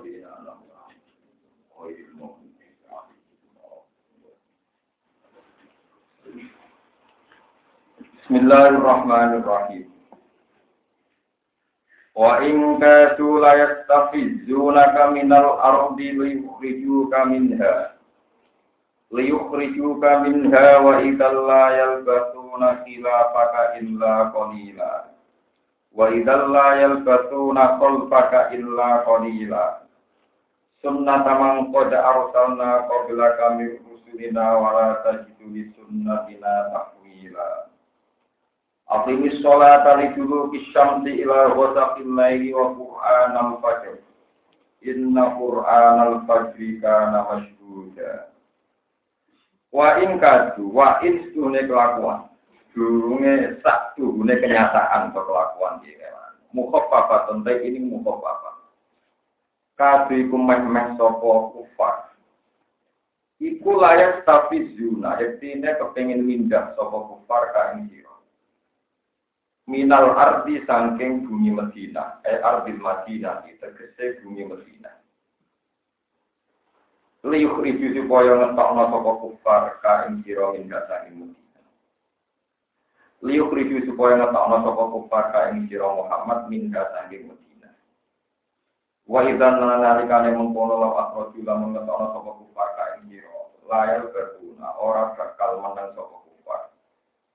الذين 0.00 0.24
أنعمت 0.24 0.70
عليهم 0.84 1.80
غير 1.80 2.06
المغضوب 2.08 2.46
بسم 8.26 8.36
الله 8.36 8.68
الرحمن 8.68 9.30
الرحيم 9.40 9.86
وإن 12.14 12.78
كادوا 12.80 13.34
ليستفزونك 13.46 14.96
من 15.16 15.32
الأرض 15.32 16.00
ليخرجوك 16.00 17.14
منها 17.14 17.92
ليخرجوك 19.12 20.04
منها 20.04 20.76
وإذا 20.76 21.28
لا 21.32 21.64
يلبثون 21.82 22.62
خلافك 22.84 23.54
إلا 23.80 24.14
قليلا 24.22 25.04
وإذا 25.92 26.36
لا 26.36 26.68
يلبثون 26.82 27.58
خلفك 27.80 28.32
إلا 28.34 28.96
قليلا 28.96 29.79
sunnah 30.81 31.21
tamang 31.21 31.69
qad 31.69 31.93
arsalna 31.93 32.89
qabla 32.89 33.27
kami 33.37 33.77
rusulina 33.85 34.57
wala 34.57 35.01
tajidu 35.05 35.45
li 35.53 35.63
sunnatina 35.77 36.73
tahwila. 36.73 37.69
Aqimi 38.91 39.29
sholata 39.39 40.01
li 40.01 40.11
duluki 40.17 40.67
syamsi 40.73 41.21
ila 41.21 41.53
ghasaqil 41.53 42.11
laili 42.11 42.51
wa 42.51 42.73
qur'anal 42.75 43.61
fajr. 43.61 44.01
Inna 44.81 45.37
qur'anal 45.37 46.25
fajri 46.25 46.81
kana 46.81 47.29
mashhuda. 47.29 48.33
Wa 49.71 50.01
in 50.01 50.17
kadu 50.17 50.65
wa 50.73 50.99
in 51.05 51.29
stune 51.29 51.61
kelakuan. 51.69 52.27
Durunge 52.73 53.61
sak 53.61 53.95
durune 53.95 54.33
kenyataan 54.41 55.13
kelakuan 55.13 55.83
iki. 55.85 56.01
Mukhaffafah 56.51 57.31
tentu 57.31 57.53
ini 57.63 57.79
mukhaffafah. 57.79 58.60
Kadu 59.81 60.13
iku 60.13 60.37
meh-meh 60.37 60.93
sopo 60.93 61.57
kufar. 61.57 62.13
Iku 63.41 63.81
layak 63.81 64.29
tapi 64.29 64.77
zuna, 64.77 65.17
artinya 65.17 65.73
kepengen 65.73 66.21
mindah 66.21 66.77
sopo 66.77 67.17
kufar 67.17 67.49
ka 67.49 67.73
ing 67.73 67.89
minal 69.71 70.11
arti 70.19 70.59
sangking 70.67 71.23
bumi 71.23 71.55
Medina, 71.55 72.19
eh 72.27 72.43
arti 72.43 72.75
Madinah, 72.75 73.47
tegese 73.55 74.19
bumi 74.19 74.43
Medina. 74.43 74.91
Liuk 77.21 77.61
ribu 77.61 77.93
supaya 77.93 78.33
ngetokno 78.33 78.83
sapa 78.89 79.11
kufar 79.21 79.63
ka 79.79 80.09
ing 80.09 80.25
sira 80.25 80.57
ing 80.57 80.65
dasane 80.67 81.09
Medina. 81.13 81.61
Liuk 83.21 83.53
ribu 83.53 83.85
supaya 83.85 84.25
ngetokno 84.25 84.57
sapa 84.65 84.83
kufar 84.89 85.25
ka 85.29 85.41
ing 85.53 85.69
Muhammad 85.71 86.49
min 86.49 86.73
dasane 86.73 87.29
Medina. 87.29 87.50
Wa 89.11 89.27
idzan 89.27 89.59
nalikane 89.59 90.31
mengkono 90.31 90.79
law 90.79 90.93
akhrajulah 91.03 91.55
mengetokno 91.59 92.15
sapa 92.15 92.31
kufar 92.31 92.69
ka 92.79 92.83
ing 92.95 93.11
sira 93.11 93.27
layar 93.67 94.07
berguna 94.07 94.71
ora 94.79 95.11
bakal 95.19 95.59
menang 95.59 95.91
sapa 95.99 96.15
kufar. 96.23 96.61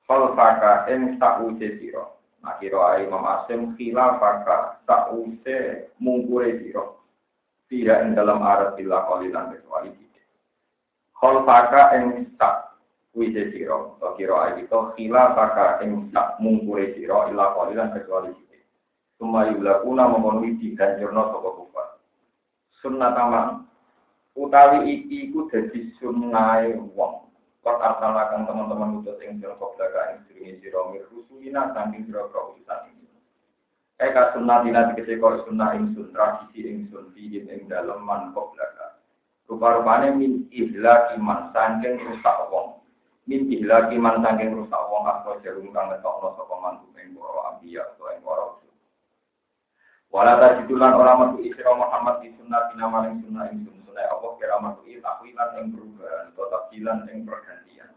Falfaka 0.08 0.88
ing 0.88 1.20
sakwuse 1.20 1.76
sira 1.76 2.16
Nah, 2.46 2.62
kira 2.62 2.78
ae 2.94 3.10
Imam 3.10 3.26
Asim 3.26 3.74
khilafaka 3.74 4.78
sakwuse 4.86 5.90
mungkure 5.98 6.62
sira 6.62 6.96
tidak 7.66 8.06
ing 8.06 8.14
dalam 8.14 8.38
arat 8.38 8.78
bila 8.78 9.02
kolilan 9.10 9.50
kecuali 9.50 9.90
tidak. 9.90 10.26
Kol 11.10 11.42
faka 11.42 11.98
ing 11.98 12.30
sak 12.38 12.78
wise 13.18 13.50
siro, 13.50 13.98
atau 13.98 14.14
kiro 14.14 14.38
ayi 14.38 14.62
itu 14.62 14.78
khila 14.94 15.34
faka 15.34 15.82
ing 15.82 16.06
sak 16.14 16.38
mungkure 16.38 16.94
siro 16.94 17.26
ila 17.26 17.50
kolilan 17.58 17.90
kecuali 17.90 18.30
tidak. 18.30 18.45
Suma 19.16 19.48
yulakuna 19.48 20.12
memenuhi 20.12 20.60
diganjurno 20.60 21.32
soko 21.32 21.50
kufar. 21.64 21.88
Sunnah 22.84 23.16
tamang, 23.16 23.64
utawi 24.36 24.84
iki 24.92 25.32
iku 25.32 25.48
dadi 25.48 25.88
sunnah 25.96 26.60
wong. 26.92 27.24
Kok 27.66 27.82
asalakan 27.82 28.46
teman-teman 28.46 29.02
utus 29.02 29.18
ing 29.26 29.42
sira 29.42 29.58
kok 29.58 29.74
daga 29.74 30.14
ing 30.14 30.22
sira 30.30 30.54
sira 30.62 30.80
mir 30.94 31.02
rusulina 31.10 31.74
saking 31.74 32.06
sira 32.06 32.22
utusan 32.22 32.94
Eka 33.96 34.36
sunnah 34.36 34.60
dina 34.60 34.92
dikese 34.92 35.16
kau 35.16 35.40
sunnah 35.48 35.72
ingsun 35.72 36.12
tradisi 36.12 36.68
ingsun 36.68 37.16
fihin 37.16 37.48
ing 37.48 37.64
dalem 37.64 38.04
man 38.04 38.28
belaka. 38.52 39.00
Rupa-rupane 39.48 40.12
min 40.12 40.44
ihla 40.52 41.16
iman 41.16 41.48
sangking 41.56 42.04
rusak 42.04 42.52
wong. 42.52 42.84
Min 43.24 43.48
ihla 43.48 43.88
iman 43.88 44.20
sangking 44.20 44.52
rusak 44.52 44.82
wong 44.92 45.08
aku 45.08 45.40
jarum 45.40 45.72
kang 45.72 45.88
ngetokno 45.88 46.36
sapa 46.36 46.54
mantu 46.60 46.86
ing 47.00 47.16
para 47.16 47.56
ambiya 47.56 47.88
utawa. 47.96 48.45
Wala 50.16 50.40
tajidulan 50.40 50.96
ora 50.96 51.12
metu 51.20 51.44
isra 51.44 51.76
Muhammad 51.76 52.24
di 52.24 52.32
sunnah 52.40 52.72
dina 52.72 52.88
maling 52.88 53.20
sunnah 53.20 53.52
ingsun 53.52 53.84
sunnah 53.84 54.16
apa 54.16 54.26
kira 54.40 54.56
metu 54.64 54.96
takwilan 55.04 55.48
ing 55.60 55.66
perubahan 55.76 56.32
atau 56.32 56.44
takwilan 56.48 56.98
ing 57.12 57.28
pergantian. 57.28 57.92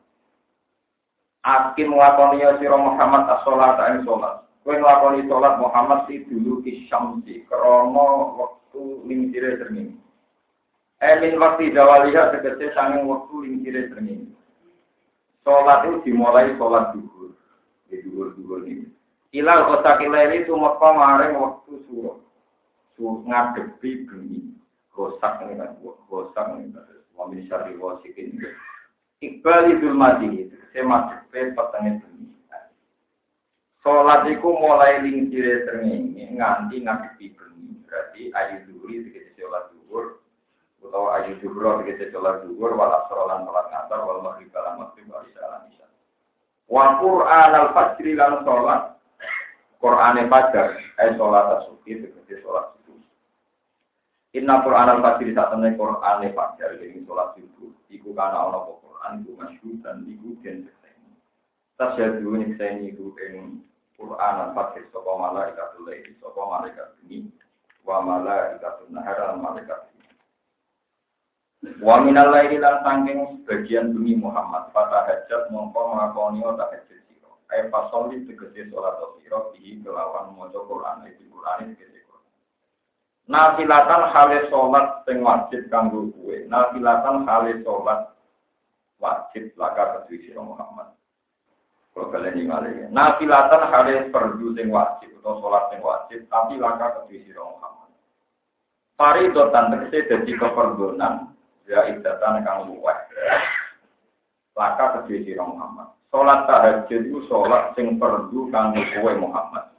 Akin 1.48 1.96
lakoni 1.96 2.44
sira 2.60 2.76
Muhammad 2.76 3.24
as-sholat 3.40 3.80
ing 3.88 4.04
sholat. 4.04 4.44
Kue 4.68 4.76
ngelakoni 4.76 5.32
sholat 5.32 5.64
Muhammad 5.64 6.12
si 6.12 6.28
dulu 6.28 6.60
kisyamsi 6.60 7.48
krono 7.48 8.36
waktu 8.36 8.82
lingsire 9.08 9.56
termini. 9.56 9.96
Emin 11.00 11.40
waktu 11.40 11.72
jawaliha 11.72 12.36
tegese 12.36 12.76
sanging 12.76 13.08
waktu 13.08 13.48
lingsire 13.48 13.88
termini. 13.96 14.28
Sholat 15.48 15.88
itu 15.88 16.12
dimulai 16.12 16.52
sholat 16.60 16.92
duhur. 16.92 17.32
Di 17.88 18.04
duhur-duhur 18.04 18.68
ini. 18.68 18.99
Ilal 19.30 19.70
kota 19.70 20.02
kilai 20.02 20.42
itu 20.42 20.58
maka 20.58 20.90
maring 20.90 21.38
waktu 21.38 21.74
suruh. 21.86 22.18
Suruh 22.98 23.22
ngadepi 23.30 24.10
bumi. 24.10 24.58
Gosak 24.90 25.46
ini 25.46 25.62
kan. 25.62 25.78
Gosak 26.10 26.58
ini 26.58 26.74
kan. 26.74 26.86
Wamin 27.14 27.46
syari 27.46 27.78
wasikin. 27.78 28.42
Iqbal 29.22 29.70
idul 29.70 29.94
mati. 29.94 30.50
Saya 30.74 30.86
ke 31.30 31.54
petangnya 31.54 32.02
bumi. 32.02 32.30
Sholat 33.80 34.28
itu 34.28 34.44
mulai 34.44 35.00
lingkire 35.00 35.64
srengenge 35.64 36.36
nganti 36.36 36.84
ngadepi 36.84 37.32
bengi. 37.32 37.80
Berarti 37.88 38.28
ayu 38.36 38.56
duri 38.68 39.08
tegese 39.08 39.40
sholat 39.40 39.72
zuhur 39.72 40.20
atau 40.84 41.08
ayu 41.16 41.40
zuhur 41.40 41.80
tegese 41.80 42.12
sholat 42.12 42.44
zuhur 42.44 42.76
wal 42.76 42.92
asr 42.92 43.18
lan 43.24 43.48
sholat 43.48 43.66
ngantar 43.72 44.00
wal 44.04 44.20
maghrib 44.20 44.52
lan 44.52 44.84
maghrib 44.84 45.08
wal 45.08 45.24
isya 45.24 45.48
lan 45.48 45.64
isya. 45.72 45.88
Wa 46.68 47.00
Qur'an 47.00 47.52
al 47.56 47.68
fajri 47.72 48.20
lan 48.20 48.44
sholat 48.44 48.99
Qur'an 49.80 50.20
fajar 50.28 50.76
ay 51.00 51.16
sholat 51.16 51.64
subuh 51.66 51.88
tegese 51.88 52.44
sholat 52.44 52.76
subuh. 52.76 53.00
Inna 54.36 54.60
Qur'an 54.62 54.92
al 54.92 55.00
fajri 55.00 55.32
saat 55.32 55.56
temen 55.56 55.80
Qur'an 55.80 56.22
fajar 56.36 56.76
jadi 56.78 57.00
sholat 57.08 57.34
subuh. 57.40 57.72
Iku 57.88 58.12
kana 58.12 58.52
ana 58.52 58.60
Qur'an 58.68 59.24
iku 59.24 59.32
masyhur 59.40 59.80
dan 59.82 60.04
iku 60.04 60.36
den 60.44 60.68
Tasyadu 61.80 62.36
nyekseni 62.36 62.92
iku 62.92 63.16
ing 63.24 63.64
Quran 63.96 64.36
al-Fatih 64.52 64.84
sapa 64.92 65.12
malaikatul 65.16 65.88
laili 65.88 66.12
sapa 66.20 66.40
malaikat 66.44 66.92
ini 67.08 67.32
wa 67.88 68.04
malaikatul 68.04 68.92
nahar 68.92 69.36
malaikat 69.40 69.88
Wa 71.84 72.00
minal 72.00 72.32
laili 72.32 72.56
lan 72.56 72.80
sangking 72.84 73.44
sebagian 73.44 73.92
bumi 73.92 74.16
Muhammad 74.16 74.72
fata 74.72 75.08
hajat 75.08 75.52
mongko 75.52 75.92
nglakoni 75.92 76.40
tahajud 76.40 76.84
sira. 76.88 76.99
Ai 77.50 77.66
fasoli 77.74 78.30
tegese 78.30 78.70
salat 78.70 79.02
sira 79.18 79.40
di 79.58 79.82
kelawan 79.82 80.38
maca 80.38 80.60
Quran 80.64 81.10
iki 81.10 81.26
Quran 81.34 81.74
iki 81.74 81.86
Nafilatan 83.30 84.10
hale 84.10 84.50
salat 84.50 85.06
sing 85.06 85.22
wajib 85.22 85.70
kanggo 85.70 86.10
kowe. 86.14 86.36
Nafilatan 86.50 87.26
hale 87.26 87.62
salat 87.62 88.14
wajib 89.02 89.54
laka 89.58 90.06
kedhi 90.06 90.30
sira 90.30 90.42
Muhammad. 90.42 91.00
Kalau 92.00 92.16
kalian 92.16 92.48
ini 92.48 92.88
Nafilatan 92.96 93.68
hadis 93.76 94.08
perdu 94.08 94.56
sing 94.56 94.72
wajib 94.72 95.12
atau 95.20 95.44
sholat 95.44 95.68
sing 95.68 95.84
wajib, 95.84 96.24
tapi 96.32 96.56
langkah 96.56 97.04
kedua 97.04 97.20
siro 97.28 97.44
Muhammad. 97.60 97.92
Faridotan 98.96 99.68
tegese 99.76 100.08
dadi 100.08 100.32
keperdonan, 100.32 101.36
ya 101.68 101.92
idatan 101.92 102.40
kang 102.48 102.72
luweh. 102.72 103.00
Langkah 104.56 105.04
kedua 105.04 105.20
siro 105.28 105.44
Muhammad. 105.44 105.99
Sholat 106.10 106.50
tahajud 106.50 107.06
itu 107.06 107.22
sholat 107.30 107.78
sing 107.78 108.02
perdu 108.02 108.50
kang 108.50 108.74
kowe 108.74 109.14
Muhammad. 109.14 109.70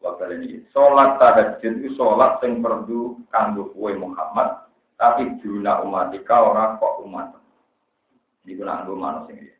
Kalian 0.00 0.40
ini, 0.48 0.64
sholat 0.72 1.20
tahajud 1.20 1.84
itu 1.84 1.92
sholat 1.92 2.40
sing 2.40 2.64
perdu 2.64 3.20
kang 3.28 3.52
kowe 3.52 3.92
Muhammad, 3.92 4.64
tapi 4.96 5.28
juna 5.44 5.84
umatika 5.84 6.40
orang 6.40 6.80
kok 6.80 7.04
umat. 7.04 7.36
Ini 8.48 8.56
guna 8.56 8.88
manusia 8.88 9.36
ini. 9.36 9.52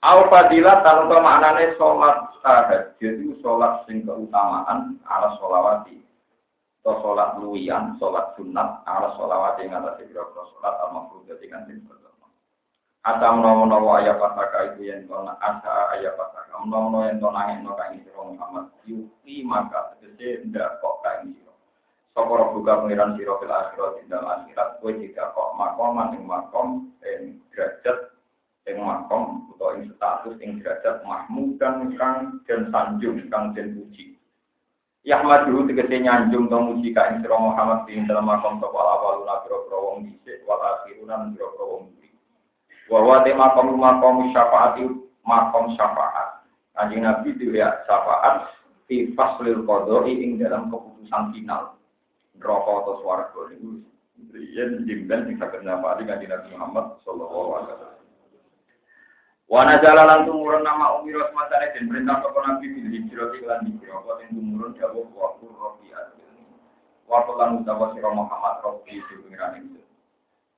Al 0.00 0.32
fadilah 0.32 0.80
tanpa 0.80 1.20
maknane 1.20 1.76
sholat 1.76 2.40
tahajud 2.40 3.14
itu 3.20 3.36
sholat 3.44 3.84
sing 3.84 4.00
keutamaan 4.08 4.96
ala 5.04 5.36
sholawati 5.36 6.00
atau 6.80 6.96
sholat 7.04 7.36
luwian, 7.36 8.00
sholat 8.00 8.32
sunat 8.40 8.80
ala 8.88 9.12
sholawati 9.20 9.68
yang 9.68 9.84
atas 9.84 10.00
beberapa 10.00 10.48
sholat 10.56 10.74
al 10.80 10.96
mafruh 10.96 11.20
jadi 11.28 11.44
kan 11.52 11.68
sing 11.68 11.84
pertama. 13.00 13.40
Ada 13.40 13.56
menawa 13.56 13.92
ayat 14.04 14.16
pasaka 14.20 14.58
itu 14.72 14.92
yang 14.92 15.08
tona 15.08 15.32
ada 15.40 15.96
ayat 15.96 16.12
pasaka 16.20 16.54
menawa 16.64 17.08
yang 17.08 17.18
tona 17.20 17.40
yang 17.48 17.60
nora 17.64 17.84
ini 17.96 18.10
Muhammad 18.12 18.68
yuki 18.84 19.40
maka 19.40 19.96
tegese 19.96 20.44
ndak 20.44 20.84
kok 20.84 21.00
kain 21.00 21.32
siro. 21.32 21.56
Sapa 22.12 22.52
buka 22.52 22.84
pengiran 22.84 23.16
sira 23.16 23.40
fil 23.40 23.48
akhirat 23.48 24.04
dalam 24.12 24.28
akhirat 24.44 24.68
kowe 24.84 24.92
tidak 24.92 25.32
kok 25.32 25.50
makom 25.56 25.96
ing 26.12 26.22
makom 26.28 26.68
ing 27.00 27.40
derajat 27.56 28.12
ing 28.68 28.76
makom 28.84 29.48
utawa 29.48 29.80
ing 29.80 29.88
status 29.96 30.36
ing 30.44 30.60
derajat 30.60 31.00
mahmudan 31.08 31.96
kang 31.96 32.44
den 32.44 32.68
sanjung 32.68 33.16
kang 33.32 33.56
den 33.56 33.80
puji. 33.80 34.20
Yahmad 35.08 35.48
dulu 35.48 35.72
tegese 35.72 35.96
nyanjung 36.04 36.52
to 36.52 36.58
muji 36.60 36.92
ka 36.92 37.08
ing 37.08 37.24
sira 37.24 37.40
Muhammad 37.40 37.88
ing 37.88 38.04
dalam 38.04 38.28
makom 38.28 38.60
sapa 38.60 38.76
awaluna 38.76 39.40
pira-pira 39.48 39.78
wong 39.80 40.04
dhisik 40.04 40.44
wal 40.44 40.60
akhiruna 40.60 41.32
pira-pira 41.32 41.64
wong 41.64 41.88
buri. 42.90 42.98
Wa 42.98 43.06
wa 43.06 43.22
te 43.22 43.30
makom 43.30 43.78
makom 43.78 44.34
syafaati 44.34 44.82
makom 45.22 45.70
syafaat. 45.78 46.42
Nabi 46.74 47.38
dilihat 47.38 47.86
syafaat 47.86 48.50
fi 48.90 49.14
faslil 49.14 49.62
ing 50.10 50.42
dalam 50.42 50.66
keputusan 50.74 51.30
final 51.30 51.78
neraka 52.40 52.70
atau 52.72 52.94
swarga 53.04 53.40
niku 53.52 53.84
yen 54.32 54.88
jimben 54.88 55.28
sing 55.28 55.36
saged 55.38 55.62
Nabi 55.62 56.08
Muhammad 56.56 56.98
sallallahu 57.04 57.50
alaihi 57.60 57.72
wasallam. 57.76 57.98
Wana 59.50 59.82
jalalan 59.82 60.30
tumurun 60.30 60.62
nama 60.62 61.02
umiros 61.02 61.30
masane 61.34 61.74
dan 61.74 61.90
perintah 61.90 62.22
sapa 62.22 62.38
Nabi 62.48 62.66
bil 62.70 62.88
hijrah 62.90 63.34
apa 63.34 64.10
sing 64.22 64.28
tumurun 64.32 64.72
dawuh 64.78 65.06
wa 65.12 65.36
qur 65.42 65.52
rabbi 65.58 65.90
Wa 67.10 67.26
lan 67.26 67.60
utawa 67.60 67.90
sira 67.92 68.10
Muhammad 68.14 68.62
rabbi 68.62 68.94
sing 69.04 69.18
pengiran 69.26 69.58
ingsun. 69.60 69.89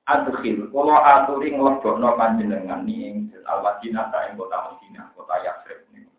Adkhil 0.03 0.67
kula 0.67 0.99
aturi 0.99 1.55
nglebokno 1.55 2.19
panjenengan 2.19 2.83
ing 2.91 3.31
al-Madinah 3.47 4.11
ta 4.11 4.27
ing 4.27 4.35
kota 4.35 4.59
Madinah, 4.59 5.15
kota 5.15 5.35
Yatsrib 5.39 5.79
niku. 5.95 6.11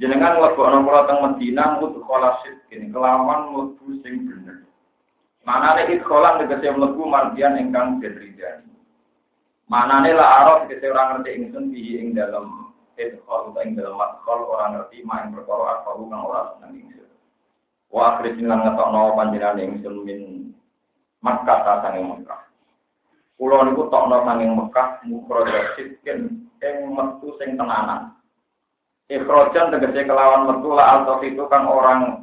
Jenengan 0.00 0.40
nglebokno 0.40 0.80
kula 0.80 1.04
teng 1.04 1.20
Madinah 1.20 1.76
mudkhala 1.76 2.40
sidqin 2.40 2.88
kelawan 2.88 3.52
mlebu 3.52 4.00
sing 4.00 4.24
bener. 4.24 4.64
Manane 5.44 5.92
idkholan 5.92 6.40
tegese 6.40 6.72
mlebu 6.72 7.04
mardian 7.04 7.60
ingkang 7.60 8.00
den 8.00 8.16
ridani. 8.16 8.72
Manane 9.68 10.16
la 10.16 10.26
araf 10.40 10.58
tegese 10.64 10.88
ora 10.88 11.12
ngerti 11.12 11.36
ingsun 11.36 11.68
bihi 11.68 12.00
ing 12.00 12.16
dalem 12.16 12.72
idkhol 12.96 13.52
ing 13.60 13.76
dalem 13.76 13.92
madkhol 13.92 14.40
ora 14.56 14.72
ngerti 14.72 15.04
main 15.04 15.36
perkara 15.36 15.84
apa 15.84 16.00
kang 16.00 16.22
ora 16.24 16.56
seneng 16.56 16.80
ingsun. 16.80 17.12
Wa 17.92 18.16
akhrijin 18.16 18.48
lan 18.48 18.64
ngetokno 18.64 19.20
panjenengan 19.20 19.60
ingsun 19.60 19.96
min 20.00 20.20
Makkah 21.20 21.60
ta 21.60 21.84
sange 21.84 22.00
Makkah. 22.00 22.51
Kulo 23.42 23.58
niku 23.66 23.90
tokno 23.90 24.22
sanging 24.22 24.54
Mekah 24.54 25.02
mukroja 25.02 25.74
sitken 25.74 26.46
ing 26.62 26.76
metu 26.94 27.34
sing 27.42 27.58
tenanan. 27.58 28.14
Ikhrojan 29.10 29.74
tegese 29.74 30.06
kelawan 30.06 30.46
metu 30.46 30.70
la 30.70 30.94
altof 30.94 31.26
itu 31.26 31.42
kan 31.50 31.66
orang 31.66 32.22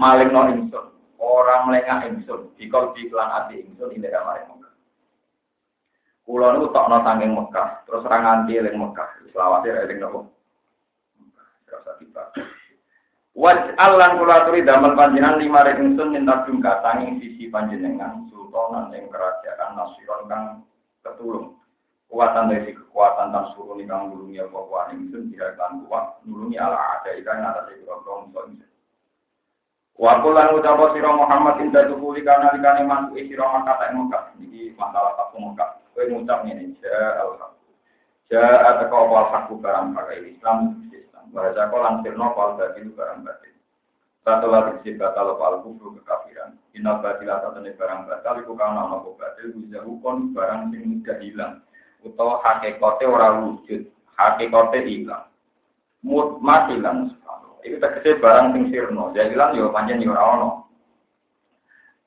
maling 0.00 0.32
no 0.32 0.48
ingsun 0.56 0.96
orang 1.20 1.68
melengah 1.68 2.08
ingsun 2.08 2.48
dikol 2.56 2.96
di 2.96 3.12
klan 3.12 3.28
ati 3.28 3.60
ingsun 3.60 3.92
ini 3.92 4.08
mari 4.08 4.40
Mekah. 4.48 4.72
Kulo 6.24 6.48
niku 6.48 6.72
tokno 6.72 7.04
sanging 7.04 7.36
Mekah, 7.36 7.84
terus 7.84 8.08
ra 8.08 8.24
nganti 8.24 8.56
eling 8.56 8.80
Mekah, 8.80 9.20
selawase 9.36 9.68
ra 9.68 9.84
eling 9.84 10.00
nopo. 10.00 10.32
Rasa 11.68 12.00
tiba. 12.00 12.32
Waj 13.40 13.72
Allah 13.80 14.20
kula 14.20 14.44
aturi 14.44 14.68
damel 14.68 14.92
panjenengan 14.92 15.40
lima 15.40 15.64
rek 15.64 15.80
ingsun 15.80 16.12
minta 16.12 16.44
jungka 16.44 16.84
tanging 16.84 17.24
sisi 17.24 17.48
panjenengan 17.48 18.28
sultanan 18.28 18.92
ing 18.92 19.08
kerajaan 19.08 19.80
nasiron 19.80 20.28
kang 20.28 20.44
ketulung. 21.00 21.56
Kuatan 22.12 22.52
dari 22.52 22.76
kekuatan 22.76 23.32
dan 23.32 23.48
suruh 23.56 23.80
kang 23.88 24.12
nulungi 24.12 24.44
apa 24.44 24.60
kuat 24.60 24.92
ingsun 24.92 25.32
tidak 25.32 25.56
kan 25.56 25.80
kuat 25.88 26.20
nulungi 26.28 26.60
ala 26.60 27.00
ada 27.00 27.16
ikan 27.16 27.40
atas 27.40 27.72
ikan 27.80 28.04
rong 28.04 28.28
ingsun. 28.28 28.60
Wa 29.96 30.20
lan 30.20 30.60
ucapa 30.60 30.92
sira 30.92 31.08
Muhammad 31.08 31.64
inda 31.64 31.88
dukuli 31.88 32.20
kana 32.20 32.52
likane 32.52 32.84
mantu 32.84 33.16
sira 33.24 33.48
kata 33.64 33.88
ing 33.88 34.04
Mekah. 34.04 34.24
Iki 34.36 34.76
masalah 34.76 35.16
tak 35.16 35.32
Mekah. 35.32 35.80
Kowe 35.96 36.04
ngucap 36.04 36.44
ngene, 36.44 36.76
ja 36.84 37.24
al 37.24 37.40
haq. 37.40 37.56
Ja 38.28 38.44
ataka 38.68 39.00
wal 39.00 39.32
haq 39.32 39.48
barang 39.48 39.96
pakai 39.96 40.28
Islam 40.28 40.89
Islam. 41.30 41.54
Bahasa 41.54 41.70
kok 41.70 41.80
lan 41.82 41.94
sirno 42.02 42.26
wal 42.34 42.50
batil 42.58 42.90
barang 42.94 43.20
batil. 43.22 43.54
Satu 44.20 44.46
lagi 44.50 44.72
sih 44.84 44.94
batal 44.98 45.38
wal 45.38 45.62
kufru 45.62 45.94
kekafiran. 46.02 46.58
Inna 46.74 46.98
batila 46.98 47.40
tatene 47.40 47.70
barang 47.78 48.00
batal 48.10 48.34
iku 48.42 48.52
kana 48.58 48.90
ana 48.90 48.98
batil 48.98 49.54
bujahu 49.54 49.90
kon 50.02 50.34
barang 50.34 50.74
sing 50.74 50.82
mudah 50.86 51.18
hilang. 51.22 51.54
Utawa 52.00 52.40
hakikate 52.40 53.04
ora 53.04 53.28
wujud, 53.38 53.82
hakikate 54.16 54.78
hilang. 54.88 55.28
Mut 56.00 56.40
matilan 56.40 57.12
itu 57.60 57.76
tegese 57.76 58.18
barang 58.18 58.56
sing 58.56 58.62
sirno. 58.74 59.12
Jadilan 59.14 59.56
yo 59.56 59.70
panjen 59.70 60.02
yo 60.02 60.12
ora 60.12 60.24
ono. 60.36 60.50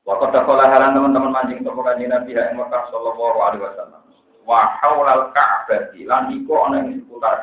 Waktu 0.03 0.35
sekolah 0.35 0.67
halan 0.67 0.99
teman-teman 0.99 1.31
mancing 1.31 1.63
toko 1.63 1.79
kanjeng 1.79 2.11
Nabi 2.11 2.35
yang 2.35 2.59
Mekah 2.59 2.91
Sallallahu 2.91 3.39
Alaihi 3.39 3.63
Wasallam. 3.63 4.03
Wa 4.43 4.75
haulal 4.83 5.31
Ka'bah 5.31 5.95
lan 5.95 6.27
iku 6.35 6.59
ana 6.59 6.83
ing 6.83 6.99
seputar. 6.99 7.39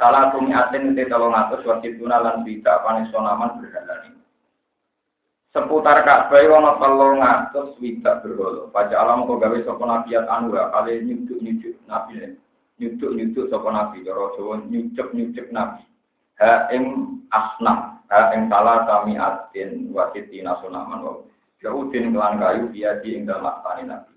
Salah 0.00 0.32
tumi 0.32 0.56
aten 0.56 0.96
te 0.96 1.04
tolong 1.04 1.36
atus 1.36 1.60
wasituna 1.60 2.24
lan 2.24 2.40
bida 2.40 2.80
panis 2.80 3.12
sonaman 3.12 3.60
berhalani. 3.60 4.16
Seputar 5.52 6.00
Ka'bah 6.08 6.40
ana 6.40 6.80
telung 6.80 7.20
atus 7.20 7.76
widak 7.84 8.24
berholo. 8.24 8.72
Pada 8.72 8.96
alam 8.96 9.28
kok 9.28 9.44
gawe 9.44 9.58
sapa 9.60 9.84
nabiat 9.84 10.24
anura 10.24 10.72
kali 10.72 11.04
nyuduk-nyuduk 11.04 11.76
nabi. 11.84 12.32
Nyuduk-nyuduk 12.80 13.52
sapa 13.52 13.68
nabi. 13.68 14.00
Cara 14.00 14.24
Jawa 14.40 14.64
nyucuk-nyucuk 14.72 15.52
nabi 15.52 15.84
ha 16.40 16.72
ing 16.72 16.84
asnam 17.28 18.00
ha 18.08 18.32
ing 18.32 18.48
salah 18.48 18.88
kami 18.88 19.20
atin 19.20 19.92
wasiti 19.92 20.40
nasunaman 20.40 21.04
wa 21.04 21.12
Yahudin 21.60 22.16
kelan 22.16 22.40
kayu 22.40 22.72
dia 22.72 22.96
di 23.04 23.20
ing 23.20 23.28
aktani 23.28 23.84
nabi 23.84 24.16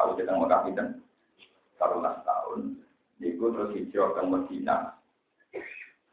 Sakwise 0.00 0.24
teng 0.24 0.40
Mekah 0.40 0.64
pinten? 0.64 0.88
13 1.76 2.24
tahun. 2.24 2.80
Niku 3.20 3.52
terus 3.52 3.76
hijrah 3.76 4.16
ke 4.16 4.20
Madinah. 4.24 4.96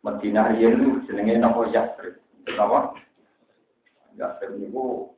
Madinah 0.03 0.45
riyen 0.51 0.75
niku 0.75 1.07
jenenge 1.07 1.39
napa 1.39 1.71
Yasrib. 1.71 2.19
Napa? 2.51 2.99
Yasrib 4.19 4.59
niku 4.59 5.15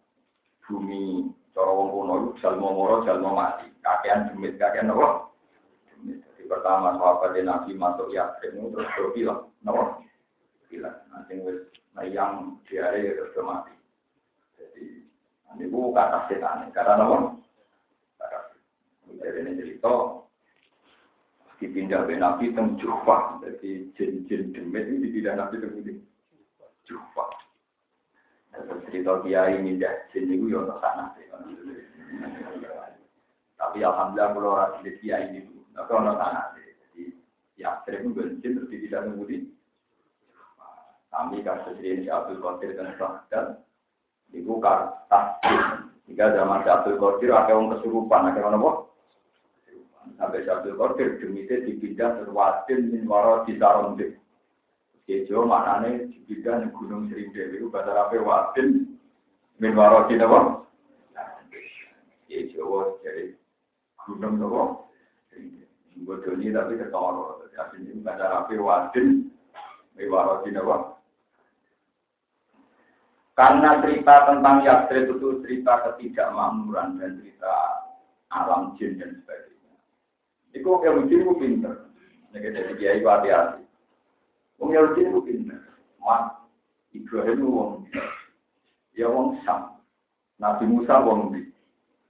bumi 0.70 1.34
cara 1.58 1.74
wong 1.74 1.90
kuno 1.90 2.14
iku 2.14 2.30
jalma 2.46 2.70
moro 2.70 3.02
jalma 3.10 3.30
mati. 3.34 3.66
Kakean 3.82 4.30
demit 4.30 4.62
kakean 4.62 4.94
napa? 4.94 5.34
Jadi 6.06 6.46
pertama 6.46 6.94
sahabat 7.02 7.42
Nabi 7.42 7.74
masuk 7.74 8.14
Yasrib 8.14 8.54
niku 8.54 8.78
terus 8.78 9.18
bilang, 9.18 9.50
napa? 9.66 9.98
Bilang, 10.70 10.94
nanti 11.10 11.42
wis 11.42 11.66
Nah 11.98 12.06
yang 12.06 12.62
diare 12.70 13.18
sudah 13.34 13.44
mati. 13.50 13.74
Jadi 14.62 15.02
ini 15.58 15.66
bu 15.74 15.90
kata 15.90 16.30
setan. 16.30 16.70
Kata 16.70 17.02
apa? 17.02 17.39
Jadi 19.20 19.40
ini 19.44 19.60
cerita 19.60 19.94
dipindah 21.60 22.08
ke 22.08 22.16
Nabi 22.16 22.56
teng 22.56 22.80
Jufa. 22.80 23.44
Jadi 23.44 23.92
jin-jin 24.00 24.56
demit 24.56 24.88
ini 24.88 25.12
dipindah 25.12 25.36
Nabi 25.36 25.60
teng 25.60 25.76
Jufa. 26.88 27.26
Terus 28.56 28.82
cerita 28.88 29.22
kiai 29.22 29.60
mindah 29.62 29.94
jin 30.10 30.32
itu 30.32 30.50
ya 30.50 30.66
untuk 30.66 30.82
sana 30.82 31.14
Tapi 33.60 33.78
alhamdulillah 33.84 34.30
kalau 34.34 34.56
orang 34.58 34.82
di 34.82 34.92
kiai 35.04 35.44
itu, 35.44 35.54
tapi 35.76 35.92
orang 35.94 36.18
sana 36.18 36.42
Jadi 36.58 37.14
ya 37.60 37.78
sering 37.86 38.16
jin 38.16 38.58
terus 38.58 38.72
tidak 38.72 39.06
mengundi. 39.06 39.52
Kami 41.10 41.42
kasus 41.42 41.78
ini 41.82 42.08
Abdul 42.08 42.40
Qadir 42.40 42.78
dan 42.78 42.94
Baghdad 42.96 43.66
Ibu 44.30 44.62
kata 44.62 45.42
Jika 46.06 46.38
zaman 46.38 46.62
Abdul 46.66 47.02
Qadir 47.02 47.34
ada 47.34 47.54
orang 47.54 47.78
kesurupan, 47.78 48.30
ada 48.30 48.42
orang 48.46 48.62
apa? 48.62 48.72
Sampai 50.20 50.44
Abdul 50.44 50.76
Qadir 50.76 51.16
demi 51.24 51.48
itu 51.48 51.64
dipindah 51.64 52.20
terwatin 52.20 52.92
min 52.92 53.08
waro 53.08 53.48
di 53.48 53.56
Saronde. 53.56 54.20
Kejo 55.08 55.48
maknanya 55.48 56.12
dipindah 56.12 56.60
di 56.60 56.68
Gunung 56.76 57.08
Serinde 57.08 57.56
itu 57.56 57.72
bahasa 57.72 57.96
apa 57.96 58.20
watin 58.20 59.00
min 59.64 59.74
waro 59.80 60.12
di 60.12 60.20
apa? 60.20 60.68
Kejo 62.28 63.00
jadi 63.00 63.32
gunung 64.04 64.44
apa? 64.44 64.92
Bodoni 66.04 66.52
tapi 66.52 66.76
ketoro. 66.76 67.48
Jadi 67.56 68.04
bahasa 68.04 68.44
apa 68.44 68.52
watin 68.60 69.32
min 69.96 70.08
waro 70.12 70.44
di 70.44 70.52
apa? 70.52 71.00
Karena 73.40 73.80
cerita 73.80 74.28
tentang 74.28 74.68
Yasrib 74.68 75.16
itu 75.16 75.40
cerita 75.48 75.80
ketidakmakmuran 75.88 77.00
dan 77.00 77.24
cerita 77.24 77.56
alam 78.36 78.76
jin 78.76 79.00
dan 79.00 79.16
sebagainya. 79.24 79.49
Itu 80.54 80.66
yang 80.82 81.06
Yahudi 81.06 81.16
itu 81.22 81.34
pinter. 81.38 81.74
Ini 82.34 82.50
jadi 82.50 82.74
kiai 82.78 83.02
hati-hati. 83.06 83.62
Wong 84.58 84.74
Yahudi 84.74 85.02
itu 85.06 85.20
pinter. 85.22 85.62
Mat, 86.02 86.40
Ibrahim 86.94 87.46
wong. 87.46 87.74
Ya 88.98 89.08
wong 89.08 89.38
Sam. 89.46 89.78
Nabi 90.42 90.66
Musa 90.66 91.00
wong 91.06 91.32
di. 91.36 91.42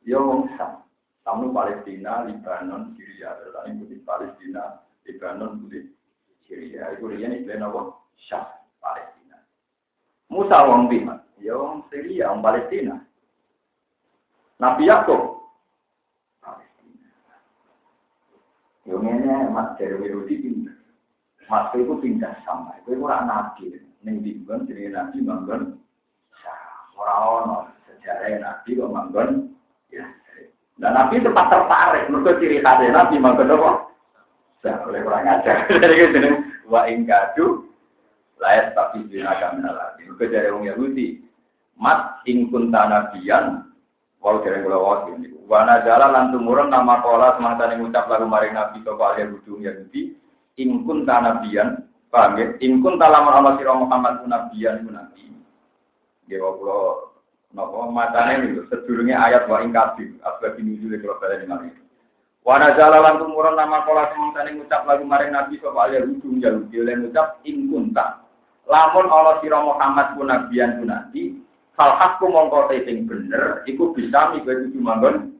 Ya 0.08 0.17
wong 0.17 0.48
Sam. 0.55 0.79
Kamu 1.27 1.53
Palestina, 1.53 2.25
Libanon, 2.25 2.98
Syria. 2.98 3.38
Terus 3.38 3.55
ini 3.69 4.01
Palestina, 4.01 4.81
Libanon, 5.05 5.62
putih 5.62 5.93
Syria. 6.50 6.96
Itu 6.98 7.12
dia 7.13 7.29
ini 7.29 7.46
apa? 7.46 7.93
Syam, 8.17 8.50
Palestina. 8.81 9.38
Musa 10.31 10.58
wong 10.65 10.89
di 10.89 11.05
Ya 11.39 11.53
wong 11.53 11.86
Syria, 11.93 12.34
wong 12.34 12.41
Palestina. 12.41 12.98
Nabi 14.58 14.89
Yakub. 14.89 15.46
Palestina. 16.41 17.13
Yo 18.89 18.98
ngene 18.98 19.53
Mas 19.53 19.77
dari 19.77 20.01
Yahudi 20.01 20.41
pindah. 20.41 20.74
Mas 21.46 21.69
itu 21.77 21.93
pindah 22.01 22.34
sama. 22.41 22.74
Itu 22.81 22.98
orang 22.98 23.29
nabi. 23.29 23.77
Ning 24.01 24.25
dibon 24.25 24.65
jadi 24.65 24.89
nabi 24.89 25.22
manggon. 25.22 25.77
Ora 26.98 27.15
ono 27.46 27.69
sejarah 27.86 28.41
nabi 28.41 28.81
kok 28.81 28.89
manggon 28.89 29.53
ya. 29.93 30.10
Dan 30.81 30.98
nabi 30.98 31.22
sempat 31.22 31.53
tertarik. 31.53 32.10
Mereka 32.10 32.41
ciri 32.41 32.65
khasnya 32.65 32.89
nabi 32.89 33.15
manggon 33.22 33.53
apa? 33.53 33.72
Saya 34.65 34.81
oleh 34.89 35.05
kurang 35.05 35.29
ajar. 35.29 35.58
Jadi 35.69 35.96
gitu 36.10 36.19
wa 36.65 36.89
ingkadu 36.89 37.69
layak 38.41 38.74
tapi 38.74 39.05
dina 39.05 39.38
kami 39.38 39.69
lagi. 39.69 40.01
Mereka 40.10 40.34
dari 40.34 40.50
orang 40.50 40.65
Yahudi. 40.65 41.08
Mat 41.77 42.25
ingkun 42.25 42.74
tanabian 42.74 43.68
Walau 44.19 44.43
dari 44.43 44.59
kula 44.67 44.77
wawas 44.77 45.07
ini. 45.15 45.31
Wana 45.47 45.79
jala 45.88 46.11
lan 46.11 46.35
tumurun 46.35 46.67
nama 46.67 46.99
kola 46.99 47.39
semangsa 47.39 47.71
yang 47.71 47.88
ucap 47.88 48.11
lagu 48.11 48.27
maring 48.27 48.51
nabi 48.51 48.83
sopa 48.83 49.15
alia 49.15 49.31
hudung 49.31 49.63
Yahudi. 49.63 50.11
Ingkun 50.59 51.07
tanabian. 51.07 51.88
Paham 52.11 52.35
ya? 52.35 52.51
Ingkun 52.59 52.99
talaman 52.99 53.31
Allah 53.31 53.55
sirah 53.55 53.79
Muhammad 53.79 54.27
nabian 54.27 54.83
itu 54.83 54.91
nabi. 54.91 55.23
Ya 56.27 56.43
kula 56.43 57.07
nopo 57.55 57.89
matane 57.89 58.43
itu 58.43 58.67
sedurunge 58.67 59.15
ayat 59.15 59.47
wa 59.47 59.63
ingkadi 59.63 60.19
asbab 60.19 60.59
nuzul 60.59 60.99
kula 60.99 61.15
balen 61.23 61.47
mari. 61.47 61.71
Wana 62.43 62.75
jala 62.75 62.99
lan 62.99 63.23
tumurun 63.23 63.55
nama 63.55 63.88
kola 63.88 64.11
semangsa 64.11 64.43
yang 64.51 64.67
ucap 64.67 64.83
lagu 64.83 65.07
maring 65.07 65.31
nabi 65.31 65.63
sopa 65.63 65.88
alia 65.88 66.03
hudung 66.03 66.43
Yahudi. 66.43 66.75
Oleh 66.75 67.07
ucap 67.07 67.39
ingkun 67.47 67.95
ta. 67.95 68.19
Lamun 68.67 69.07
Allah 69.07 69.39
sirah 69.39 69.63
Muhammad 69.63 70.19
nabian 70.19 70.75
itu 70.75 70.83
nabi. 70.83 71.23
Hal 71.79 71.95
hakku 71.95 72.27
mongko 72.27 72.67
sing 72.75 73.07
bener, 73.07 73.63
iku 73.63 73.95
bisa 73.95 74.36
migo 74.36 74.51
tujuh 74.51 74.83
manggon. 74.83 75.31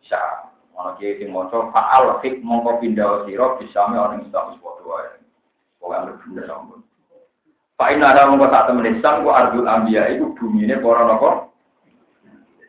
Bisa. 0.00 0.48
Mana 0.72 0.96
kiai 0.96 1.20
sing 1.20 1.28
moco 1.28 1.68
faal 1.76 2.16
hik 2.24 2.40
mongko 2.40 2.80
pindah 2.80 3.28
siro 3.28 3.60
bisa 3.60 3.84
mi 3.92 4.00
orang 4.00 4.24
Islam 4.24 4.56
sesuatu 4.56 4.88
wae. 4.88 5.20
Pokoknya 5.76 6.16
bener 6.24 6.44
sampun. 6.48 6.80
Pak 7.76 7.94
Ina 7.94 8.16
ada 8.16 8.32
mongko 8.32 8.48
saat 8.48 8.64
temen 8.72 8.90
Islam, 8.90 9.22
ku 9.22 9.30
arjul 9.30 9.68
ambia 9.68 10.08
itu 10.08 10.32
bumi 10.40 10.64
ini 10.64 10.80
para 10.80 11.04
nopo. 11.04 11.52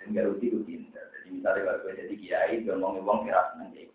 Enggak 0.10 0.36
rugi 0.36 0.52
rugi. 0.52 0.76
Jadi 0.90 1.30
misalnya 1.38 1.62
kalau 1.70 1.82
gue 1.86 1.94
jadi 1.94 2.16
kiai, 2.18 2.54
gue 2.66 2.74
ngomong 2.74 3.06
ngomong 3.06 3.30
kira 3.30 3.54
nanti. 3.62 3.86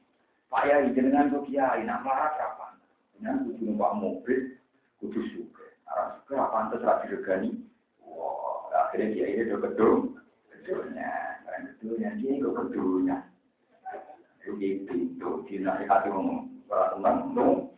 Pak 0.46 0.62
ya 0.70 0.86
dengan 0.86 1.34
gue 1.34 1.42
kiai, 1.50 1.82
nak 1.82 2.06
marah 2.06 2.30
kapan? 2.38 2.78
Dengan 3.18 3.42
kudu 3.42 3.62
numpak 3.66 3.92
mobil, 3.98 4.54
kudu 5.02 5.20
suka. 5.34 5.66
Arah 5.90 6.06
suka 6.22 6.34
apa 6.38 6.70
terserah 6.70 6.96
diregani. 7.02 7.50
Wah, 8.06 8.53
akhirnya 8.74 9.14
dia 9.14 9.26
ini 9.30 9.54
betul 9.54 10.18
betulnya 10.50 11.38
kan 11.46 11.70
betulnya 11.70 12.10
dia 12.18 12.30
itu 12.34 12.48
betulnya 12.50 13.16
itu 14.44 15.30
di 15.48 15.54
nasihati 15.62 16.12
ngomong 16.12 16.68
para 16.68 16.92
teman 16.92 17.32
ngomong. 17.32 17.72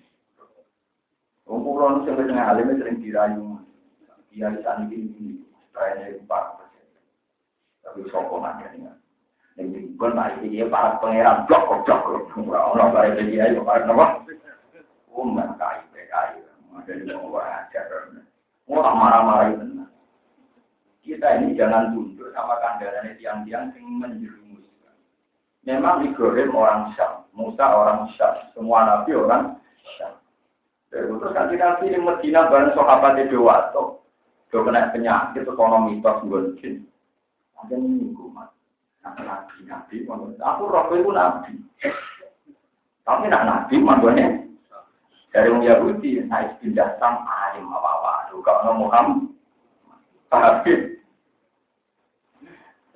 Ngomong 1.46 2.02
sampai 2.02 2.26
dengan 2.26 2.50
alimnya 2.50 2.82
sering 2.82 2.98
dirayu. 2.98 3.62
Dia 4.34 4.50
di 4.50 4.60
sana 4.66 4.90
ini 4.90 5.46
trennya 5.70 6.16
empat 6.18 6.66
tapi 7.86 8.02
sokong 8.10 8.42
aja 8.42 8.66
nih 8.74 8.92
yang 9.56 9.72
dibuat 9.72 10.12
masih 10.12 10.52
dia 10.52 10.66
para 10.68 11.00
pangeran 11.00 11.48
blok 11.48 11.86
blok 11.86 12.28
blok 12.34 12.52
orang 12.52 12.92
baik 12.92 13.24
dia 13.30 13.54
ya 13.54 13.60
para 13.62 13.88
nama 13.88 14.20
umum 15.08 15.40
kai 15.56 15.80
kai 15.94 16.36
ada 16.76 16.92
di 16.92 17.08
bawah 17.08 17.40
ajar 17.40 17.88
mau 18.68 18.84
tak 18.84 18.94
marah-marah 18.98 19.46
itu 19.54 19.75
kita 21.06 21.38
ini 21.38 21.54
jangan 21.54 21.94
tunduk 21.94 22.34
sama 22.34 22.58
kandarannya 22.58 23.14
tiang-tiang 23.22 23.70
yang 23.78 23.86
menjerumuskan. 24.02 24.96
Memang 25.62 26.02
Ibrahim 26.02 26.50
orang 26.58 26.90
Syam, 26.98 27.30
Musa 27.30 27.62
orang 27.62 28.10
Syam, 28.18 28.34
semua 28.58 28.82
nabi 28.82 29.14
orang 29.14 29.54
Syam. 29.94 30.18
Itu 30.90 31.30
kan 31.30 31.46
kita 31.46 31.78
pilih 31.78 32.02
Medina 32.02 32.50
bareng 32.50 32.74
sahabat 32.74 33.22
Dewato, 33.30 34.02
do 34.50 34.58
kena 34.66 34.90
penyakit 34.90 35.46
ekonomi 35.46 36.02
tos 36.02 36.26
gonjin. 36.26 36.82
Ada 37.62 37.78
minggu 37.78 38.26
mas, 38.34 38.50
nabi 39.06 39.62
nabi, 39.62 40.02
aku 40.42 40.62
roh 40.66 40.90
itu 40.90 41.10
nabi. 41.14 41.54
Tapi 43.06 43.30
nak 43.30 43.46
nabi 43.46 43.74
manggone 43.78 44.26
dari 45.30 45.52
orang 45.54 45.62
Yahudi, 45.62 46.26
naik 46.26 46.58
pindah 46.58 46.98
sam 46.98 47.22
alim 47.22 47.70
apa 47.70 47.90
apa, 48.02 48.12
juga 48.34 48.66
Muhammad. 48.74 49.30
Paham 50.26 50.66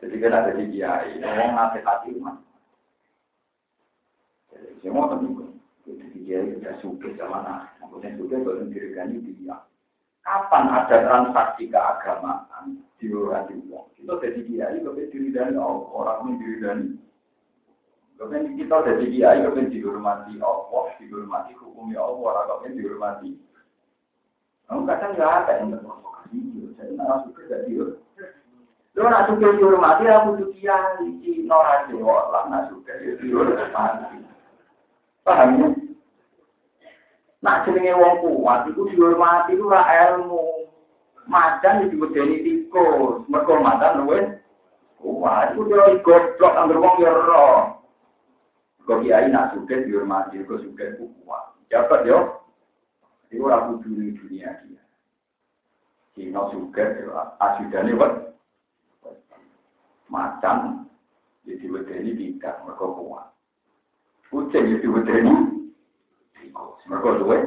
jadi 0.01 0.17
kan 0.17 0.33
ada 0.33 0.57
di 0.57 0.65
kiai, 0.73 1.21
ngomong 1.21 1.51
nasihati 1.53 2.17
umat. 2.17 2.41
Jadi 4.49 4.81
semua 4.81 5.13
tentu. 5.13 5.53
Jadi 5.85 6.25
kiai 6.25 6.57
sudah 6.57 6.75
suka 6.81 7.09
sama 7.21 7.39
nah, 7.45 7.63
maksudnya 7.85 8.17
suka 8.17 8.41
kalau 8.41 8.65
dirikan 8.73 9.13
dia. 9.21 9.57
Kapan 10.25 10.65
ada 10.73 10.97
transaksi 11.05 11.69
keagamaan 11.69 12.81
di 12.97 13.13
luar 13.13 13.45
uang? 13.49 13.93
Kita 13.93 14.17
jadi 14.25 14.41
kiai, 14.49 14.81
kita 14.81 15.05
diri 15.13 15.29
dari 15.37 15.57
orang 15.61 16.33
ini 16.33 16.33
diri 16.41 16.57
dari 16.65 16.87
Kemudian 18.21 18.53
kita 18.53 18.77
jadi 18.85 19.05
kiai, 19.09 19.41
kemudian 19.45 19.73
dihormati 19.73 20.37
Allah, 20.45 20.85
dihormati 21.01 21.57
hukumnya 21.57 22.05
Allah, 22.05 22.21
orang 22.21 22.49
kemudian 22.53 22.77
dihormati. 22.77 23.31
Kamu 24.69 24.85
kadang 24.85 25.13
nggak 25.17 25.33
ada 25.45 25.53
yang 25.61 25.73
terprovokasi, 25.73 26.37
jadi 26.77 26.93
nggak 27.01 27.21
suka 27.25 27.43
jadi 29.01 29.09
Lu 29.09 29.09
nak 29.09 29.27
suka 29.33 29.49
dihormati, 29.57 30.05
aku 30.13 30.29
tuh 30.37 30.49
kiai, 30.53 31.09
di 31.25 31.49
Nora 31.49 31.89
Jawa 31.89 32.29
lah, 32.29 32.45
nak 32.53 32.63
suka 32.69 32.93
dihormati. 33.01 34.21
Paham 35.25 35.51
ya? 35.57 35.69
Nak 37.41 37.65
jenenge 37.65 37.97
wong 37.97 38.21
kuat, 38.21 38.69
itu 38.69 38.85
dihormati, 38.93 39.57
itu 39.57 39.65
lah 39.65 39.89
ilmu. 39.89 40.69
Macan 41.25 41.89
itu 41.89 41.97
bedeni 41.97 42.45
tikus, 42.45 43.25
mereka 43.25 43.57
macan 43.57 44.05
luwe. 44.05 44.21
Kuat, 45.01 45.57
itu 45.57 45.65
dia 45.65 45.97
goblok, 46.05 46.59
anggar 46.61 46.77
wong 46.77 47.01
ya 47.01 47.09
roh. 47.09 47.81
Kau 48.85 49.01
kiai 49.01 49.33
nak 49.33 49.57
suka 49.57 49.81
dihormati, 49.81 50.45
kau 50.45 50.61
suka 50.61 51.01
kuat. 51.01 51.57
Jabat 51.73 52.05
yo. 52.05 52.45
Itu 53.33 53.49
aku 53.49 53.81
dulu 53.81 54.13
dunia 54.13 54.61
dia. 54.67 54.83
Cina 56.13 56.51
suka, 56.53 56.85
asidane 57.39 57.95
wat 57.97 58.30
macan 60.11 60.85
ya 61.47 61.55
wedeni 61.71 62.13
tidak 62.19 62.61
mereka 62.67 62.87
kuat 62.91 63.27
kucing 64.29 64.77
ya 64.77 64.89
wedeni 64.91 65.35
mereka 66.91 67.09
duwe 67.23 67.39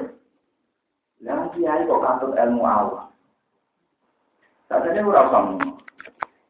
yang 1.23 1.51
kiai 1.51 1.87
kok 1.87 2.01
kantut 2.03 2.35
ilmu 2.35 2.63
Allah 2.63 3.13
Tadinya 4.73 5.05
ora 5.05 5.29
usah 5.29 5.41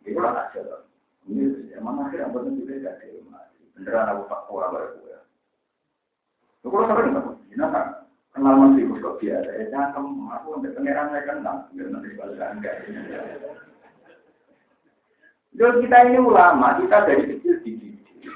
Ini 0.08 0.16
ora 0.16 0.48
aja 0.48 0.80
Ini 1.28 1.76
emang 1.76 2.08
akhirnya 2.08 2.32
benar 2.32 2.56
juga 2.56 2.80
gak 2.80 2.96
ada 3.04 3.44
Beneran 3.74 4.12
aku 4.16 4.24
tak 4.30 4.42
kuat 4.48 4.70
lah 4.70 4.86
gue. 4.96 5.18
Lu 6.62 6.68
kalau 6.70 6.88
sampai 6.88 7.10
nggak? 7.10 7.26
Ini 7.52 7.66
kan 7.74 7.88
kenal 8.32 8.54
masih 8.62 8.86
kok 9.02 9.18
biasa. 9.18 9.50
Ya 9.50 9.66
cangkem 9.74 10.30
aku 10.30 10.48
untuk 10.62 10.78
pangeran 10.78 11.10
saya 11.10 11.26
kenal. 11.26 11.58
Biar 11.74 11.88
nanti 11.90 12.14
balik 12.14 12.38
enggak. 12.38 12.76
Jadi 15.54 15.86
kita 15.86 15.98
ini 16.10 16.18
ulama, 16.18 16.82
kita 16.82 17.06
dari 17.06 17.24
kecil 17.30 17.62
dididik. 17.62 18.34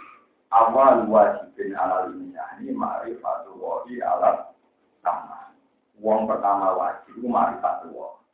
Awal 0.53 1.09
wajibin 1.09 1.73
alal 1.73 2.13
ini 2.61 2.71
ma'rifatul 2.73 3.57
wahi 3.57 3.97
alat 4.05 4.53
sama. 5.01 5.49
Uang 5.97 6.29
pertama 6.29 6.77
wajib 6.77 7.17
itu. 7.17 7.25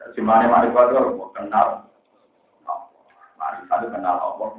Terjemahannya 0.03 0.51
ma'rifatul 0.51 1.15
wahi, 1.15 1.31
kenal. 1.31 1.67
Ma'rifatul 3.39 3.91
kenal 3.91 4.19
Allah. 4.19 4.51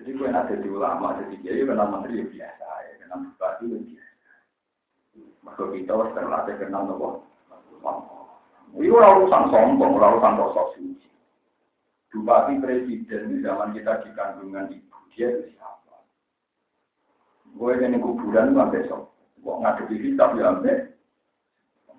Jadi 0.00 0.16
gue 0.16 0.32
ada 0.32 0.54
di 0.56 0.68
ulama, 0.70 1.12
jadi 1.20 1.36
kiai 1.44 1.60
kenal 1.60 1.92
menteri 1.92 2.24
ya 2.24 2.26
biasa, 2.26 2.66
ya 2.88 2.92
kenal 3.04 3.18
bupati 3.20 3.64
ya 3.68 3.78
biasa. 3.84 4.32
Maka 5.44 5.62
kita 5.76 5.92
harus 5.92 6.14
terlatih 6.16 6.56
kenal 6.56 6.88
Allah. 6.88 7.14
Itu 8.80 8.96
urusan 8.96 9.44
sombong, 9.52 10.00
urusan 10.00 10.34
sosok 10.40 10.66
suci. 10.78 11.09
Bupati 12.10 12.58
presiden 12.58 13.30
di 13.30 13.36
zaman 13.38 13.70
kita 13.70 14.02
di 14.02 14.10
kandungan 14.18 14.66
ibu, 14.74 14.98
dia 15.14 15.30
itu 15.30 15.54
siapa? 15.54 16.02
Gue 17.54 17.78
ini 17.78 18.02
kuburan 18.02 18.50
nggak 18.50 18.74
besok. 18.74 19.14
Gue 19.38 19.54
ngadepi 19.62 19.94
kitab 20.10 20.34
ya 20.34 20.50
ambil. 20.50 20.90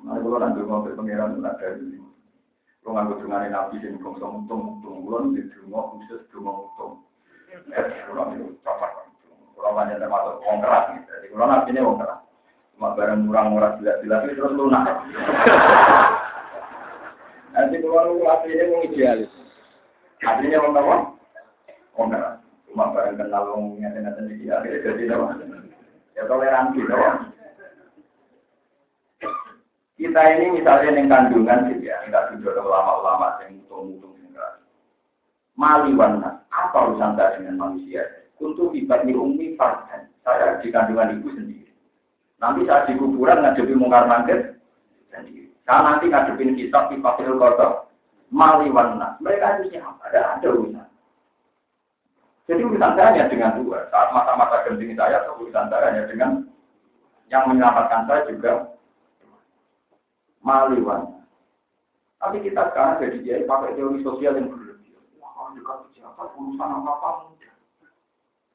Nah, 0.04 0.20
kalau 0.20 0.40
nanti 0.44 0.60
mau 0.68 0.84
pengiran 0.84 1.40
ada 1.40 1.80
di 1.80 1.96
sini. 1.96 2.12
Kalau 2.84 3.00
nggak 3.00 3.24
dengan 3.24 3.56
nabi 3.56 3.80
dan 3.80 4.04
bangsa 4.04 4.28
mutung 4.28 4.62
mutung, 4.68 4.98
kalau 5.08 5.32
di 5.32 5.42
rumah 5.64 5.84
khusus 5.96 6.22
rumah 6.36 6.54
mutung. 6.60 6.94
Eh, 7.72 7.88
kalau 8.12 8.36
itu 8.36 8.52
cocok. 8.68 8.92
Kalau 9.56 9.72
banyak 9.78 9.96
termasuk 9.96 10.44
orang 10.44 10.60
keras, 10.60 10.86
jadi 11.08 11.28
kalau 11.32 11.46
nabi 11.48 11.70
ini 11.72 11.80
orang 11.80 12.00
keras. 12.04 12.20
Cuma 12.76 12.98
barang 13.00 13.22
murah-murah 13.30 13.72
jelas-jelas 13.80 14.28
itu 14.28 14.34
terus 14.36 14.58
lunak. 14.60 14.84
Nanti 17.56 17.76
kalau 17.80 18.18
lu 18.18 18.26
aslinya 18.28 18.64
mau 18.76 18.84
idealis. 18.84 19.32
Aslinya 20.22 20.62
orang 20.62 20.78
apa? 20.78 20.96
Orang. 21.98 22.38
Cuma 22.70 22.94
barang 22.94 23.18
kenal 23.18 23.52
orang 23.52 23.82
yang 23.82 23.98
ada 24.06 24.22
di 24.24 24.46
akhirnya 24.48 24.86
jadi 24.86 25.04
apa? 25.18 25.34
Ya 26.14 26.24
toleransi, 26.30 26.80
apa? 26.86 27.12
Kita 29.98 30.22
ini 30.34 30.62
misalnya 30.62 30.98
yang 30.98 31.10
kandungan 31.14 31.70
gitu 31.70 31.86
ya, 31.86 31.98
nggak 32.10 32.34
tujuh 32.34 32.58
ulama-ulama 32.58 33.38
yang 33.46 33.62
mutung-mutung 33.62 34.18
enggak. 34.18 34.66
Maliwan, 35.54 36.22
apa 36.50 36.78
urusan 36.90 37.14
saya 37.14 37.38
dengan 37.38 37.62
manusia? 37.62 38.02
Untuk 38.42 38.74
ibadni 38.74 39.14
umi 39.14 39.54
fardan. 39.54 40.10
Saya 40.26 40.58
di 40.58 40.74
kandungan 40.74 41.22
ibu 41.22 41.30
sendiri. 41.38 41.70
Nanti 42.42 42.66
saat 42.66 42.90
di 42.90 42.98
kuburan 42.98 43.46
ngadepi 43.46 43.78
mungkar 43.78 44.10
mangkir 44.10 44.58
sendiri. 45.14 45.54
Saya 45.70 45.86
nanti 45.86 46.10
ngadepin 46.10 46.58
kitab 46.58 46.90
di 46.90 46.98
fakir 46.98 47.30
kotor. 47.38 47.91
Maliwan, 48.32 48.96
mereka 49.20 49.60
itu 49.60 49.76
siapa? 49.76 50.00
Ada 50.08 50.40
ada 50.40 50.48
urusan. 50.56 50.88
Jadi 52.48 52.62
urusan 52.64 52.96
saya 52.96 53.12
hanya 53.12 53.28
dengan 53.28 53.60
dua. 53.60 53.92
Saat 53.92 54.16
masa-masa 54.16 54.64
genting 54.64 54.96
saya, 54.96 55.20
urusan 55.36 55.68
saya 55.68 55.92
hanya 55.92 56.08
dengan 56.08 56.48
yang 57.28 57.44
menyelamatkan 57.52 58.08
saya 58.08 58.28
juga 58.32 58.72
maliwan. 60.40 61.22
Tapi 62.24 62.40
kita 62.40 62.72
sekarang 62.72 63.04
jadi 63.04 63.18
dia 63.20 63.36
pakai 63.44 63.76
teori 63.76 64.00
sosial 64.00 64.40
yang 64.40 64.48
berlebihan. 64.48 65.04
Wah, 65.20 65.52
dekat 65.52 65.92
pejabat 65.92 66.28
urusan 66.40 66.70
apa-apa. 66.72 67.10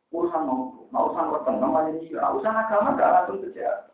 Urusan 0.09 0.43
mau, 0.49 0.89
mau 0.89 1.13
urusan 1.13 1.33
weteng 1.37 1.57
namanya 1.61 1.93
dia. 2.01 2.25
Urusan 2.33 2.57
agama 2.57 2.97
gak 2.97 3.13
langsung 3.13 3.45
pejabat. 3.45 3.93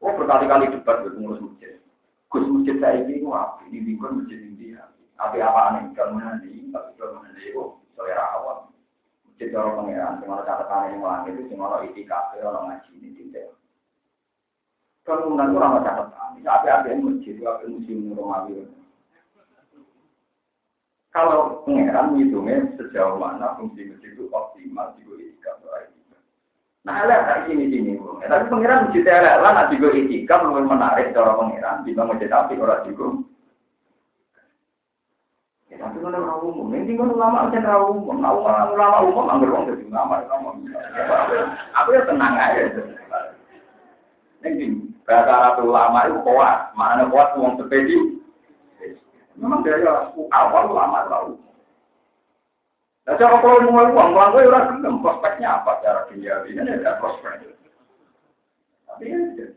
Oh 0.00 0.16
berkali-kali 0.16 0.72
debat 0.72 1.04
dengan 1.04 1.14
pengurus 1.14 1.44
masjid. 1.44 1.76
Gus 2.32 2.46
masjid 2.48 2.76
saya 2.80 3.04
ini 3.04 3.20
apa? 3.28 3.60
Ini 3.68 3.78
bingung 3.84 4.24
masjid. 4.24 4.49
Tapi 5.20 5.36
apa 5.44 5.60
aneh? 5.68 5.92
Kalau? 5.92 6.16
Tapi 6.16 6.90
kalau 6.96 7.20
nih? 7.20 7.52
Oh, 7.52 7.76
selera 7.92 8.24
awam. 8.40 8.72
Masjid 9.28 9.52
orang 9.52 9.84
pangeran. 9.84 10.20
Cuma 10.24 10.48
catatan 10.48 10.96
yang 10.96 11.28
itu 11.28 11.42
cuma 11.52 11.84
itikaf, 11.84 12.32
orang 12.40 12.72
ngaji 12.72 12.90
ini 12.96 13.08
tidak. 13.20 13.52
Kalau 15.04 15.28
menang 15.28 15.52
orang 15.56 15.84
catatan, 15.84 16.40
apa 16.40 16.68
apa 16.72 16.86
yang 16.88 17.04
masjid, 17.04 17.36
apa 17.44 17.68
musim 17.68 18.16
Romawi. 18.16 18.64
Kalau 21.12 21.66
pangeran 21.68 22.16
ngitungnya 22.16 22.80
sejauh 22.80 23.20
mana 23.20 23.58
fungsi 23.60 23.92
masjid 23.92 24.14
itu 24.16 24.24
optimal 24.32 24.96
di 24.96 25.04
itikaf 25.04 25.60
Nah, 26.80 27.04
elek 27.04 27.28
tak 27.28 27.40
sini 27.44 27.68
sini. 27.68 27.92
Tapi 28.24 28.48
pangeran 28.48 28.88
masjid 28.88 29.04
elek 29.04 29.36
lah, 29.44 29.52
nanti 29.52 29.76
gue 29.76 29.92
menarik 30.64 31.12
cara 31.12 31.36
pangeran. 31.36 31.84
Di 31.84 31.92
masjid 31.92 32.32
api 32.32 32.56
orang 32.56 32.88
juga. 32.88 33.20
Ya, 35.80 35.88
tapi 35.88 36.04
kan 36.04 36.12
orang 36.12 36.44
umum. 36.44 36.76
Ini 36.76 36.92
kan 36.92 37.08
ulama 37.08 37.48
aja 37.48 37.64
orang 37.64 37.88
umum. 37.96 38.20
Nah, 38.20 38.36
ulama 38.36 38.68
ulama 38.68 38.96
umum 39.00 39.32
ambil 39.32 39.48
uang 39.56 39.64
jadi 39.72 39.84
ulama. 39.88 40.20
Aku 41.80 41.88
ya 41.96 42.04
tenang 42.04 42.36
aja. 42.36 42.68
Ini 44.44 44.76
bahasa 45.08 45.32
Arab 45.32 45.64
ulama 45.64 46.04
itu 46.04 46.20
kuat. 46.20 46.76
Mana 46.76 47.08
kuat 47.08 47.32
uang 47.40 47.56
sepedi. 47.56 47.96
Memang 49.40 49.64
dia 49.64 49.80
awal 50.36 50.68
ulama 50.68 51.08
tahu. 51.08 51.40
Nah, 53.08 53.16
cara 53.16 53.40
kalau 53.40 53.64
mau 53.72 53.88
uang, 53.88 54.12
uang 54.12 54.28
gue 54.36 54.52
udah 54.52 54.62
gelem. 54.76 55.00
Prospeknya 55.00 55.64
apa 55.64 55.80
cara 55.80 56.04
dia? 56.12 56.44
Ini 56.44 56.60
ada 56.60 57.00
prospek. 57.00 57.56
Tapi 58.84 59.08
ya, 59.08 59.48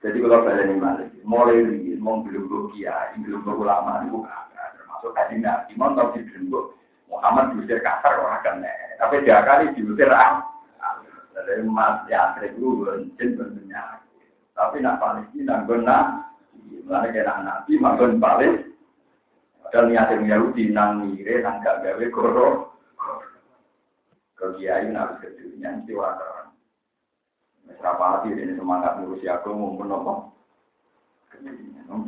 jadi 0.00 0.16
kalau 0.24 0.48
saya 0.48 0.64
ini 0.64 0.80
balik, 0.80 1.12
mulai 1.28 1.60
ini, 1.60 1.92
mau 2.00 2.24
belum 2.24 2.72
kiai, 2.72 3.20
belum 3.20 3.44
ulama, 3.44 4.00
itu 4.08 4.24
kagak. 4.24 4.68
Termasuk 4.80 5.12
kaji 5.12 5.36
nabi, 5.44 5.72
mau 5.76 5.92
tahu 5.92 6.16
di 6.16 6.24
belum 6.24 6.72
Muhammad 7.12 7.52
diusir 7.52 7.84
kasar 7.84 8.16
orang 8.16 8.40
kena. 8.40 8.72
Tapi 8.96 9.20
dia 9.28 9.44
kali 9.44 9.76
diusir 9.76 10.08
ah. 10.08 10.40
Dari 11.36 11.64
mas 11.64 12.04
ya 12.08 12.36
itu 12.40 12.84
bencin 12.84 13.36
bentuknya. 13.36 14.00
Tapi 14.56 14.80
nak 14.80 15.00
Palestina 15.04 15.68
guna, 15.68 15.98
mana 16.88 17.08
kena 17.12 17.44
nabi, 17.44 17.76
magon 17.76 18.16
Palestina. 18.16 18.72
Dan 19.70 19.92
niatnya 19.92 20.34
Yahudi 20.34 20.72
nang 20.74 21.12
mire, 21.12 21.44
nang 21.44 21.60
gak 21.62 21.84
gawe 21.84 22.06
koro. 22.10 22.48
Kiai 24.40 24.88
harus 24.88 25.20
kedunya, 25.20 25.76
mesti 25.76 25.92
wakaran. 25.92 26.39
Berapa 27.78 28.04
hati 28.18 28.34
ini 28.34 28.58
semangat 28.58 28.98
ngurusi 28.98 29.30
aku 29.30 29.54
mau 29.54 29.78
menopo. 29.78 30.34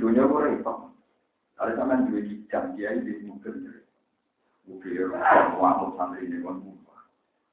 Dunia 0.01 0.27
gue 0.27 0.41
repot. 0.51 0.91
Ada 1.63 1.79
sama 1.79 2.03
dua 2.11 2.21
jam 2.51 2.75
dia 2.75 2.91
di 2.99 3.23
mobil. 3.23 3.83
Mobil 4.67 5.07
orang 5.15 5.95
santri 5.95 6.27
ini 6.27 6.43
kan 6.43 6.59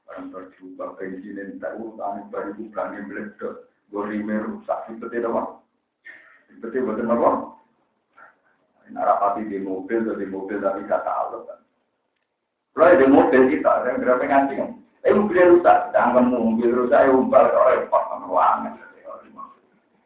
Barang 0.09 0.33
berjubah 0.33 0.97
bensin 0.97 1.37
dan 1.37 1.61
tahu 1.61 1.93
aneh 2.01 2.25
baru 2.33 2.57
bukan 2.57 2.97
yang 2.97 3.05
meledot. 3.05 3.69
Gue 3.93 4.09
rimer 4.09 4.41
rusak 4.49 4.89
seperti 4.89 5.21
apa? 5.21 5.61
Seperti 6.49 6.81
betul 6.81 7.13
apa? 7.13 7.29
Narapati 8.89 9.45
di 9.45 9.61
mobil 9.61 10.01
di 10.17 10.25
mobil 10.25 10.57
tapi 10.57 10.89
gak 10.89 11.05
tahu 11.05 11.45
kan. 11.45 11.61
Kalau 12.73 12.97
di 12.97 13.05
mobil 13.05 13.41
kita, 13.53 13.85
kan 13.85 14.01
berapa 14.01 14.23
ngaji 14.25 14.53
kan? 14.57 14.71
Eh 15.07 15.15
mobilnya 15.15 15.55
rusak, 15.55 15.77
sedangkan 15.89 16.27
mobil 16.27 16.69
rusak 16.75 17.07
ya 17.07 17.11
umpal 17.15 17.47
ke 17.47 17.55
orang 17.55 17.87
repot 17.87 18.03
ruangan. 18.27 18.73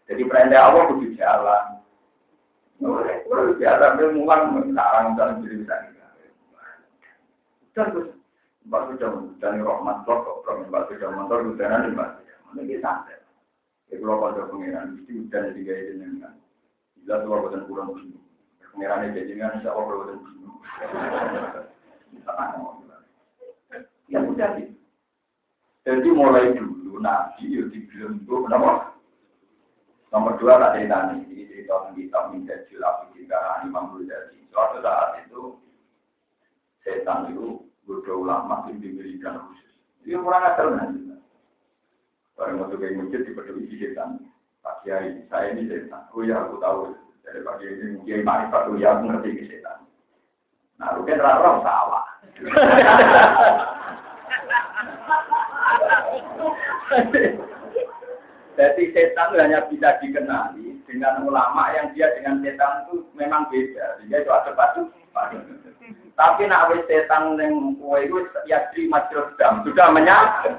Jadi 0.08 0.22
perintah 0.28 0.70
Allah 0.70 0.82
kudu 0.92 1.08
jalan. 1.16 1.64
Udah 2.84 3.56
jalan, 3.58 3.98
dia 3.98 4.14
mulang 4.14 4.42
sekarang 4.60 5.16
dalam 5.16 5.42
diri 5.42 5.64
kita. 5.64 5.76
Dan 7.74 7.86
terus, 7.90 8.10
Mbak 8.70 8.82
sudah 8.94 9.10
menjadi 9.18 9.60
rahmat 9.66 9.98
kalau 10.06 10.44
Mbak 10.70 10.94
sudah 10.94 11.10
mentor, 11.10 11.40
udah 11.56 11.68
nanti 11.68 11.90
Mbak. 11.96 12.10
Ini 12.54 12.78
santai. 12.86 13.18
Ya 13.90 13.98
kalau 13.98 14.22
pada 14.22 14.46
pengiran, 14.46 15.02
udah 15.10 15.42
gaya 15.58 15.90
jenengan. 15.90 16.38
Jelas 17.02 17.26
luar 17.26 17.50
badan 17.50 17.66
kurang 17.66 17.98
begini. 17.98 18.22
Pengirannya 18.78 19.18
jadi 19.18 19.26
jenengan, 19.34 19.58
insya 19.58 19.74
Allah 19.74 19.96
badan 19.98 20.18
begini. 20.22 20.48
Ya 24.12 24.22
udah 24.22 24.62
gitu. 24.62 24.83
Jadi 25.84 26.10
mulai 26.16 26.56
dulu 26.56 26.96
Nabi 27.04 27.52
itu 27.52 27.68
dibentuk 27.68 28.48
kenapa? 28.48 28.96
Nomor 30.16 30.40
dua 30.40 30.56
tak 30.56 30.80
cerita 30.80 31.12
ini 31.12 31.44
cerita 31.52 31.92
kita 31.92 32.20
minta 32.32 32.56
jilaf 32.72 33.12
jika 33.12 33.68
Imam 33.68 33.92
Ghazali. 33.92 34.48
Suatu 34.48 34.80
saat 34.80 35.28
itu 35.28 35.60
setan 36.88 37.36
itu 37.36 37.68
bodoh 37.84 38.24
ulama 38.24 38.64
yang 38.72 38.80
diberikan 38.80 39.44
khusus. 39.44 39.76
Dia 40.08 40.22
kurang 40.24 40.48
ajar 40.48 40.68
nanti. 40.72 41.04
Barang 42.40 42.64
masuk 42.64 42.80
ke 42.80 42.96
masjid 42.96 43.22
dipeduli 43.28 43.76
setan. 43.76 44.24
Pak 44.64 44.88
Kiai, 44.88 45.28
saya 45.28 45.52
ini 45.52 45.68
setan. 45.68 46.08
Oh 46.16 46.24
ya 46.24 46.48
aku 46.48 46.64
tahu. 46.64 46.96
Dari 47.28 47.44
Pak 47.44 47.60
Kiai 47.60 47.76
ini 47.76 48.00
Kiai 48.08 48.24
Marifat, 48.24 48.72
oh 48.72 48.80
ya 48.80 48.96
aku 48.96 49.12
ngerti 49.12 49.36
ke 49.36 49.44
setan. 49.52 49.84
Nah, 50.80 50.96
lu 50.96 51.04
kan 51.04 51.20
rara 51.20 51.52
salah. 51.60 52.06
Jadi 58.54 58.84
setan 58.94 59.34
hanya 59.34 59.66
bisa 59.66 59.98
dikenali 59.98 60.78
dengan 60.86 61.26
ulama 61.26 61.74
yang 61.74 61.90
dia 61.98 62.14
dengan 62.14 62.38
setan 62.46 62.86
itu 62.86 63.02
memang 63.18 63.50
beda. 63.50 63.98
Sehingga 63.98 64.22
itu 64.22 64.30
ada 64.30 64.52
batu. 64.54 64.94
Tapi 66.14 66.46
nak 66.46 66.70
wis 66.70 66.86
setan 66.86 67.34
yang 67.42 67.74
kue 67.82 68.06
itu 68.06 68.22
ya 68.46 68.70
terima 68.70 69.02
jam 69.42 69.66
sudah 69.66 69.90
menyatu. 69.90 70.54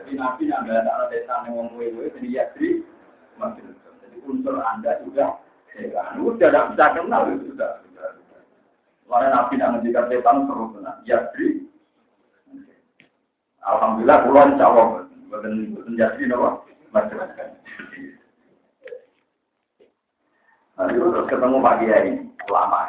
Jadi 0.00 0.12
nabi 0.16 0.48
nak 0.48 0.64
ada 0.64 1.04
setan 1.12 1.52
yang 1.52 1.68
kue 1.76 1.92
itu 1.92 2.08
jadi 2.16 2.28
ya 2.32 2.44
terima 2.56 3.52
Jadi 4.00 4.16
unsur 4.24 4.56
anda 4.64 4.96
juga 5.04 5.36
setan. 5.76 6.16
Tidak 6.16 6.64
bisa 6.72 6.84
kenal 6.96 7.28
sudah. 7.44 7.70
Karena 9.12 9.28
nabi 9.28 9.60
nak 9.60 9.70
menjadikan 9.76 10.08
setan 10.08 10.48
terus 10.48 10.68
benar. 10.72 10.96
Ya 11.04 11.20
Alhamdulillah 13.62 14.18
pulau 14.26 14.42
insya 14.50 14.66
Allah 14.66 14.86
bukan 15.30 15.52
menjadi 15.86 16.22
apa 16.34 16.50
macam 16.90 17.18
Nanti 20.72 20.98
terus 20.98 21.28
ketemu 21.28 21.56
Pak 21.62 21.76
Kiai 21.78 22.10
ulama. 22.48 22.80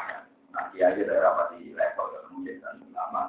Nah 0.56 0.66
Kiai 0.74 0.98
daerah 0.98 1.36
pasti 1.38 1.76
level 1.76 2.08
mungkin 2.34 2.58
dan 2.64 2.82
ulama. 2.90 3.22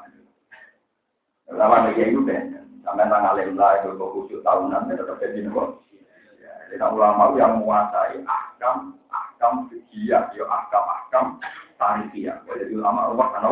Ulama 1.53 1.93
Kiai 1.93 2.15
itu 2.15 2.23
kan 2.25 2.65
sampai 2.81 3.11
tanggal 3.13 3.37
alim 3.37 3.59
lah 3.61 3.83
itu 3.83 3.93
khusus 3.99 4.41
tahunan 4.41 4.89
tetap 4.89 5.21
jadi 5.21 5.45
nopo. 5.45 5.85
Jadi 6.71 6.81
ulama 6.81 7.31
yang 7.37 7.61
menguasai 7.61 8.25
ahkam, 8.25 8.97
ahkam 9.13 9.69
fikih, 9.69 10.11
ya 10.11 10.45
ahkam, 10.49 10.85
ahkam 10.87 11.25
tarifiyah. 11.77 12.41
Jadi 12.49 12.73
ulama 12.73 13.13
Allah 13.13 13.27
kan? 13.37 13.45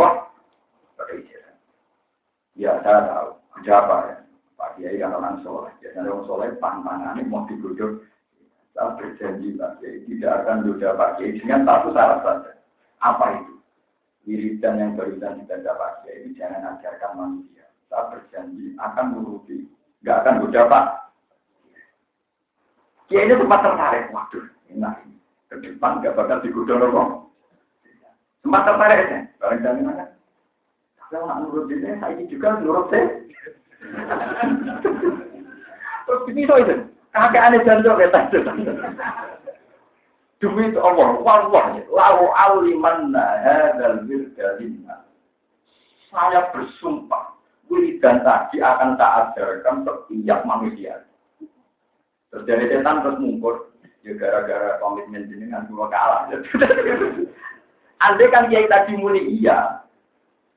Pakai 0.97 1.29
Ya 2.57 2.81
saya 2.85 3.09
tahu. 3.09 3.42
Ada 3.61 3.73
apa 3.85 3.97
ya? 4.09 4.17
Pak 4.57 4.71
Kiai 4.79 4.97
kan 5.03 5.13
orang 5.13 5.43
soleh. 5.43 5.73
Biasanya 5.83 6.09
orang 6.09 6.27
soleh 6.31 6.49
pantangannya 6.63 7.27
mau 7.27 7.45
digodok. 7.51 8.07
Saya 8.73 8.97
berjanji 8.97 9.59
Pak 9.59 9.83
Kiai 9.83 10.07
tidak 10.09 10.33
akan 10.43 10.65
duda 10.65 10.89
Pak 10.97 11.11
Kiai 11.19 11.37
dengan 11.37 11.67
satu 11.69 11.89
syarat 11.93 12.19
saja. 12.25 12.53
Apa 13.03 13.27
itu? 13.43 13.55
Wiridan 14.23 14.79
yang 14.79 14.95
barusan 14.95 15.43
kita 15.45 15.75
Pak 15.75 15.93
Kiai 16.07 16.33
jangan 16.39 16.79
ajarkan 16.79 17.13
manusia. 17.19 17.67
Saya 17.91 18.09
berjanji 18.09 18.73
akan 18.81 19.05
menuruti. 19.13 19.69
Gak 20.07 20.25
akan 20.25 20.41
duda 20.47 20.61
Pak. 20.71 20.87
Kiai 23.13 23.29
ini 23.29 23.37
sempat 23.37 23.61
tertarik. 23.61 24.09
Waduh, 24.15 24.47
enak 24.73 24.95
ini. 25.05 25.17
Ke 25.53 25.61
depan 25.61 26.01
bakal 26.01 26.41
digodok 26.41 26.81
loh. 26.81 27.09
Sempat 28.41 28.65
tertarik 28.65 29.11
ya. 29.11 29.21
Barang 29.37 29.61
jaminan 29.61 30.13
kalau 31.13 31.29
nak 31.29 31.39
nurut 31.45 31.69
diri, 31.69 31.93
saya 32.01 32.25
juga 32.25 32.57
nurut 32.65 32.89
saya. 32.89 33.21
Terus 36.09 36.25
ini 36.33 36.49
so 36.49 36.57
itu, 36.57 36.89
kakek 37.13 37.45
aneh 37.45 37.61
jantung 37.69 38.01
kita 38.01 38.33
itu. 38.33 38.41
Demi 40.41 40.73
itu 40.73 40.81
Allah, 40.81 41.21
wallah, 41.21 41.77
lau 41.93 42.33
aliman 42.33 43.13
hadal 43.13 44.09
wirdalina. 44.09 45.05
Saya 46.09 46.49
bersumpah, 46.51 47.37
wiridan 47.69 48.25
tadi 48.25 48.65
akan 48.65 48.97
tak 48.97 49.37
ajarkan 49.37 49.85
setiap 49.85 50.49
manusia. 50.49 51.05
Terus 52.33 52.49
dari 52.49 52.73
setan 52.73 53.05
terus 53.05 53.21
mungkur, 53.21 53.69
ya 54.01 54.17
gara-gara 54.17 54.81
komitmen 54.81 55.29
dengan 55.29 55.69
dua 55.69 55.93
kalah. 55.93 56.33
Andai 58.03 58.33
kan 58.35 58.51
kiai 58.51 58.67
tadi 58.67 58.99
muni 58.99 59.39
iya, 59.39 59.82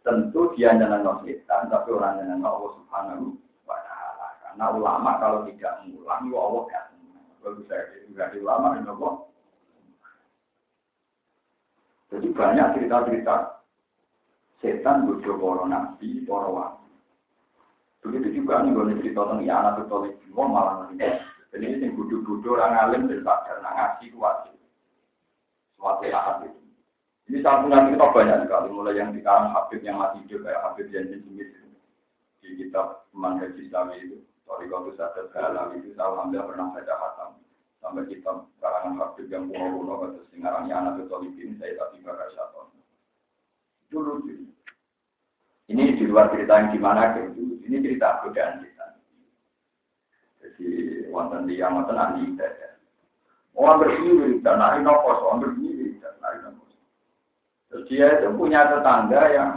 tentu 0.05 0.53
dia 0.53 0.69
nyenang 0.77 1.25
setan, 1.25 1.67
tapi 1.73 1.89
orang 1.89 2.21
nyenang 2.21 2.45
Allah 2.45 2.71
Subhanahu 2.77 3.33
wa 3.65 3.77
Ta'ala. 3.81 4.27
Karena 4.45 4.65
ulama 4.77 5.11
kalau 5.17 5.49
tidak 5.49 5.81
mengulang, 5.81 6.29
ya 6.29 6.37
Allah 6.37 6.63
kan. 6.69 6.85
Kalau 7.41 7.57
bisa 7.57 7.75
juga 8.05 8.29
di 8.29 8.37
ulama, 8.45 8.77
ini 8.77 8.85
Allah. 8.85 9.13
Jadi 12.13 12.27
banyak 12.31 12.67
cerita-cerita 12.77 13.35
setan 14.61 15.09
bodoh 15.09 15.35
para 15.41 15.65
nabi, 15.65 16.21
para 16.23 16.49
wali. 16.53 16.89
Begitu 18.05 18.41
juga 18.41 18.61
nih 18.61 18.77
gue 18.77 19.01
cerita 19.01 19.25
tentang 19.25 19.41
ya 19.41 19.57
anak 19.65 19.89
itu 19.89 20.13
malah 20.29 20.85
nanti. 20.85 21.01
Jadi 21.49 21.65
ini 21.65 21.87
bodoh-bodoh 21.97 22.53
orang 22.53 22.77
alim 22.77 23.09
dan 23.09 23.25
sadar, 23.25 23.57
nah 23.65 23.73
ngaji 23.73 24.05
kuat. 24.13 24.53
Suatu 25.81 26.05
saat 26.07 26.44
itu. 26.44 26.44
Ini 27.25 27.41
santunan 27.41 27.89
kita 27.89 28.05
banyak 28.13 28.37
sekali, 28.45 28.69
mulai 28.69 29.01
yang 29.01 29.09
sekarang 29.09 29.49
Habib 29.49 29.81
yang 29.81 29.97
masih 29.97 30.21
hidup 30.29 30.45
kayak 30.45 30.61
Habib 30.61 30.87
Janji 30.93 31.17
Simis 31.25 31.49
di 32.37 32.49
kitab 32.61 33.09
Manhaj 33.17 33.57
Islami 33.57 33.97
itu, 33.97 34.21
sorry 34.45 34.69
kalau 34.69 34.93
ada 34.93 35.25
segala 35.33 35.73
itu, 35.73 35.89
saya 35.97 36.05
alhamdulillah 36.13 36.45
pernah 36.45 36.65
baca 36.69 36.93
khatam 36.93 37.29
sampai 37.81 38.05
kitab 38.13 38.45
karangan 38.61 39.01
Habib 39.01 39.25
yang 39.33 39.49
kuno-kuno 39.49 39.93
atau 40.05 40.21
singarangnya 40.29 40.77
anak 40.77 41.01
ini 41.09 41.57
saya 41.57 41.73
tadi 41.81 42.05
bakar 42.05 42.29
syaitan. 42.29 42.67
Itu 43.89 43.97
lucu. 44.05 44.33
Ini 45.65 45.97
di 45.97 46.05
luar 46.05 46.29
cerita 46.29 46.61
yang 46.61 46.77
gimana 46.77 47.17
gitu. 47.17 47.41
Ini 47.65 47.81
cerita 47.81 48.21
godaan 48.21 48.61
kita. 48.61 48.85
Jadi 50.45 50.69
wonten 51.09 51.49
dia 51.49 51.73
wonten 51.73 51.97
ahli 51.97 52.29
ibadah. 52.29 52.77
Orang 53.57 53.81
berdiri 53.81 54.45
dan 54.45 54.61
ahli 54.61 54.85
nopos, 54.85 55.25
orang 55.25 55.41
nopos. 55.41 55.64
Terus 57.75 57.91
dia 57.91 58.07
itu 58.07 58.31
punya 58.39 58.71
tetangga 58.71 59.35
yang 59.35 59.51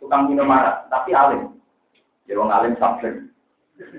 tukang 0.00 0.32
minum 0.32 0.48
arak, 0.48 0.88
tapi 0.88 1.12
alim. 1.12 1.60
Jadi 2.24 2.40
orang 2.40 2.56
alim 2.56 2.74
sablen. 2.80 3.28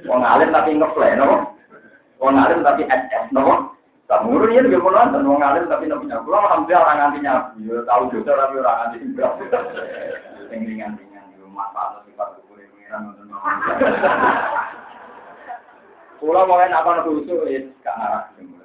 Orang 0.09 0.25
alim 0.25 0.49
tapi 0.49 0.81
ngeplay, 0.81 1.13
no? 1.13 1.53
Orang 2.17 2.41
alim 2.41 2.65
tapi 2.65 2.89
SS, 2.89 3.29
no? 3.29 3.77
Samuru 4.09 4.49
ya 4.49 4.65
juga 4.65 4.81
mau 4.81 4.97
nonton, 4.97 5.29
orang 5.29 5.45
alim 5.45 5.69
tapi 5.69 5.85
ngeplay. 5.85 6.09
Kalau 6.09 6.41
alhamdulillah 6.41 6.81
orang 6.89 7.01
antinya, 7.05 7.53
ya 7.61 7.85
tahu 7.85 8.09
juga 8.09 8.33
tapi 8.33 8.55
orang 8.65 8.81
anti 8.81 8.97
berapa. 9.13 9.43
Yang 10.49 10.61
ringan-ringan, 10.65 11.23
di 11.29 11.37
rumah 11.45 11.69
panas, 11.69 12.01
sifat 12.09 12.41
kukurin, 12.41 12.65
pengiran, 12.73 13.13
nonton. 13.13 13.29
Pulau 16.17 16.49
mau 16.49 16.57
apa 16.57 16.89
nak 16.97 17.05
khusus, 17.05 17.45
ya 17.45 17.61
gak 17.85 17.93
ngarah. 17.93 18.23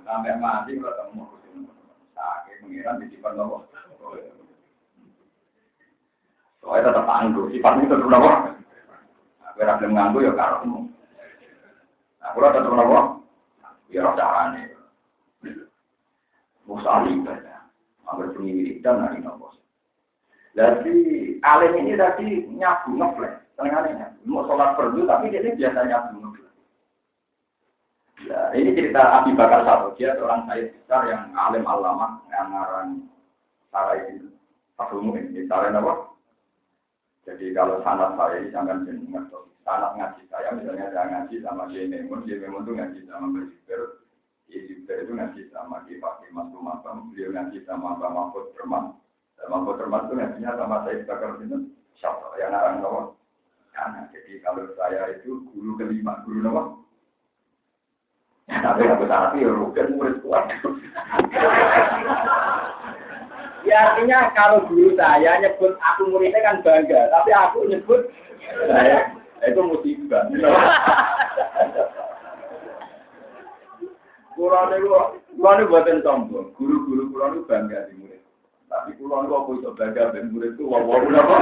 Sampai 0.09 0.40
mati, 0.40 0.80
kalau 0.80 1.28
khusus. 1.37 1.68
Sakit, 2.16 2.64
pengiran, 2.64 2.96
di 3.04 3.12
sifat 3.12 3.37
Soalnya 6.66 6.90
tetap 6.90 7.07
anggu, 7.07 7.46
sifatnya 7.55 7.87
tetap 7.87 8.11
nopo. 8.11 8.31
Aku 9.46 9.62
rasa 9.62 9.87
nganggu 9.87 10.18
ya 10.18 10.35
karena 10.35 10.83
Aku 12.26 12.37
rasa 12.42 12.59
tetap 12.59 12.74
nopo. 12.74 13.22
Ya 13.87 14.02
rasa 14.02 14.24
aneh. 14.26 14.74
Musa 16.66 17.07
ibadah. 17.07 17.70
Ambil 18.11 18.35
dan 18.83 18.98
hari 18.98 19.22
nopo. 19.22 19.55
Jadi 20.59 20.94
alim 21.46 21.72
ini 21.87 21.94
tadi 21.94 22.50
nyabu 22.50 22.98
ngeflek. 22.98 23.46
Tengahnya 23.55 24.18
mau 24.26 24.42
sholat 24.50 24.74
perlu 24.74 25.07
tapi 25.07 25.31
dia 25.31 25.46
biasa 25.46 25.87
nyabu 25.87 26.18
ngeflek. 26.18 26.50
Ya, 28.26 28.50
ini 28.59 28.74
cerita 28.74 29.22
Abi 29.22 29.38
Bakar 29.38 29.62
satu. 29.62 29.94
Dia 29.94 30.18
seorang 30.18 30.50
saya 30.50 30.66
besar 30.66 31.07
yang 31.07 31.31
alim 31.31 31.62
alama 31.62 32.18
yang 32.35 32.50
ngarang 32.50 33.07
Sarah 33.70 34.02
itu. 34.02 34.35
Abdul 34.83 35.07
Mu'in. 35.07 35.31
Sarah 35.46 35.70
apa? 35.70 36.15
Jadi 37.26 37.50
kalau 37.50 37.82
sanat 37.82 38.14
saya 38.14 38.38
ini 38.38 38.54
jangan 38.54 38.86
jenengan 38.86 39.26
sanat 39.66 39.98
ngaji 39.98 40.22
saya 40.30 40.54
misalnya 40.54 40.94
saya 40.94 41.06
ngaji 41.10 41.42
sama 41.42 41.66
dia 41.66 41.90
Memun, 41.90 42.22
dia 42.22 42.38
Memun 42.38 42.62
itu 42.62 42.72
ngaji 42.78 43.00
sama 43.10 43.26
Berjiber, 43.34 43.80
Berjiber 44.46 44.96
itu 45.02 45.12
ngaji 45.18 45.42
sama 45.50 45.82
di 45.90 45.98
Fakir 45.98 46.30
Mas 46.30 46.46
Rumahbam, 46.54 47.10
beliau 47.10 47.34
ngaji 47.34 47.58
sama 47.66 47.98
Mbak 47.98 48.14
Mahfud 48.14 48.54
Terman, 48.54 48.94
Mahfud 49.42 49.74
Terman 49.74 50.06
itu 50.06 50.14
ngajinya 50.14 50.50
sama 50.54 50.86
saya 50.86 51.02
Bakar 51.02 51.30
itu 51.42 51.58
siapa 51.98 52.26
yang 52.38 52.54
narang 52.54 52.78
nawa. 52.78 53.02
Karena 53.74 54.08
jadi 54.08 54.40
kalau 54.40 54.64
saya 54.78 55.18
itu 55.18 55.44
guru 55.50 55.74
kelima, 55.76 56.22
guru 56.22 56.40
nawa. 56.46 56.62
Tapi 58.46 58.86
aku 58.86 59.04
sangat 59.10 59.42
ya 59.42 59.50
murid 59.50 60.22
kuat. 60.22 60.46
Ya 63.66 63.92
artinya 63.92 64.31
kalau 64.38 64.62
dulu 64.70 64.94
saya 64.94 65.42
nyebut 65.42 65.74
aku 65.83 66.07
muridnya 66.07 66.38
kan 66.38 66.62
bangga, 66.62 67.11
tapi 67.11 67.35
aku 67.35 67.66
nyebut 67.66 68.07
saya 68.70 69.11
itu 69.42 69.59
musibah. 69.59 70.22
Kulo 74.38 74.70
niku 74.70 75.18
kulo 75.35 75.50
niku 75.59 75.70
buatan 75.74 75.98
sombong. 76.07 76.55
Guru-guru 76.55 77.11
kulo 77.11 77.24
niku 77.35 77.50
bangga 77.50 77.90
di 77.90 77.98
murid. 77.98 78.22
Tapi 78.70 78.94
kulo 79.02 79.26
niku 79.26 79.35
aku 79.35 79.50
iso 79.59 79.74
bangga 79.74 80.14
ben 80.14 80.31
muridku 80.31 80.62
wae 80.70 81.11
napa? 81.11 81.37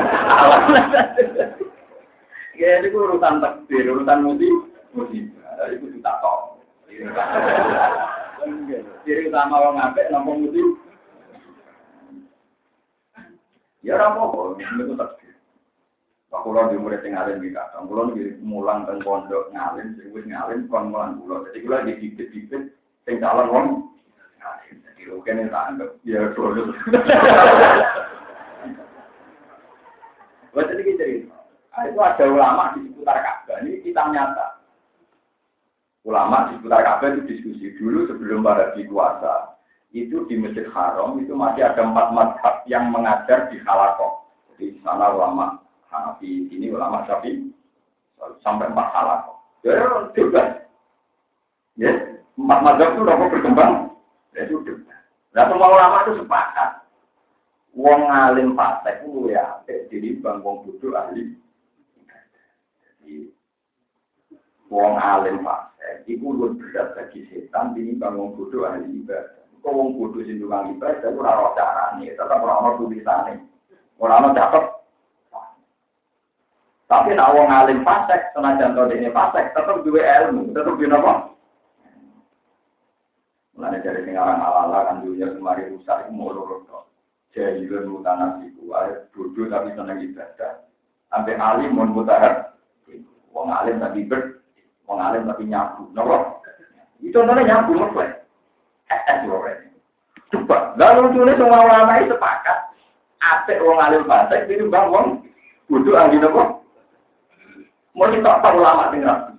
Ya 2.57 2.81
itu 2.81 2.97
urusan 2.97 3.45
takdir, 3.45 3.85
urusan 3.93 4.25
musibah. 4.25 4.65
Musibah. 4.97 5.69
Itu 5.77 6.01
tak 6.01 6.25
tahu. 6.25 6.57
Ciri 9.05 9.29
utama 9.29 9.61
orang 9.61 9.77
ngapik 9.77 10.09
nampak 10.09 10.41
musibah. 10.41 10.84
Ya 13.85 14.01
ora 14.01 14.17
apa-apa, 14.17 14.57
itu 14.57 14.97
takdir. 14.97 15.37
Pak 16.33 16.43
kula 16.43 16.73
di 16.73 16.81
murid 16.81 17.05
sing 17.05 17.15
alim 17.15 17.39
iki 17.45 17.55
kadang 17.55 17.87
kula 17.87 18.11
mulang 18.43 18.89
teng 18.89 18.99
pondok 19.05 19.55
ngalim 19.55 19.95
sing 19.95 20.11
wis 20.11 20.27
ngalim 20.27 20.67
kon 20.73 20.91
mulang 20.91 21.21
kula. 21.23 21.47
Jadi 21.47 21.63
kula 21.63 21.87
di 21.87 21.95
dikit-dikit 22.01 22.75
sing 23.07 23.21
calon 23.23 23.53
wong 23.55 23.67
ngalim. 24.41 24.77
Jadi 24.83 25.03
lho 25.07 25.23
kene 25.23 25.47
tak 25.53 25.69
anggap 25.71 25.95
ya 26.03 26.27
dulu. 26.35 26.75
Buat 30.51 30.71
ini 30.75 30.99
cerita. 30.99 31.39
Nah, 31.75 31.87
itu 31.87 31.99
ada 31.99 32.25
ulama 32.31 32.75
di 32.79 32.87
seputar 32.87 33.19
Ka'bah. 33.23 33.59
Ini 33.63 33.83
kita 33.83 34.03
nyata. 34.11 34.63
Ulama 36.03 36.51
di 36.51 36.59
seputar 36.59 36.83
Ka'bah 36.83 37.15
itu 37.15 37.31
diskusi 37.31 37.75
dulu 37.79 38.11
sebelum 38.11 38.43
para 38.43 38.75
kuasa 38.75 39.54
itu 39.95 40.27
di 40.27 40.35
Masjid 40.35 40.67
Haram 40.75 41.23
itu 41.23 41.39
masih 41.39 41.63
ada 41.63 41.87
empat 41.87 42.11
madhab 42.11 42.67
yang 42.67 42.91
mengajar 42.91 43.47
di 43.47 43.63
Halakoh. 43.63 44.27
Jadi 44.51 44.75
di 44.75 44.79
sana 44.83 45.15
ulama 45.15 45.63
Hanafi, 45.87 46.51
ini 46.51 46.75
ulama 46.75 47.07
Syafi 47.07 47.47
sampai 48.43 48.75
empat 48.75 48.91
Halakoh. 48.91 49.39
Ya, 49.63 49.79
juga. 50.19 50.67
Ya, 51.79 51.95
empat 52.35 52.59
madhab 52.67 52.99
itu 52.99 53.01
udah 53.07 53.17
berkembang. 53.23 53.73
Ya, 54.35 54.51
itu 54.51 54.67
juga. 54.67 54.99
Nah, 55.31 55.47
semua 55.47 55.71
ulama 55.71 55.97
itu 56.03 56.13
sepakat. 56.27 56.71
Wong 57.75 58.07
ngalim 58.07 58.55
fasek 58.55 59.03
itu 59.03 59.35
ya, 59.35 59.59
jadi 59.67 60.23
bang 60.23 60.47
wong 60.47 60.63
bodoh 60.63 60.95
ahli. 60.95 61.35
Jadi, 62.87 63.35
wong 64.71 64.95
alim 64.95 65.43
fasek 65.43 66.07
itu 66.07 66.23
lebih 66.23 66.63
berat 66.71 66.95
bagi 66.95 67.27
setan 67.31 67.75
ini 67.75 67.99
bang 67.99 68.15
wong 68.15 68.39
bodoh 68.39 68.63
ahli 68.63 69.03
ibadah. 69.03 69.44
Kok 69.65 69.73
wong 69.73 69.97
bodoh 69.97 70.21
sing 70.29 70.37
tukang 70.37 70.77
ibadah 70.77 71.09
itu 71.09 71.17
ora 71.17 71.41
ora 71.41 71.57
carane, 71.57 72.13
tetep 72.13 72.37
ora 72.37 72.61
ono 72.61 72.77
tulisane. 72.77 73.33
Ora 73.97 74.21
ono 74.21 74.37
catet. 74.37 74.65
Tapi 76.85 77.17
nak 77.17 77.33
wong 77.33 77.49
alim 77.49 77.81
fasek, 77.81 78.37
senajan 78.37 78.77
to 78.77 78.85
dene 78.93 79.09
fasek, 79.09 79.57
tetep 79.57 79.81
duwe 79.81 80.05
ilmu, 80.05 80.53
tetep 80.53 80.77
duwe 80.77 80.85
napa? 80.85 81.33
Mulane 83.57 83.81
dari 83.81 84.05
sing 84.05 84.21
aran 84.21 84.45
ala 84.45 84.85
kan 84.85 85.01
dunia 85.01 85.33
kemari 85.33 85.73
rusak 85.73 86.05
iku 86.05 86.13
mau 86.13 86.29
loro 86.29 86.61
tok. 86.69 86.85
Jahilun 87.33 87.89
mutanasiku, 87.89 88.69
ae 88.69 89.09
bodoh 89.17 89.49
tapi 89.49 89.73
seneng 89.73 90.05
ibadah. 90.05 90.61
Sampai 91.09 91.41
alim 91.41 91.73
mau 91.73 91.89
mutahar. 91.89 92.53
Wong 93.33 93.49
alim 93.49 93.81
tapi 93.81 94.05
ber, 94.05 94.45
wong 94.85 95.01
alim 95.01 95.25
tapi 95.25 95.49
nyabu. 95.49 95.89
Napa? 95.97 96.45
Itu 97.01 97.17
contohnya 97.17 97.65
nyabu 97.65 97.81
ngeplek. 97.81 98.24
Eh, 98.93 99.17
lho 99.25 99.39
Coba, 100.35 100.75
lalu 100.75 101.15
lucunya 101.15 101.39
semua 101.39 101.63
ulama 101.63 102.03
itu 102.03 102.11
sepakat. 102.11 102.59
Apik 103.23 103.63
wong 103.63 103.79
alim 103.79 104.03
fasik, 104.05 104.51
ini 104.51 104.67
bang 104.67 104.91
wong 104.91 105.23
bodoh 105.71 105.95
ahli 105.95 106.19
napa? 106.19 106.59
Mau 107.95 108.11
kita 108.11 108.43
apa 108.43 108.49
ulama 108.51 108.91
tinggal? 108.91 109.31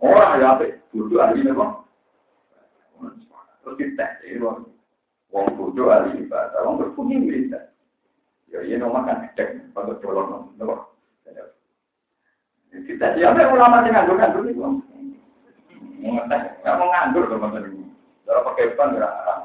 Orang 0.00 0.40
ya 0.40 0.56
apik, 0.56 0.80
bodoh 0.96 1.20
ahli 1.20 1.44
napa? 1.44 1.84
Terus 3.62 3.76
kita, 3.76 4.06
wong 4.40 4.64
wong 5.28 5.46
bodoh 5.60 5.92
ahli 5.92 6.24
ibadah, 6.24 6.64
wong 6.64 6.80
berpunyai 6.80 7.28
bisa. 7.28 7.60
Ya 8.48 8.64
iya 8.64 8.80
no 8.80 8.90
makan 8.90 9.28
cek 9.36 9.76
pada 9.76 9.92
colong 10.00 10.56
no. 10.56 10.94
Kita 12.74 13.14
siapa 13.14 13.54
ulama 13.54 13.86
yang 13.86 13.94
nganggur 13.94 14.16
nganggur 14.18 14.44
itu? 14.50 14.62
Mengetes, 16.02 16.42
nggak 16.62 16.74
mau 16.74 16.90
nganggur 16.90 17.24
teman-teman 17.30 17.70
ini. 17.70 17.93
Kalau 18.24 18.42
pakai 18.48 18.72
ban 18.76 18.96
nggak 18.96 19.14
haram. 19.20 19.40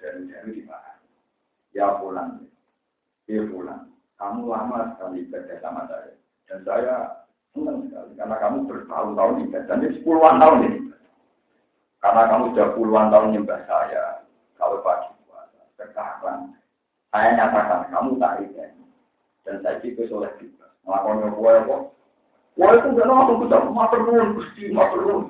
Jadi 0.00 0.20
jadi 0.28 0.50
di 0.52 0.62
mana? 0.64 0.92
Ya 1.76 1.86
pulang, 1.96 2.44
ya 3.28 3.42
pulang. 3.48 3.88
Kamu 4.20 4.52
lama 4.52 4.96
sekali 4.96 5.24
ibadah 5.24 5.56
sama 5.64 5.88
saya, 5.88 6.12
dan 6.44 6.60
saya 6.68 6.96
senang 7.56 7.88
sekali 7.88 8.12
karena 8.20 8.36
kamu 8.36 8.68
bertahun-tahun 8.68 9.48
ibadah, 9.48 9.74
ini 9.80 9.88
sepuluhan 9.96 10.36
tahun 10.40 10.58
ini. 10.68 10.80
Karena 12.00 12.22
kamu 12.32 12.44
sudah 12.52 12.68
puluhan 12.76 13.08
tahun 13.12 13.28
nyembah 13.36 13.60
saya, 13.68 14.24
kalau 14.56 14.80
pagi 14.80 15.12
puasa, 15.28 15.60
sekarang 15.76 16.56
saya 17.12 17.28
nyatakan 17.36 17.88
kamu 17.92 18.10
tak 18.16 18.34
ini. 18.44 18.64
Dan 19.44 19.60
saya 19.64 19.80
juga 19.80 20.04
soleh 20.08 20.32
juga. 20.36 20.68
Melakukan 20.84 21.32
kue 21.36 21.54
kok. 21.64 21.82
Kue 22.56 22.70
itu 22.76 22.88
gak 22.92 23.08
langsung 23.08 23.38
kita 23.40 23.56
gusti, 24.36 24.62
matur 24.68 25.00
nuwun 25.00 25.24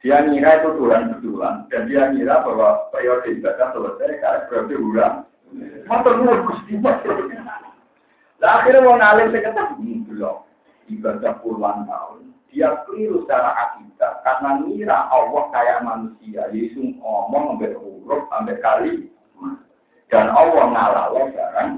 Dia 0.00 0.24
ngira 0.24 0.64
itu 0.64 0.68
Tuhan 0.80 1.12
betulan 1.12 1.68
dan 1.68 1.82
dia 1.84 2.08
ngira 2.08 2.40
bahwa 2.40 2.88
periode 2.88 3.36
ibadah 3.36 3.68
selesai 3.76 4.16
karena 4.20 4.46
berarti 4.48 4.74
ulang. 4.80 5.16
Matur 5.84 6.14
nuwun 6.22 6.46
gusti, 6.48 6.78
Lah 8.40 8.64
akhirnya 8.64 8.80
mau 8.80 8.96
ngalim 8.96 9.28
sekitar 9.34 9.76
belum 9.76 10.36
ibadah 10.88 11.32
puluhan 11.44 11.84
tahun 11.84 12.30
dia 12.50 12.82
keliru 12.84 13.22
secara 13.24 13.54
akidah 13.54 14.12
karena 14.26 14.50
ngira 14.66 14.98
Allah 15.08 15.44
kayak 15.54 15.86
manusia. 15.86 16.50
Yesus 16.50 16.98
ngomong 16.98 17.56
ambil 17.56 17.78
huruf, 17.78 18.26
ambil 18.34 18.58
kali. 18.58 19.06
Dan 20.10 20.26
Allah 20.34 20.66
ngalah 20.66 21.06
barang. 21.14 21.70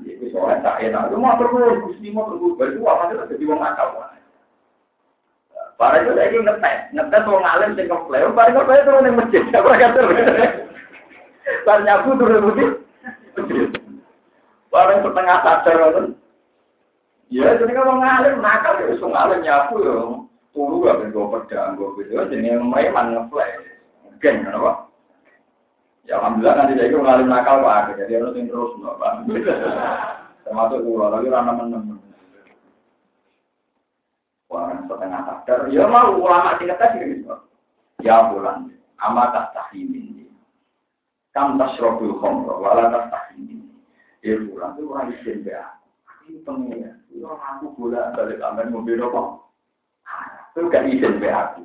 Itu 0.00 0.32
soalnya 0.32 0.64
tak 0.64 0.80
enak. 0.88 1.12
Itu 1.12 1.16
mau 1.20 1.36
terus, 1.36 1.84
gusti 1.84 2.08
mau 2.08 2.32
terus. 2.32 2.56
Berarti 2.56 2.80
apa 2.80 3.02
itu 3.12 3.24
jadi 3.36 3.44
wong. 3.52 3.60
Para 5.80 6.04
itu 6.04 6.12
lagi 6.12 6.36
ngetes, 6.36 6.92
ngetes 6.92 7.24
wong 7.24 7.40
alim 7.40 7.72
sing 7.72 7.88
ngeplay. 7.88 8.20
Para 8.36 8.52
itu 8.52 8.60
saya 8.68 8.84
turun 8.84 9.08
di 9.08 9.16
masjid, 9.16 9.42
apa 9.48 9.80
kata? 9.80 10.00
Para 11.64 11.80
nyabu 11.88 12.20
turun 12.20 12.44
masjid. 12.52 12.70
Para 14.68 15.00
setengah 15.00 15.38
sadar, 15.40 15.80
Ya, 17.30 17.54
jadi 17.54 17.78
kalau 17.78 18.02
ngalir 18.02 18.42
nakal 18.42 18.74
ya, 18.82 18.98
so 18.98 19.06
ngalir 19.06 19.38
nyapu 19.38 19.78
ya, 19.86 20.02
turu 20.50 20.82
gak 20.82 20.98
ben 20.98 21.14
gue 21.14 21.30
pedang, 21.30 21.78
gue 21.78 22.02
gitu, 22.02 22.18
jadi 22.26 22.58
yang 22.58 22.66
mereman 22.66 23.14
ngeplay, 23.14 23.54
geng 24.18 24.42
kenapa? 24.42 24.90
Ya 26.10 26.18
alhamdulillah 26.18 26.58
nanti 26.58 26.74
saya 26.74 26.90
ngalir 26.90 27.30
nakal 27.30 27.62
pak, 27.62 27.94
jadi 28.02 28.18
harus 28.18 28.34
yang 28.34 28.50
terus 28.50 28.74
pak. 28.82 29.30
Termasuk 30.42 30.82
gue, 30.82 31.06
lagi 31.06 31.30
rana 31.30 31.52
menang. 31.54 31.99
Wah, 34.50 34.74
setengah 34.90 35.22
sadar, 35.22 35.70
ya 35.70 35.86
mau 35.86 36.18
ulama 36.18 36.58
singkat 36.58 36.82
tadi 36.82 37.06
gitu. 37.06 37.38
Ya 38.02 38.26
bulan, 38.34 38.74
amat 38.98 39.30
tak 39.30 39.46
tahimin. 39.54 40.26
Kam 41.30 41.54
tasrobul 41.54 42.18
khomro, 42.18 42.58
wala 42.58 42.90
tak 42.90 43.14
tahimin. 43.14 43.70
Ya 44.26 44.42
bulan, 44.42 44.74
itu 44.74 44.90
orang 44.90 45.14
isin 45.14 45.46
Ini 46.26 46.42
pengen 46.42 46.98
Orang 47.20 47.42
aku 47.42 47.66
bola 47.76 48.14
balik 48.14 48.40
aman 48.40 48.72
mobil 48.72 49.02
apa? 49.02 49.44
Itu 50.54 50.70
gak 50.72 50.86
izin 50.88 51.20
be 51.20 51.28
aku. 51.28 51.62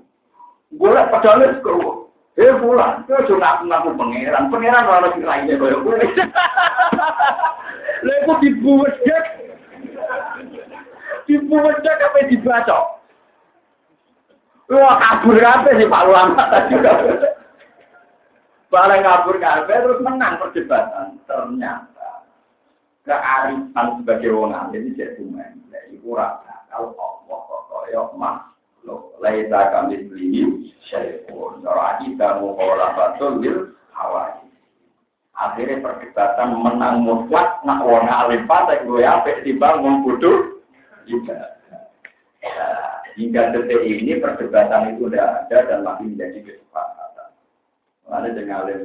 Bola 0.76 1.08
padahal 1.08 1.58
itu 1.58 2.06
Eh 2.36 2.52
bulan, 2.60 3.08
itu 3.08 3.16
cuma 3.32 3.56
aku 3.56 3.64
ngaku 3.72 3.90
pangeran. 3.96 4.52
Pangeran 4.52 4.90
orang 4.92 5.14
sing 5.16 5.24
lainnya 5.24 5.56
kaya 5.56 5.80
gue. 5.80 5.96
Lha 8.04 8.14
iku 8.20 8.34
dibuwedek. 8.44 9.45
Dibuwedek 11.26 12.06
apa 12.06 12.30
dibaca? 12.30 12.96
Wah 14.66 14.98
kabur 14.98 15.38
kabeh 15.38 15.78
sih 15.78 15.90
Pak 15.90 16.06
Ulama 16.10 16.50
tadi. 16.50 16.74
Barang 18.74 19.02
kabur 19.06 19.38
terus 19.38 20.02
menang 20.02 20.42
perdebatan. 20.42 21.22
Ternyata 21.30 22.26
kearifan 23.06 24.02
sebagai 24.02 24.34
wong 24.34 24.58
alim 24.58 24.90
ini 24.90 24.98
jadi 24.98 25.22
main. 25.30 25.62
Ya, 25.70 25.82
iku 25.94 26.18
rasa 26.18 26.66
kalau 26.74 26.98
Allah 26.98 27.40
kok 27.46 27.62
kaya 27.70 28.02
makhluk. 28.18 29.14
Laisa 29.22 29.70
kami 29.70 30.10
beli 30.10 30.74
syai'un. 30.90 31.62
Cara 31.62 32.02
kita 32.02 32.42
mukola 32.42 32.98
batul 32.98 33.38
lil 33.46 33.78
hawai. 33.94 34.42
Akhirnya 35.36 35.84
perdebatan 35.84 36.58
menang 36.58 37.06
mutlak 37.06 37.62
nak 37.68 37.86
wong 37.86 38.10
alim 38.10 38.50
patek 38.50 38.88
gue 38.90 39.06
timbang 39.46 39.86
wong 39.86 39.96
bodoh. 40.02 40.55
Ya, 41.06 42.70
hingga 43.18 43.56
detik 43.56 43.82
ini 43.82 44.22
perdebatan 44.22 44.94
itu 44.94 45.10
sudah 45.10 45.46
ada 45.46 45.58
dan 45.66 45.80
masih 45.82 46.14
menjadi 46.14 46.40
kesepakatan. 46.46 47.30
Lalu 48.06 48.30
dengan 48.38 48.66
alim 48.66 48.82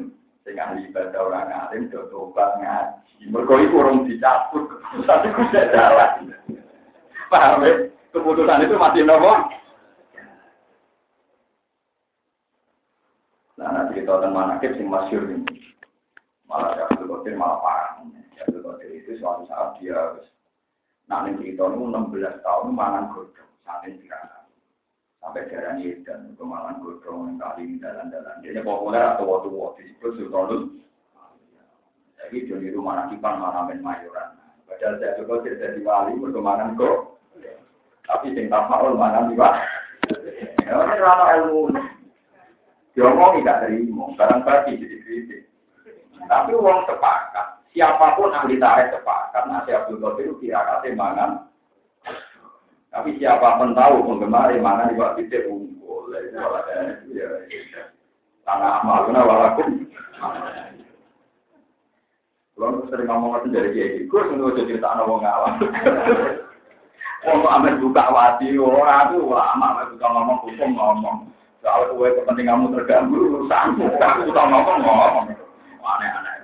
sing 0.46 0.56
ahli 0.56 0.88
ibadah 0.88 1.20
orang 1.20 1.52
alim 1.52 1.92
do 1.92 2.08
tobat 2.08 2.56
ngaji. 2.62 3.28
Mergo 3.28 3.54
iku 3.60 3.76
urung 3.84 4.08
dicabut 4.08 4.64
keputusan 4.70 5.28
iku 5.28 5.40
sudah 5.50 5.66
jalan. 5.74 6.12
Paham 7.28 7.62
ya? 7.66 7.72
Keputusan 8.10 8.64
itu 8.64 8.74
masih 8.80 9.02
nopo? 9.04 9.32
Nah, 13.60 13.68
nanti 13.76 14.00
kita 14.00 14.08
akan 14.16 14.32
manakib 14.32 14.72
sing 14.80 14.88
masyur 14.88 15.20
ini. 15.28 15.44
Malah 16.48 16.88
Abdul 16.88 17.12
Qadir 17.12 17.36
malah 17.36 17.60
parah. 17.60 17.92
Abdul 18.40 18.64
Qadir 18.64 18.88
itu 18.96 19.20
suatu 19.20 19.44
saat 19.46 19.76
dia 19.78 19.92
harus 19.92 20.24
Nah, 21.10 21.26
ini 21.26 21.42
cerita 21.42 21.66
ini 21.66 21.90
16 21.90 22.46
tahun 22.46 22.70
mangan 22.70 23.10
godong 23.10 23.50
saat 23.66 23.82
ini 23.90 24.06
sampai 25.18 25.50
darah 25.52 25.74
dan 26.06 26.32
kemalan 26.38 26.78
godong 26.78 27.34
kali 27.34 27.76
dalan-dalan. 27.82 28.38
Jadi 28.46 28.62
populer 28.62 29.02
atau 29.02 29.26
waktu 29.26 29.48
waktu 29.50 29.80
disebut 29.90 30.12
Sultanul. 30.16 30.62
Jadi 32.14 32.46
di 32.46 32.70
rumah 32.70 33.10
mana 33.10 33.66
main 33.66 33.82
mayoran. 33.82 34.38
Padahal 34.70 35.02
saya 35.02 35.18
juga 35.18 35.42
jadi 35.50 35.82
wali 35.82 36.14
berkemanan 36.14 36.78
kok. 36.78 37.18
Tapi 38.06 38.30
sing 38.34 38.46
tafaul 38.46 38.94
mana 38.94 39.26
di 39.26 39.34
pak. 39.34 39.54
Ya 40.62 40.78
ini 40.78 40.96
rano 41.02 41.24
ilmu. 41.26 41.62
Diomong 42.94 43.38
tidak 43.38 43.66
terima, 43.66 44.10
barang 44.18 44.42
bagi 44.42 44.78
jadi 44.82 44.96
kritik. 45.02 45.42
Tapi 46.26 46.50
uang 46.54 46.90
sepakat, 46.90 47.59
siapa 47.70 48.18
pun 48.18 48.34
ahli 48.34 48.58
tarik 48.58 48.90
sepakat, 48.90 49.46
nasi 49.46 49.70
Abdul 49.74 50.02
Qadir 50.02 50.34
kira 50.42 50.82
kira 50.82 50.96
mangan 50.98 51.50
tapi 52.90 53.14
siapa 53.22 53.54
pun 53.54 53.70
tahu 53.70 54.02
penggemar 54.02 54.50
mana 54.58 54.90
di 54.90 54.98
bawah 54.98 55.14
titik 55.14 55.46
unggul. 55.46 56.10
Tanah 58.42 58.82
amaluna 58.82 59.22
walakum. 59.22 59.86
Kalau 62.60 62.84
sering 62.92 63.08
ngomong 63.08 63.40
itu 63.40 63.48
dari 63.56 63.70
kiai, 63.72 64.04
gue 64.04 64.20
jadi 64.36 64.68
cerita 64.68 64.92
anak 64.92 65.08
wong 65.08 65.24
awam. 65.24 65.64
Wong 67.24 67.40
amet 67.48 67.80
buka 67.80 68.04
wati, 68.12 68.52
orang 68.60 69.16
itu 69.16 69.32
lama 69.32 69.88
buka 69.96 70.06
ngomong 70.12 70.38
hukum 70.44 70.70
ngomong. 70.76 71.16
Soal 71.64 71.88
kue 71.96 72.12
kepentinganmu 72.20 72.76
terganggu, 72.76 73.16
urusanmu. 73.16 73.96
Aku 73.96 74.28
suka 74.28 74.42
ngomong 74.44 74.76
ngomong. 74.84 75.26
Aneh-aneh. 75.80 76.39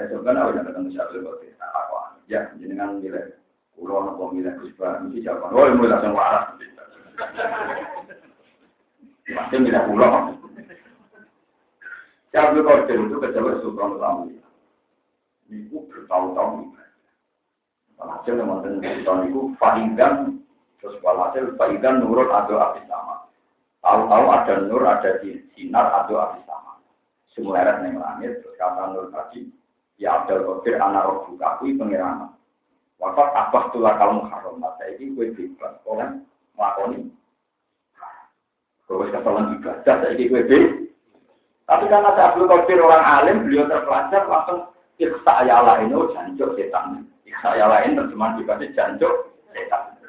Nah, 0.00 0.08
sebenarnya 0.08 0.48
udah 0.48 0.62
ketemu 0.64 0.88
kok. 1.20 1.44
Aku 1.60 1.94
ya, 2.24 2.48
jenengan 2.56 3.04
nilai. 3.04 3.36
Kulo 3.76 4.00
nopo 4.00 4.32
milih 4.32 4.56
mesti. 4.56 5.28
Oh, 5.28 5.68
mulai 5.76 5.92
langsung 5.92 6.16
waras. 6.16 6.56
Pasti 9.28 9.56
milih 9.60 9.84
itu 12.96 13.16
kejabat 13.20 13.60
Sultan 13.60 14.00
bertahun-tahun. 15.92 16.72
Walhasil 18.00 18.40
Sultan 18.80 19.28
itu 19.28 19.40
Fahidan, 19.60 20.40
terus 20.80 20.96
walhasil 21.04 21.60
Fahidan 21.60 22.00
nurut 22.00 22.32
atau 22.32 22.56
api 22.56 22.88
sama. 22.88 23.28
Tahu-tahu 23.84 24.26
ada 24.32 24.54
nur, 24.64 24.80
ada 24.80 25.20
sinar 25.52 25.92
atau 25.92 26.16
api 26.24 26.40
sama. 26.48 26.80
Semua 27.36 27.60
yang 27.84 28.00
langit, 28.00 28.40
terus 28.40 28.56
kata 28.56 28.94
nur 28.94 29.12
tadi, 29.12 29.50
ya 30.00 30.24
Abdul 30.24 30.42
Qadir 30.48 30.80
anak 30.80 31.04
roh 31.04 31.16
buka, 31.28 31.60
kui 31.60 31.76
pengiraman. 31.76 32.32
Wafat 32.96 33.32
abah 33.36 33.64
tulah 33.72 33.94
kamu 34.00 34.28
haram, 34.32 34.56
masa 34.60 34.84
ini 34.96 35.12
gue 35.12 35.32
bebas, 35.32 35.76
oleh 35.84 36.20
melakoni. 36.56 37.12
Gue 38.88 39.06
kesalan 39.12 39.60
ibadah, 39.60 39.94
saya 40.00 40.12
ini 40.16 40.28
gue 40.28 40.42
bebas. 40.48 40.88
Tapi 41.68 41.84
karena 41.86 42.10
saya 42.16 42.34
Abdul 42.34 42.50
Qadir 42.50 42.82
orang 42.82 43.04
alim, 43.04 43.36
beliau 43.46 43.70
terpelajar 43.70 44.26
langsung 44.26 44.74
iksa 44.98 45.34
ya 45.46 45.62
lain, 45.62 45.94
oh 45.94 46.10
jancuk 46.10 46.58
setan. 46.58 47.06
Iksa 47.22 47.54
ya 47.54 47.70
lain 47.70 47.94
terjemahan 47.94 48.36
juga 48.42 48.58
jancuk 48.58 49.14
setan. 49.54 50.00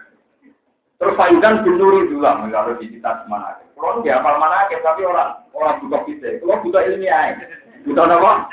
Terus 0.97 1.17
Faidan 1.17 1.65
bin 1.65 1.82
Nuri 1.82 2.13
juga 2.13 2.38
kalau 2.38 2.77
di 2.77 2.86
kita 2.93 3.25
mana 3.25 3.58
Kalau 3.73 4.06
nggak 4.06 4.21
hafal 4.21 4.38
mana 4.38 4.69
tapi 4.69 5.01
orang 5.01 5.34
orang 5.49 5.82
butuh 5.82 6.01
kita. 6.06 6.38
Kalau 6.38 6.62
butuh 6.62 6.82
ilmiah, 6.86 7.41
butuh 7.82 8.06
apa? 8.06 8.45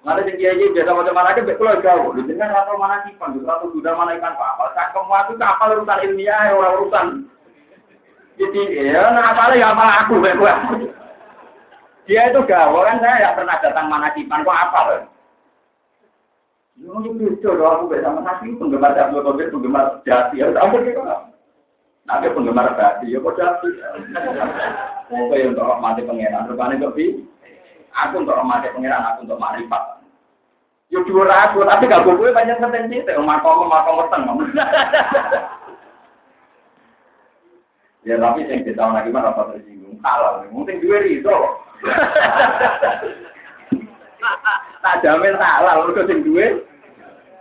Nanti 0.00 0.32
tinggi 0.32 0.48
aja 0.48 0.64
biasa 0.72 0.90
macam 0.96 1.12
mana 1.12 1.36
ke 1.36 1.44
kalau 1.60 1.82
jauh. 1.84 2.16
Lu 2.16 2.24
jangan 2.24 2.64
atau 2.64 2.80
mana 2.80 3.04
kipan, 3.04 3.36
lu 3.36 3.44
atau 3.44 3.68
sudah 3.68 3.92
mana 3.92 4.16
ikan 4.16 4.32
apa? 4.32 4.72
Cangkem 4.72 5.04
waktu 5.12 5.36
kapal 5.36 5.76
urusan 5.76 6.02
ilmiah, 6.08 6.56
orang 6.56 6.74
urusan. 6.80 7.06
Jadi 8.40 8.60
ya, 8.72 9.12
nah 9.12 9.36
apa 9.36 9.52
ya 9.52 9.76
apa 9.76 9.84
aku, 10.08 10.24
gue 10.24 10.32
dia 12.10 12.26
itu 12.26 12.42
gawe 12.42 12.80
kan 12.90 12.98
saya 12.98 13.22
tidak 13.22 13.34
pernah 13.38 13.56
datang 13.62 13.86
mana 13.86 14.10
kipan 14.10 14.42
kok 14.42 14.50
apa 14.50 14.78
loh. 14.82 15.02
Ini 16.82 17.06
lucu 17.06 17.50
loh 17.54 17.70
aku 17.70 17.84
bersama 17.86 18.18
nasi 18.26 18.50
penggemar 18.58 18.98
Abdul 18.98 19.22
Qadir 19.30 19.54
penggemar 19.54 20.02
jati 20.02 20.42
ya 20.42 20.50
tahu 20.50 20.82
gitu. 20.82 21.06
Nanti 22.10 22.34
penggemar 22.34 22.74
jati 22.74 23.14
ya 23.14 23.22
kok 23.22 23.38
jati. 23.38 23.68
Mau 25.06 25.30
yang 25.38 25.54
untuk 25.54 25.70
mati 25.78 26.02
pangeran 26.02 26.50
rupanya 26.50 26.82
kok 26.82 26.94
bi. 26.98 27.29
Aku 27.90 28.22
untuk 28.22 28.38
mati 28.46 28.70
pangeran 28.70 29.02
aku 29.02 29.26
untuk 29.26 29.42
marifat. 29.42 29.98
Yo 30.90 31.06
dua 31.06 31.50
aku 31.50 31.62
tapi 31.62 31.86
gak 31.86 32.02
gue 32.06 32.34
banyak 32.34 32.58
penting 32.58 32.84
sih. 32.90 33.02
Makom 33.18 33.66
makom 33.66 33.98
weteng. 34.02 34.26
Ya 38.00 38.16
tapi 38.16 38.48
yang 38.48 38.64
kita 38.64 38.80
lagi 38.80 39.12
mana 39.12 39.28
apa 39.28 39.52
tersinggung 39.52 40.00
halal. 40.00 40.48
Mungkin 40.48 40.80
dua 40.80 41.04
rizo. 41.04 41.36
tak 44.80 45.04
jamin 45.04 45.36
halal 45.36 45.84
mergo 45.84 46.08
sing 46.08 46.24
duwe. 46.24 46.64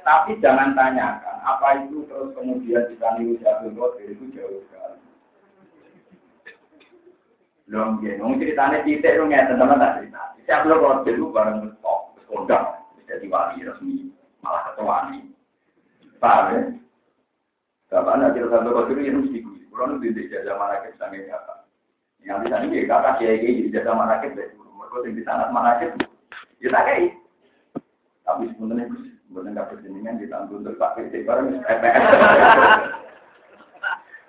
Tapi 0.04 0.36
jangan 0.44 0.76
tanyakan 0.76 1.30
apa 1.44 1.68
itu 1.86 2.04
terus 2.12 2.36
kemudian 2.36 2.84
kita 2.92 3.08
jatuh 3.40 3.72
Qadir 3.72 4.16
itu 4.16 4.26
jauh 4.36 4.60
sekali. 4.68 5.00
Belum 7.70 8.02
ya, 8.02 8.18
ngomong 8.18 8.42
ceritanya 8.42 8.82
titik 8.82 9.14
lu 9.22 9.30
ngeten 9.30 9.62
teman 9.62 9.78
tak 9.78 10.02
cerita. 10.02 10.34
Siap 10.50 10.66
lo 10.66 10.82
Qadir 10.82 11.22
itu 11.22 11.30
bareng 11.30 11.70
top, 11.86 12.18
kondang, 12.26 12.82
jadi 13.06 13.30
wali 13.30 13.62
resmi, 13.62 14.10
malah 14.42 14.74
ketua 14.74 15.14
nih. 15.14 15.22
Paham 16.18 16.46
ya? 16.50 16.62
Bapak 17.94 18.18
nak 18.18 18.34
cerita 18.34 18.58
Abdul 18.58 18.74
Qadir 18.74 18.98
itu 19.06 19.22
mesti 19.22 19.38
gue. 19.46 19.62
Kalau 19.70 19.96
nu 19.96 20.02
di 20.02 20.28
jajah 20.28 20.58
mana 20.58 20.82
kita 20.82 20.98
sange 20.98 21.30
kata. 21.30 21.54
Yang 22.26 22.38
di 22.44 22.48
sana 22.52 22.66
dia 22.68 22.90
kata 22.90 23.10
kiai 23.22 23.38
kiai 23.38 23.72
jajah 23.72 23.94
mana 23.94 24.18
kita. 24.20 24.52
Mereka 24.58 24.98
di 25.14 25.24
sana 25.24 25.54
mana 25.54 25.78
kita. 25.78 26.10
Ya 26.60 26.68
tak 26.74 26.84
kayak. 26.90 27.16
Tapi 28.28 28.52
sebenarnya 28.52 28.92
sebenarnya 29.30 29.52
nggak 29.56 29.68
pertandingan 29.72 30.20
ditanggung 30.20 30.66
untuk 30.66 30.76
pakai 30.76 31.24
bareng 31.24 31.64
PPS. 31.64 32.04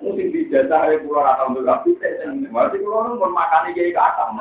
Mungkin 0.01 0.33
di 0.33 0.49
jasa 0.49 0.81
hari 0.81 0.97
pulau 1.05 1.21
atau 1.21 1.53
untuk 1.53 1.69
kafe, 1.69 1.93
masih 2.49 2.81
pulau 2.81 3.21
pun 3.21 3.37
makan 3.37 3.77
kiai 3.77 3.93
kata. 3.93 4.33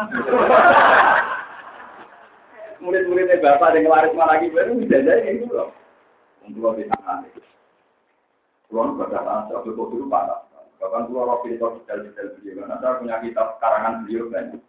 Murid-muridnya 2.79 3.43
bapak 3.43 3.75
waris 3.75 4.15
mana 4.15 4.39
lagi 4.39 4.47
baru 4.55 4.79
jajah 4.87 5.19
ini 5.27 5.51
loh. 5.51 5.75
Untuk 6.47 6.63
lebih 6.63 6.87
sangat. 6.95 7.27
Pulau 8.71 8.95
pada 8.95 9.19
saat 9.19 9.51
Abdul 9.51 9.75
Qadir 9.75 10.07
parah. 10.07 10.47
Bahkan 10.79 11.11
pulau 11.11 11.27
Rofi 11.27 11.59
itu 11.59 11.67
detail-detail 11.83 12.39
beliau. 12.39 12.63
Karena 12.63 12.75
saya 12.79 12.99
punya 13.03 13.15
kitab 13.19 13.59
karangan 13.59 14.07
beliau 14.07 14.31
banyak. 14.31 14.63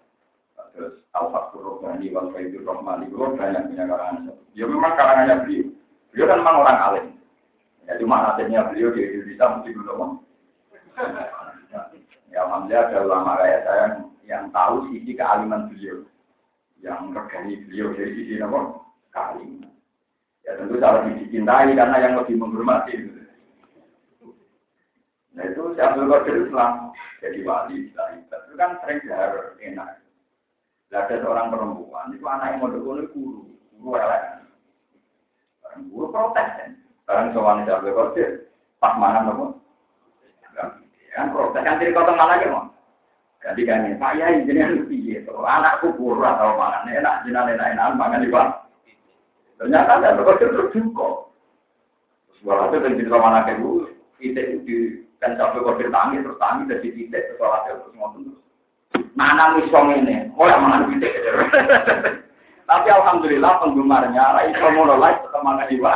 Terus 0.74 1.02
Al-Faktur 1.14 1.62
Rohmani, 1.62 2.10
Wal 2.10 2.34
Faidur 2.34 2.66
Rohmani, 2.66 3.06
beliau 3.06 3.38
banyak 3.38 3.62
punya 3.70 3.84
karangan. 3.86 4.34
Ya 4.58 4.66
memang 4.66 4.92
karangannya 4.98 5.46
beliau. 5.46 5.70
Beliau 6.10 6.26
kan 6.26 6.38
memang 6.42 6.56
orang 6.66 6.78
alim. 6.82 7.06
Ya 7.86 7.94
cuma 8.02 8.26
nasibnya 8.26 8.66
beliau 8.66 8.90
di 8.90 9.06
Indonesia 9.06 9.46
mesti 9.54 9.70
dulu 9.70 9.86
ngomong. 9.86 10.12
Ya 12.30 12.46
Alhamdulillah 12.46 12.84
ada 12.92 12.98
ulama 13.02 13.32
kayak 13.40 13.60
saya 13.66 13.86
yang 14.28 14.52
tahu 14.52 14.86
sisi 14.92 15.16
kealiman 15.16 15.72
beliau. 15.72 16.04
Yang 16.80 17.00
regani 17.12 17.54
beliau 17.66 17.92
dari 17.96 18.12
sisi 18.16 18.34
apa? 18.40 18.60
Kealiman. 19.10 19.72
Ya 20.44 20.56
tentu 20.60 20.76
salah 20.76 21.04
dicintai 21.08 21.72
karena 21.72 21.96
yang 22.00 22.14
lebih 22.20 22.36
menghormati. 22.36 22.94
Nah 25.30 25.44
itu 25.46 25.62
si 25.72 25.80
Abdul 25.80 26.10
Islam 26.10 26.90
jadi 27.20 27.38
wali 27.44 27.86
Islam 27.88 28.24
itu 28.24 28.54
kan 28.56 28.80
sering 28.82 29.00
jahar 29.04 29.56
enak. 29.60 30.00
Lah 30.90 31.06
ada 31.06 31.16
seorang 31.22 31.54
perempuan 31.54 32.10
itu 32.16 32.24
anak 32.26 32.50
yang 32.50 32.58
mau 32.66 32.72
dukung 32.72 32.98
guru, 33.14 33.46
guru 33.78 33.94
elek. 33.94 34.22
Guru 35.86 36.06
protes 36.10 36.48
kan. 36.58 36.70
Barang 37.06 37.30
si 37.30 37.70
Abdul 37.70 37.94
Qadir 37.94 38.30
pas 38.82 38.96
mana 38.96 39.22
nopo. 39.28 39.59
Kan 41.10 41.34
protes 41.34 41.62
kan 41.66 41.78
jadi 41.82 41.90
kota 41.90 42.14
mana 42.14 42.38
gitu. 42.38 42.60
Jadi 43.40 43.60
kan 43.64 43.88
ini 43.88 43.96
Pak 43.96 44.14
Yai 44.20 44.44
jenengan 44.44 44.84
piye 44.84 45.24
to? 45.24 45.32
Anakku 45.42 45.96
guru 45.96 46.20
atau 46.22 46.60
mangan 46.60 46.86
enak 46.86 47.24
jenengan 47.24 47.56
enak-enak 47.56 47.96
mangan 47.96 48.22
di. 48.22 48.32
Ternyata 49.56 50.00
ada 50.00 50.16
terjungkok. 50.52 51.32
Terus 52.28 52.40
walhasil 52.44 52.80
dan 52.80 52.96
cerita 52.96 53.16
mana 53.20 53.44
ke 53.44 53.56
guru, 53.60 53.92
itu 54.20 54.60
di 54.64 54.76
dan 55.20 55.36
sampai 55.36 55.60
kau 55.60 55.76
bertangi 55.76 56.24
terus 56.24 56.40
tangi 56.40 56.64
dari 56.64 56.88
ke 57.12 57.36
sholat 57.36 57.68
terus 57.68 57.92
ngomong 57.92 58.24
terus. 58.24 58.40
Mana 59.12 59.60
misong 59.60 59.92
ini? 59.92 60.32
Oh 60.36 60.48
yang 60.48 60.64
mana 60.64 60.88
titik? 60.88 61.12
Tapi 62.64 62.88
alhamdulillah 62.88 63.60
penggemarnya 63.60 64.46
itu 64.48 64.64
mau 64.72 64.88
live 64.88 65.20
tetap 65.20 65.42
mana 65.44 65.64
iwa. 65.68 65.94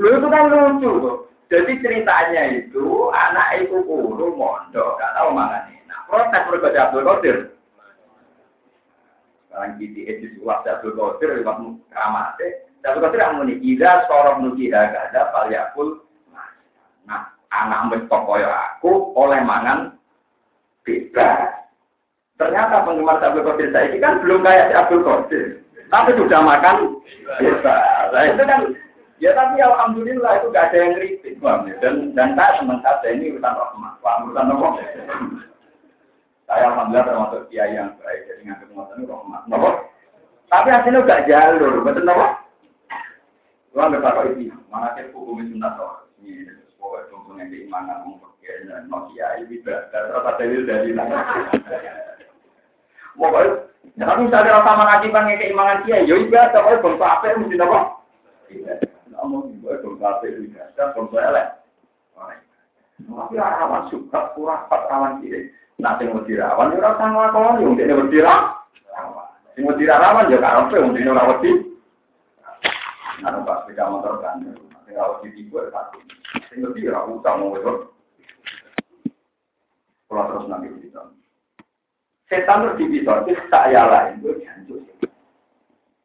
Lu 0.00 0.08
itu 0.16 0.26
kan 0.32 0.48
lucu 0.48 0.90
tuh. 1.04 1.16
Jadi 1.52 1.82
ceritanya 1.82 2.42
itu 2.56 3.10
anak 3.10 3.66
itu 3.66 3.82
guru 3.84 4.32
mondok, 4.32 4.96
gak 4.96 5.12
tahu 5.18 5.34
mana 5.34 5.66
nih. 5.68 5.82
Nah 5.90 6.00
protes 6.08 6.46
berbaca 6.48 6.80
Abdul 6.88 7.04
Qadir. 7.04 7.36
Sekarang 9.50 9.76
kita 9.76 10.00
edisi 10.08 10.38
ulas 10.40 10.62
Abdul 10.64 10.94
Qadir 10.94 11.42
lewat 11.42 11.58
keramatnya. 11.90 12.70
Tapi 12.80 12.96
kalau 12.96 13.12
tidak 13.12 13.34
muni, 13.36 13.60
ida 13.60 14.08
sorok 14.08 14.40
nuki 14.40 14.72
ada 14.72 15.28
palyakul. 15.36 16.00
Nah, 17.04 17.28
anak 17.52 17.92
mentok 17.92 18.24
koyo 18.24 18.48
aku 18.48 19.12
oleh 19.12 19.44
mangan 19.44 20.00
bebas. 20.86 21.60
Ternyata 22.40 22.88
penggemar 22.88 23.20
Abdul 23.20 23.44
Qadir 23.44 23.68
saya 23.74 23.92
ini 23.92 24.00
kan 24.00 24.24
belum 24.24 24.40
kayak 24.40 24.72
Abdul 24.72 25.04
Qadir, 25.04 25.60
tapi 25.92 26.16
sudah 26.16 26.40
makan 26.40 27.04
bebas. 27.36 28.06
Nah, 28.16 28.22
itu 28.24 28.42
kan 28.48 28.60
ya 29.20 29.36
tapi 29.36 29.60
alhamdulillah 29.60 30.40
itu 30.40 30.48
gak 30.48 30.72
ada 30.72 30.76
yang 30.80 30.92
kritik, 30.96 31.34
dan 31.84 32.16
dan 32.16 32.28
saya 32.34 32.56
teman 32.56 32.80
saya 32.80 33.12
ini 33.12 33.36
urusan 33.36 33.52
rahmat, 33.52 33.92
urusan 34.00 34.48
rahmat. 34.48 34.84
Saya 36.48 36.64
alhamdulillah 36.72 37.06
termasuk 37.06 37.42
kiai 37.52 37.76
yang 37.76 37.94
baik, 38.00 38.26
jadi 38.26 38.40
nggak 38.48 38.72
ngotot 38.72 39.04
rahmat. 39.04 39.42
Tapi 40.50 40.68
hasilnya 40.72 41.06
gak 41.06 41.24
jalur, 41.30 41.84
betul 41.86 42.02
nopo? 42.02 42.26
Gua 43.70 43.86
nggak 43.86 44.02
tahu 44.02 44.34
ini, 44.34 44.50
mana 44.66 44.98
kita 44.98 45.14
hukum 45.14 45.46
itu 45.46 45.54
nato. 45.54 46.10
Ini 46.18 46.50
pokoknya 46.80 47.06
contohnya 47.14 47.44
keimanan 47.46 48.02
mungkin 48.02 48.66
Nokia 48.90 49.46
ini 49.46 49.62
terus 49.62 49.86
ada 49.94 50.42
dari 50.42 50.90
Pokoknya, 53.14 53.68
tapi 54.00 54.20
misalnya 54.26 54.58
rasa 54.58 54.72
mengajiban 54.80 55.28
keimanan 55.38 55.84
dia, 55.86 56.02
ya 56.02 56.14
ibadah, 56.18 56.56
pokoknya 56.66 56.82
bangsa 56.82 57.06
apa 57.06 57.36
mesti 57.36 57.56
apa? 57.60 57.80
Namun, 59.20 59.60
bangsa 59.60 60.00
apa 60.00 60.24
itu 60.24 60.48
ibadah, 60.48 60.96
elek. 61.20 61.48
Tapi 63.00 63.36
suka 63.92 64.32
rawan 64.88 65.20
kiri. 65.20 65.52
Ora 65.80 65.96
usah 77.06 77.32
mau 77.38 77.54
wis. 77.54 77.62
Kalau 80.10 80.26
terus. 80.26 80.50
Setan 82.30 82.62
itu 82.62 82.86
dipisah, 82.86 83.26
itu 83.26 83.34
saya 83.50 83.90
lain, 83.90 84.22
itu 84.22 84.38
jancuk. 84.46 84.78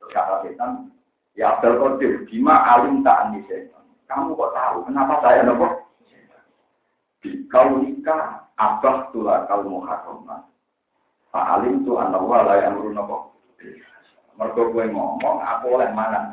Terus 0.01 0.09
kata 0.09 0.41
setan, 0.41 0.89
ya 1.35 1.55
Abdul 1.55 1.77
Qadir, 1.77 2.13
bima 2.27 2.55
alim 2.63 3.03
tak 3.03 3.31
setan. 3.45 3.83
Kamu 4.07 4.33
kok 4.33 4.53
tahu, 4.55 4.77
kenapa 4.87 5.13
saya 5.21 5.43
nopo? 5.43 5.67
Kau 7.49 7.81
nikah, 7.81 8.47
abah 8.55 9.09
tulah 9.09 9.49
kal 9.49 9.65
muharramah. 9.65 10.45
Pak 11.33 11.45
alim 11.59 11.83
tu 11.83 11.99
anak 11.99 12.23
wala 12.23 12.53
yang 12.63 12.79
urun 12.79 12.95
nopo. 12.95 13.35
Mereka 14.35 14.61
gue 14.71 14.85
ngomong, 14.91 15.39
aku 15.39 15.79
oleh 15.79 15.89
mana. 15.95 16.31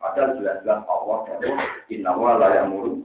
Padahal 0.00 0.36
jelas-jelas 0.40 0.84
Allah 0.88 1.18
jauh, 1.40 1.58
inna 1.92 2.12
wala 2.16 2.48
yang 2.56 2.72
urun. 2.72 3.04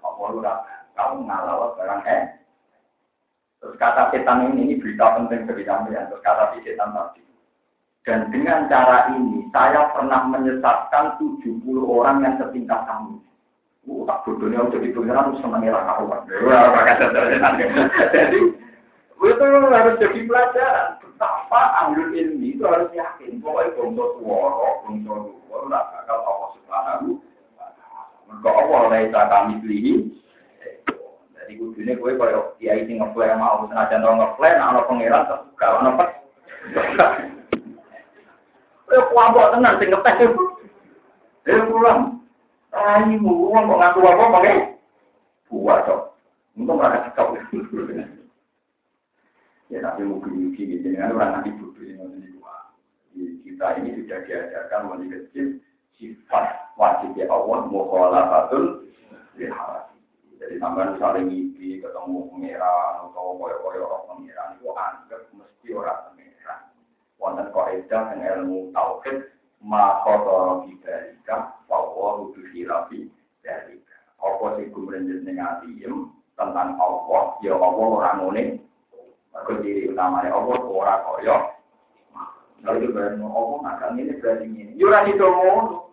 Allah 0.00 0.28
udah, 0.32 0.56
kamu 0.96 1.28
ngalawat 1.28 1.70
barang 1.76 2.02
eh. 2.08 2.22
Terus 3.60 3.76
kata 3.80 4.12
setan 4.12 4.52
ini, 4.52 4.76
ini 4.76 4.80
berita 4.80 5.16
penting 5.16 5.48
bagi 5.48 5.64
kami 5.64 5.96
ya. 5.96 6.08
Terus 6.08 6.24
kata 6.24 6.56
setan 6.60 6.92
tadi. 6.92 7.20
Dan 8.06 8.30
dengan 8.30 8.70
cara 8.70 9.10
ini, 9.18 9.50
saya 9.50 9.90
pernah 9.90 10.30
menyesatkan 10.30 11.18
70 11.18 11.58
orang 11.82 12.22
yang 12.22 12.38
setingkat 12.38 12.86
kamu. 12.86 13.18
Uh, 13.86 14.06
tak 14.06 14.22
bodohnya 14.22 14.62
udah 14.62 14.78
di 14.78 14.94
pengiran, 14.94 15.34
senangnya 15.42 15.74
lah 15.74 15.84
karuan. 15.90 16.22
Jadi, 18.14 18.40
itu 19.26 19.42
harus 19.42 19.98
jadi 19.98 20.20
pelajaran. 20.22 20.88
Betapa 21.02 21.60
ambil 21.82 22.14
ilmi 22.14 22.54
itu 22.54 22.62
harus 22.62 22.94
yakin. 22.94 23.42
Pokoknya 23.42 23.74
bongso 23.74 24.04
suara, 24.22 24.68
bongso 24.86 25.14
suara, 25.50 25.66
tidak 25.66 25.82
bakal 26.06 26.18
Allah 26.30 26.50
subhanahu 26.54 27.10
Mereka 28.26 28.50
Allah 28.54 28.80
laisa 28.90 29.20
kami 29.30 29.54
pilih. 29.66 30.14
Jadi 31.34 31.52
kudunya 31.58 31.94
gue 31.94 32.18
kalau 32.18 32.54
kiai 32.58 32.86
sing 32.86 33.02
ngeflare 33.02 33.38
mau 33.38 33.66
senajan 33.66 34.02
tau 34.02 34.18
ngeflare, 34.18 34.62
ono 34.62 34.80
pangeran 34.86 35.22
gak 35.58 35.74
ono 35.78 35.90
pet. 35.94 36.10
Kuabok 39.16 39.56
tenan 39.56 39.80
sing 39.80 39.88
ngetes. 39.88 40.28
Eh 41.48 41.60
pulang. 41.72 42.20
Raimu 42.68 43.48
wong 43.48 43.64
kok 43.64 43.80
ngaku 43.80 43.98
apa 44.04 44.24
pakai 44.28 44.56
buat 45.48 45.88
cok. 45.88 46.00
Untung 46.60 46.76
mereka 46.76 47.08
cekap. 47.08 47.32
Ya 49.72 49.78
tapi 49.80 50.04
mungkin-mungkin 50.04 50.68
gitu 50.68 50.84
dengan 50.84 51.16
orang 51.16 51.40
nanti 51.40 51.48
yang 51.80 52.12
nanti 52.12 52.28
Kita 53.40 53.80
ini 53.80 54.04
sudah 54.04 54.20
diajarkan 54.28 54.84
mulai 54.84 55.08
kecil 55.08 55.64
sifat 55.96 56.76
wajibnya 56.76 57.24
Allah 57.32 57.64
mukhalafatul 57.72 58.84
lihat. 59.40 59.96
Jadi 60.36 60.60
sampai 60.60 60.92
saling 61.00 61.32
ngipi 61.32 61.80
ketemu 61.80 62.28
pangeran 62.28 63.08
atau 63.08 63.32
koyo-koyo 63.40 63.80
orang 63.80 64.04
pangeran 64.12 64.60
itu 64.60 64.68
anggap 64.76 65.20
mesti 65.32 65.68
orang. 65.72 66.15
Wonten 67.16 67.48
kaidah 67.50 68.12
yang 68.12 68.20
ilmu 68.44 68.70
tauhid 68.76 69.32
ma 69.64 70.04
khotoro 70.04 70.68
bidarika 70.68 71.56
bahwa 71.64 72.20
rudu 72.20 72.44
hilafi 72.52 73.08
darika. 73.40 73.96
Apa 74.20 74.60
sing 74.60 74.68
kumrenjet 74.72 75.24
ning 75.24 75.40
atiem 75.40 76.12
tentang 76.36 76.76
Allah, 76.76 77.40
ya 77.40 77.56
Allah 77.56 77.72
ora 77.72 78.10
ngene. 78.20 78.60
Mergo 79.32 79.52
diri 79.64 79.88
utamane 79.88 80.28
Allah 80.28 80.60
ora 80.60 80.94
koyo. 81.08 81.36
Lalu 82.64 82.92
berarti 82.92 83.20
Allah 83.24 83.58
nak 83.64 83.82
ini 83.96 84.12
berarti 84.20 84.44
ini. 84.44 84.72
Yo 84.76 84.92
ora 84.92 85.04
ngono. 85.08 85.92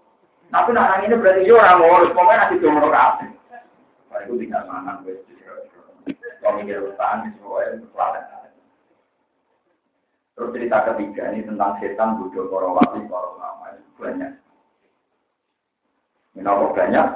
Tapi 0.51 0.69
nak 0.76 1.07
ini 1.07 1.15
berarti 1.15 1.47
yo 1.47 1.55
ora 1.55 1.80
ngono, 1.80 2.11
pokoke 2.11 2.34
nak 2.36 2.51
ngono 2.51 2.89
kabeh. 2.91 3.30
Itu 4.24 4.39
tinggal 4.39 4.63
mana 4.69 5.01
gue 5.03 5.19
Kalau 6.39 6.59
mikir 6.59 6.80
usahaan 6.84 7.24
di 7.24 7.34
semuanya 7.39 7.80
Terus 10.43 10.59
cerita 10.59 10.83
ketiga 10.91 11.31
ini 11.31 11.47
tentang 11.47 11.79
setan 11.79 12.19
bodoh 12.19 12.51
para 12.51 12.67
wali 12.67 13.07
para 13.07 13.27
ulama 13.31 13.79
itu 13.79 13.91
banyak. 13.95 14.31
Kenapa 16.35 16.63
banyak? 16.75 17.07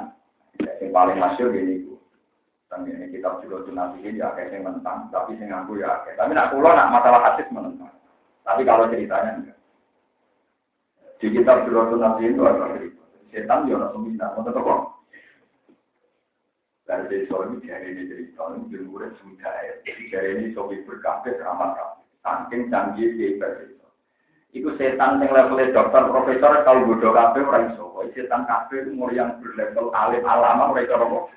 Yang 0.80 0.92
paling 0.96 1.18
masyur 1.20 1.52
ini 1.52 1.84
bu. 1.84 2.00
Tapi 2.72 2.88
ini 2.88 3.12
kitab 3.12 3.44
juga 3.44 3.68
nanti 3.68 4.00
ini 4.00 4.16
ya 4.16 4.32
kayak 4.32 4.64
menentang, 4.64 5.12
tapi 5.12 5.36
yang 5.36 5.52
ngaku 5.52 5.76
ya 5.76 6.08
kayak. 6.08 6.16
Tapi 6.16 6.32
nak 6.32 6.56
pulau 6.56 6.72
nak 6.72 6.88
masalah 6.88 7.20
hadis 7.20 7.52
menentang. 7.52 7.92
Tapi 8.48 8.64
kalau 8.64 8.88
ceritanya 8.88 9.30
enggak. 9.36 9.58
Di 11.20 11.28
kitab 11.28 11.68
juga 11.68 12.00
nanti 12.00 12.32
itu 12.32 12.40
ada. 12.48 12.80
Setan 13.28 13.68
dia 13.68 13.76
orang 13.76 13.92
sembilan, 13.92 14.32
mau 14.32 14.40
tetap. 14.40 14.68
Dari 16.88 17.04
desa 17.12 17.36
ini 17.44 17.60
dari 17.60 17.92
ini 17.92 18.02
cerita 18.08 18.56
ini 18.56 18.72
sudah 19.20 19.54
ya. 19.68 19.72
Dari 19.84 20.28
ini 20.32 20.56
sobi 20.56 20.80
berkafe 20.88 21.36
ramah 21.36 21.76
kafe. 21.76 21.97
Saking 22.22 22.68
canggih 22.72 23.14
di 23.14 23.38
itu. 23.38 23.86
Iku 24.56 24.72
setan 24.80 25.20
yang 25.20 25.30
levelnya 25.30 25.76
dokter, 25.76 26.08
profesor, 26.08 26.64
kalau 26.64 26.88
bodoh 26.88 27.12
kafe 27.12 27.44
orang 27.44 27.76
iso. 27.76 27.92
Setan 28.16 28.48
kafe 28.48 28.88
umur 28.88 29.12
yang 29.12 29.36
berlevel 29.44 29.92
alim 29.92 30.24
alama 30.24 30.72
mereka 30.72 30.96
rokok. 30.96 31.28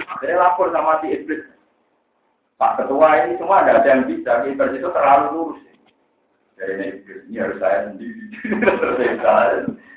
Akhirnya 0.00 0.40
lapor 0.40 0.72
sama 0.72 1.04
si 1.04 1.12
iblis. 1.12 1.44
Pak 2.56 2.80
Ketua 2.80 3.28
ini 3.28 3.36
semua 3.36 3.66
ada 3.66 3.84
yang 3.84 4.08
bisa. 4.08 4.48
Iblis 4.48 4.80
itu 4.80 4.88
terlalu 4.90 5.26
lurus. 5.36 5.60
Dari 6.54 7.02
ini 7.28 7.36
harus 7.36 7.58
saya 7.60 7.92
sendiri. 7.92 8.24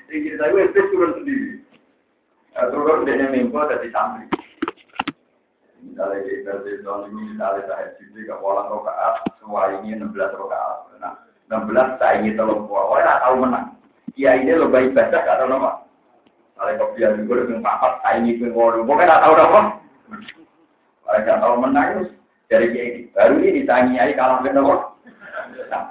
Ini 0.08 0.16
kita 0.24 0.44
iblis 0.52 0.90
turun 0.92 1.12
sendiri. 1.22 1.64
Turun 2.74 3.06
dia 3.06 3.30
mimpi 3.30 3.54
dari 3.54 3.88
santri. 3.94 4.26
Misalnya 5.78 6.26
di 6.26 6.42
ini 7.10 7.22
misalnya 7.34 7.62
saya 7.70 7.94
ke 7.98 8.34
pola 8.42 8.66
rokaat, 8.66 9.22
semua 9.38 9.70
ini 9.78 9.94
16 9.94 10.10
rokaat. 10.34 10.90
Nah, 10.98 11.14
16 11.46 11.98
saya 12.02 12.18
ingin 12.18 12.34
tolong 12.34 12.66
oh 12.66 12.98
nggak 12.98 13.22
tahu 13.22 13.34
menang. 13.38 13.78
Iya 14.18 14.42
ini 14.42 14.58
tahu 15.38 15.50
nama. 15.54 15.70
Misalnya 16.58 16.82
papat, 17.62 17.92
nggak 19.06 19.22
tahu 19.22 19.34
nama. 19.38 19.60
Kalau 21.06 21.18
nggak 21.22 21.40
tahu 21.40 21.54
menang 21.62 21.88
dari 22.50 22.66
kiai 22.74 22.90
baru 23.14 23.36
ini 23.38 23.62
kalah 24.18 24.42
dengan 24.42 24.66
nama. 24.66 24.74
Nah, 25.70 25.84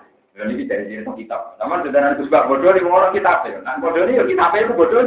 ini 0.45 0.69
dari 0.69 0.91
cerita 0.91 1.15
kitab. 1.15 1.41
Namun 1.57 1.87
sudah 1.87 2.45
bodoh 2.45 2.69
nih 2.75 2.83
ngomong 2.83 3.15
kitab 3.15 3.47
ya. 3.47 3.57
Nah 3.63 3.79
bodoh 3.81 4.05
nih, 4.05 4.21
kitab 4.27 4.53
itu 4.53 4.75
bodoh. 4.75 5.01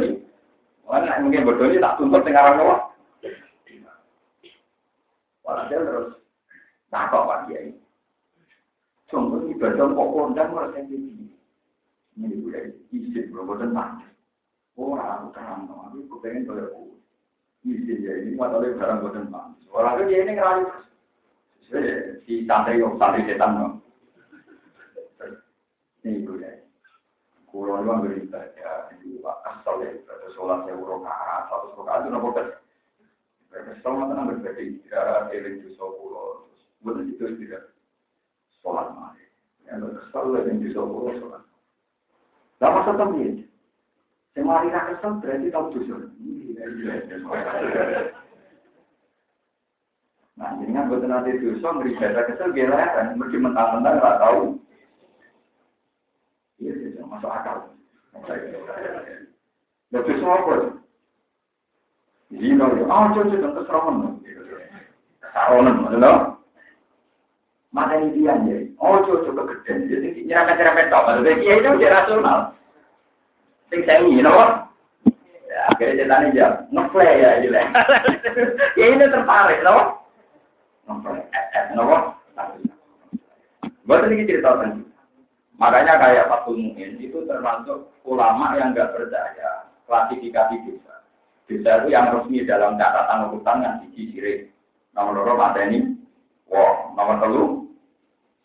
Mana 0.89 1.21
mungkin 1.23 1.47
bodoh 1.47 1.69
nih 1.71 1.79
tak 1.79 1.95
tuntut 2.01 2.25
dengan 2.25 2.59
orang. 2.59 2.90
Walhasil 5.41 5.81
terus 5.81 6.07
takut 6.93 7.25
Pak 7.25 7.41
Kiai. 7.49 7.73
Sungguh 9.11 9.51
ibadah 9.51 9.91
kok 9.91 10.11
kondang 10.15 10.49
merasa 10.55 10.79
jadi. 10.87 11.27
Ini 12.15 12.43
udah 12.47 12.63
izin 12.91 13.31
belum 13.31 13.59
tenang. 13.59 14.03
Orang 14.79 15.03
aku 15.03 15.27
terang, 15.35 15.67
aku 15.67 15.99
kepengen 16.17 16.47
bayar 16.47 16.71
aku. 16.71 16.95
Ya 17.67 18.13
ini 18.23 18.39
oleh 18.39 18.71
barang 18.79 18.99
buat 19.03 19.13
tenang. 19.15 19.55
Orang 19.71 20.07
itu 20.07 20.15
ini 20.15 20.31
ngerayu. 20.35 20.65
Si 22.23 22.33
santri 22.47 22.79
yang 22.79 22.95
santri 22.95 23.27
setan. 23.27 23.79
Ini 26.03 26.23
udah. 26.25 26.55
Kurang 27.51 27.83
luang 27.83 28.07
beribadah. 28.07 28.87
Asal 29.21 29.85
ya, 29.85 29.91
sholat 30.33 30.65
ya, 30.65 30.73
urokaat, 30.73 31.45
satu 31.51 31.77
rokaat 31.77 32.07
itu 32.07 32.09
nopo 32.09 32.33
Kesel 33.51 33.91
nggak 33.91 34.07
tenang 34.15 34.27
berbeda 34.31 34.61
istirahat, 34.63 35.35
eling 35.35 35.59
dosa 35.67 35.83
pulau. 35.83 36.47
Bukan 36.79 37.11
itu 37.11 37.23
istirahat. 37.35 37.75
Sholat 38.63 38.95
mari. 38.95 39.27
Yang 39.67 39.99
kesel 39.99 40.39
eling 40.39 40.63
dosa 40.63 40.81
pulau 40.87 41.11
sholat. 41.19 41.43
Lah 42.63 42.69
masa 42.71 42.91
temui. 42.95 43.43
Semari 44.31 44.71
nak 44.71 44.87
kesel 44.95 45.19
berarti 45.19 45.51
tahu 45.51 45.65
dosa. 45.75 45.95
Nah, 50.39 50.49
jadi 50.57 50.71
kan 50.71 50.87
buat 50.87 51.03
nanti 51.03 51.37
dosa 51.43 51.67
beribadah 51.75 52.23
kesel 52.31 52.55
gila 52.55 52.79
kan, 52.79 53.19
mesti 53.19 53.35
mentang-mentang 53.35 53.99
nggak 53.99 54.19
tahu. 54.23 54.41
Iya, 56.63 56.71
iya, 56.71 57.01
masuk 57.03 57.27
akal. 57.27 57.75
Lah 59.91 60.01
dosa 60.07 60.27
apa? 60.31 60.80
Zino, 62.31 62.65
ah 62.87 63.11
cucu 63.11 63.35
tentu 63.35 63.61
seromen. 63.67 64.23
Saronen, 65.35 65.83
mana? 65.83 66.39
Mana 67.71 67.99
ini 67.99 68.23
dia 68.23 68.39
jadi? 68.39 68.71
Oh 68.79 69.03
cucu 69.03 69.35
kegedean, 69.35 69.91
jadi 69.91 70.07
nyerempet 70.23 70.55
nyerempet 70.55 70.87
tok. 70.87 71.07
Jadi 71.19 71.43
dia 71.43 71.53
itu 71.59 71.69
dia 71.75 71.91
rasional. 71.91 72.39
Sing 73.67 73.83
saya 73.83 74.03
ini, 74.03 74.23
no? 74.23 74.31
Ya, 75.51 75.67
Akhirnya 75.75 76.07
ceritanya 76.07 76.27
aja 76.31 76.47
ngeplay 76.71 77.19
ya, 77.19 77.43
ya. 77.43 77.63
ya 78.79 78.85
ini 78.95 79.03
tertarik, 79.03 79.59
kenapa? 79.59 79.83
Ngeplay, 80.87 81.23
eh, 81.27 81.63
kenapa? 81.71 81.97
Buat 83.83 84.07
ini 84.07 84.23
cerita 84.23 84.55
kan. 84.55 84.87
Makanya 85.59 85.99
kayak 85.99 86.27
Fatul 86.31 86.55
Mu'in 86.55 86.95
itu 86.97 87.21
termasuk 87.27 87.91
ulama 88.07 88.55
yang 88.55 88.71
nggak 88.71 88.95
percaya 88.95 89.67
klasifikasi 89.85 90.55
dosa. 90.63 91.00
Dosa 91.51 91.83
itu 91.83 91.87
yang 91.91 92.15
resmi 92.15 92.47
dalam 92.47 92.79
catatan 92.79 93.27
urutan 93.27 93.59
yang 93.59 93.75
siji 93.83 94.15
sirik. 94.15 94.39
Nomor 94.95 95.19
loro 95.19 95.35
ini, 95.59 95.99
wah, 96.47 96.95
nomor 96.95 97.19
telu, 97.19 97.43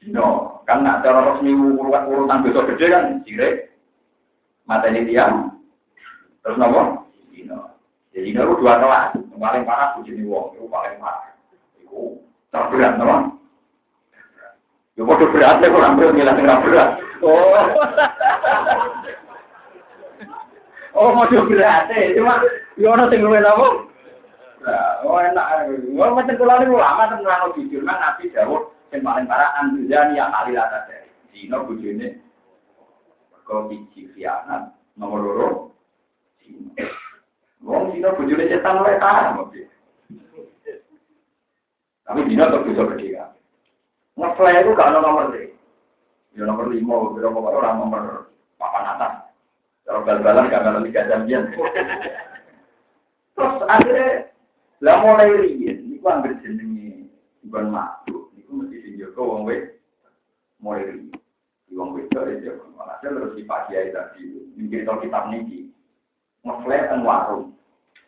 dino. 0.03 0.59
Kan 0.67 0.83
nak 0.83 1.07
cara 1.07 1.23
resmi 1.23 1.55
urutan 1.55 2.11
urutan 2.11 2.43
dosa 2.43 2.67
gede 2.75 2.87
kan 2.91 3.05
sirik, 3.23 3.71
ini 4.67 5.07
dia, 5.07 5.31
terus 6.43 6.59
nomor 6.59 7.07
dino. 7.31 7.79
Jadi 8.11 8.35
dino 8.35 8.43
itu 8.43 8.59
dua 8.59 8.75
kelas. 8.83 9.15
Yang 9.15 9.39
paling 9.39 9.63
parah 9.63 9.89
bujuni 9.95 10.27
wong, 10.27 10.59
itu 10.59 10.67
paling 10.67 10.99
parah. 10.99 11.31
Itu 11.79 12.19
terberat, 12.51 12.99
nomor. 12.99 13.39
Ya 14.99 15.03
bodoh 15.07 15.31
berat, 15.31 15.63
ya 15.63 15.71
kurang 15.71 15.95
berat, 15.95 16.11
ngilang 16.11 16.63
berat. 16.67 16.91
Oh. 17.23 17.55
Oh, 20.97 21.13
mau 21.13 21.29
berat, 21.29 21.93
cuma 22.17 22.41
yo 22.81 22.97
ono 22.97 23.13
sing 23.13 23.21
luwih 23.21 23.45
apa? 23.45 23.67
Oh, 25.05 25.21
enak. 25.21 25.77
Wong 25.93 26.17
macam 26.17 26.41
kula 26.41 26.65
niku 26.65 26.81
lama 26.81 27.13
tenan 27.13 27.53
jujur 27.53 27.85
nang 27.85 28.01
Nabi 28.01 28.33
Dawud 28.33 28.73
sing 28.89 29.05
paling 29.05 29.29
parah 29.29 29.61
anjani 29.61 30.17
ya 30.17 30.33
kali 30.33 30.57
lata 30.57 30.89
dari. 30.89 31.07
Dino 31.31 31.69
bojone 31.69 32.17
kok 33.45 33.69
biji 33.69 34.11
khianat 34.17 34.73
nomor 34.97 35.21
loro. 35.21 35.49
Wong 37.61 37.93
dino 37.93 38.17
bojone 38.17 38.49
cetan 38.49 38.81
wae 38.81 38.97
ta. 38.97 39.37
Tapi 42.09 42.21
dino 42.25 42.45
tetep 42.49 42.65
bisa 42.67 42.83
gede 42.97 43.21
kan. 43.21 43.31
Ngefly 44.17 44.65
itu 44.65 44.73
gak 44.73 44.97
ada 44.97 45.05
nomor 45.05 45.29
3. 45.29 45.45
Ya 46.41 46.49
nomor 46.49 46.73
5, 46.73 47.21
berapa 47.21 47.37
orang 47.37 47.77
nomor 47.85 48.33
papan 48.57 48.97
atas. 48.97 49.16
Kalau 49.87 50.03
bal-balan 50.03 50.51
ada 50.51 50.83
tiga 50.83 51.07
jam 51.07 51.31
Terus 53.37 53.57
akhirnya, 53.69 54.33
lah 54.81 54.97
mulai 55.05 55.29
riyen, 55.45 55.85
ini 55.87 56.01
ku 56.01 56.09
ambil 56.09 56.35
jenenge 56.41 57.05
bukan 57.45 57.69
makhluk, 57.69 58.33
ini 58.33 58.49
mesti 58.49 58.77
sing 58.81 58.95
jaga 58.97 59.21
wong 59.21 59.45
wed, 59.45 59.77
mulai. 60.57 61.05
Di 61.69 61.73
wong 61.77 61.93
wed 61.93 62.09
itu 62.09 62.49
ya, 62.49 62.57
walhasil 62.81 63.13
terus 63.13 63.37
di 63.37 63.45
pagi 63.45 63.77
aja 63.77 64.09
tadi, 64.09 64.25
mikir 64.57 64.89
tau 64.89 65.05
kitab 65.05 65.29
niki, 65.29 65.69
ngeflare 66.49 66.89
teng 66.89 67.05
warung, 67.05 67.53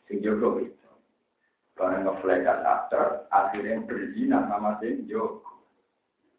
sing 0.09 0.25
jaga 0.25 0.49
wed. 0.49 0.73
Barang 1.77 2.09
ngeflare 2.09 2.43
kan 2.43 2.65
after, 2.65 3.29
akhirnya 3.29 3.85
berzina 3.85 4.49
sama 4.49 4.81
sing 4.81 5.05
jaga. 5.05 5.45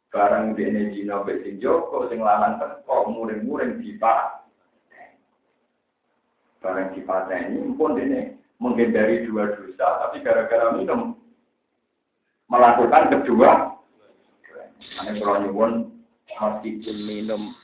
Barang 0.10 0.58
dene 0.58 0.90
jina 0.90 1.22
be 1.22 1.38
sing 1.46 1.62
Joko 1.62 2.10
sing 2.10 2.18
lanang 2.18 2.58
teko 2.58 3.14
muring-muring 3.14 3.78
dipa. 3.78 4.42
Barang 6.60 6.92
dipateni 6.92 7.72
pun 7.80 7.96
dene 7.96 8.36
menghindari 8.60 9.24
dua 9.24 9.56
dosa, 9.56 10.04
tapi 10.04 10.20
gara-gara 10.20 10.76
minum 10.76 11.16
melakukan 12.52 13.08
kedua. 13.16 13.80
Ane 15.00 15.20
kalau 15.24 15.40
nyuwun 15.40 15.72
meskipun 16.28 16.98
minum 17.08 17.56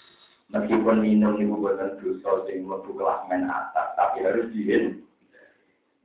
meskipun 0.48 1.04
minum 1.04 1.36
itu 1.36 1.52
bukan 1.52 2.00
dosa 2.00 2.48
sing 2.48 2.64
mlebu 2.64 2.96
men 3.28 3.52
atas, 3.52 3.92
tapi 4.00 4.24
harus 4.24 4.48
dihin. 4.56 5.04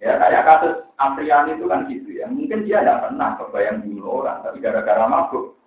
Ya 0.02 0.18
kayak 0.18 0.48
kasus 0.48 0.74
Afriani 0.98 1.54
itu 1.54 1.70
kan 1.70 1.86
gitu 1.86 2.10
ya. 2.18 2.26
Mungkin 2.26 2.66
dia 2.66 2.82
tidak 2.82 3.06
pernah 3.06 3.36
kebayang 3.38 3.86
bunuh 3.86 4.24
orang, 4.24 4.42
tapi 4.42 4.58
gara-gara 4.58 5.06
mabuk 5.06 5.60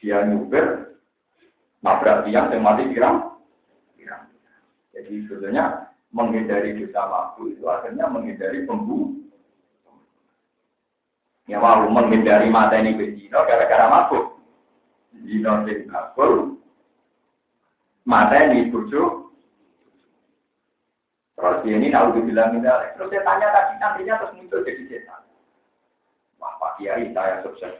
dia 0.00 0.22
nyuber 0.28 0.92
nabrak 1.80 2.28
tiang 2.28 2.52
yang 2.52 2.62
mati 2.62 2.84
pirang 2.92 3.32
jadi 4.96 5.12
sebetulnya 5.28 5.85
menghindari 6.16 6.72
dosa 6.80 7.04
mabuk 7.04 7.52
itu 7.52 7.64
akhirnya 7.68 8.08
menghindari 8.08 8.64
pembunuh 8.64 9.12
ya 11.44 11.60
mau 11.60 11.84
menghindari 11.92 12.48
mata 12.48 12.80
ini 12.80 12.96
berzino 12.96 13.44
gara-gara 13.44 13.86
mabuk 13.92 14.40
zino 15.20 15.52
sing 15.68 15.84
mata 18.08 18.36
ini 18.48 18.72
bujuk 18.72 19.28
terus 21.36 21.60
dia 21.68 21.76
ini 21.76 21.92
tahu 21.92 22.16
dibilang 22.16 22.56
ini 22.56 22.64
terus 22.96 23.12
saya 23.12 23.20
tanya 23.28 23.52
tadi 23.52 23.74
nantinya 23.76 24.14
terus 24.24 24.34
muncul 24.40 24.64
jadi 24.64 24.82
setan 24.88 25.20
wah 26.40 26.56
pak 26.56 26.80
kiai 26.80 27.12
saya 27.12 27.44
sukses 27.44 27.76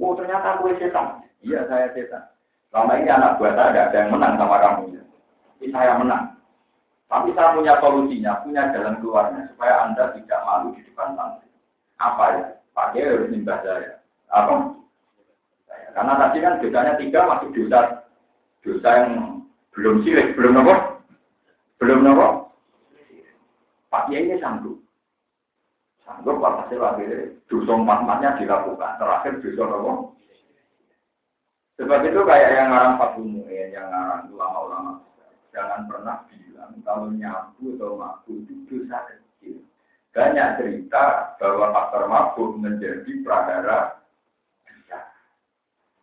Oh 0.00 0.16
ternyata 0.16 0.58
gue 0.62 0.72
setan. 0.80 1.20
Iya 1.44 1.68
saya 1.68 1.92
setan. 1.92 2.26
Selama 2.72 2.96
ini 2.96 3.10
anak 3.12 3.36
buah 3.36 3.52
saya 3.52 3.92
ada 3.92 3.92
yang 3.92 4.16
menang 4.16 4.40
sama 4.40 4.56
kamu. 4.58 4.98
Ini 5.60 5.68
saya 5.68 6.00
menang. 6.00 6.24
Tapi 7.12 7.28
saya 7.36 7.52
punya 7.52 7.76
solusinya, 7.76 8.40
punya 8.40 8.72
jalan 8.72 8.96
keluarnya 9.04 9.44
supaya 9.52 9.84
anda 9.84 10.16
tidak 10.16 10.40
malu 10.48 10.72
di 10.72 10.80
depan 10.80 11.12
santri. 11.12 11.44
Apa 12.00 12.24
ya? 12.32 12.44
Pak 12.72 12.96
Kiai 12.96 13.04
harus 13.04 13.28
nimbah 13.28 13.60
saya. 13.60 14.00
Apa? 14.32 14.72
Karena 15.92 16.12
tadi 16.16 16.40
kan 16.40 16.56
dosanya 16.64 16.96
tiga 16.96 17.28
masih 17.28 17.52
dosa 17.52 18.08
dosa 18.64 18.90
yang 18.96 19.44
belum 19.76 20.00
sirik, 20.00 20.32
belum 20.40 20.64
apa? 20.64 21.04
Belum 21.84 22.00
apa? 22.16 22.48
Pak 23.92 24.08
Kiai 24.08 24.32
ini 24.32 24.40
sanggup. 24.40 24.80
Sanggup 26.08 26.40
hasil 26.40 26.80
akhirnya 26.80 27.36
dosa 27.44 27.72
empat 27.76 28.40
dilakukan. 28.40 28.96
Terakhir 28.96 29.32
dosa 29.44 29.62
apa? 29.68 29.92
Sebab 31.76 32.00
itu 32.08 32.20
kayak 32.24 32.50
yang 32.56 32.68
ngarang 32.72 32.96
Fatul 32.96 33.28
Mu'in, 33.28 33.68
yang 33.68 33.92
ngarang 33.92 34.32
ulama-ulama. 34.32 35.11
Jangan 35.52 35.84
pernah 35.84 36.24
bilang 36.32 36.72
kalau 36.82 37.12
nyabu 37.12 37.76
atau 37.76 38.00
mabuk 38.00 38.36
itu 38.48 38.54
dosa 38.66 39.04
kecil. 39.08 39.60
Banyak 40.16 40.48
cerita 40.60 41.36
bahwa 41.36 41.72
faktor 41.76 42.08
mabuk 42.08 42.56
menjadi 42.56 43.12
pradara 43.20 44.02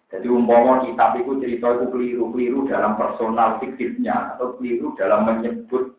jadi 0.10 0.26
umpama 0.26 0.82
kitab 0.90 1.22
itu 1.22 1.38
cerita 1.38 1.68
itu 1.78 1.86
keliru-keliru 1.94 2.66
dalam 2.66 2.98
personal 2.98 3.62
fiktifnya 3.62 4.34
atau 4.36 4.58
keliru 4.58 4.98
dalam 4.98 5.30
menyebut 5.30 5.94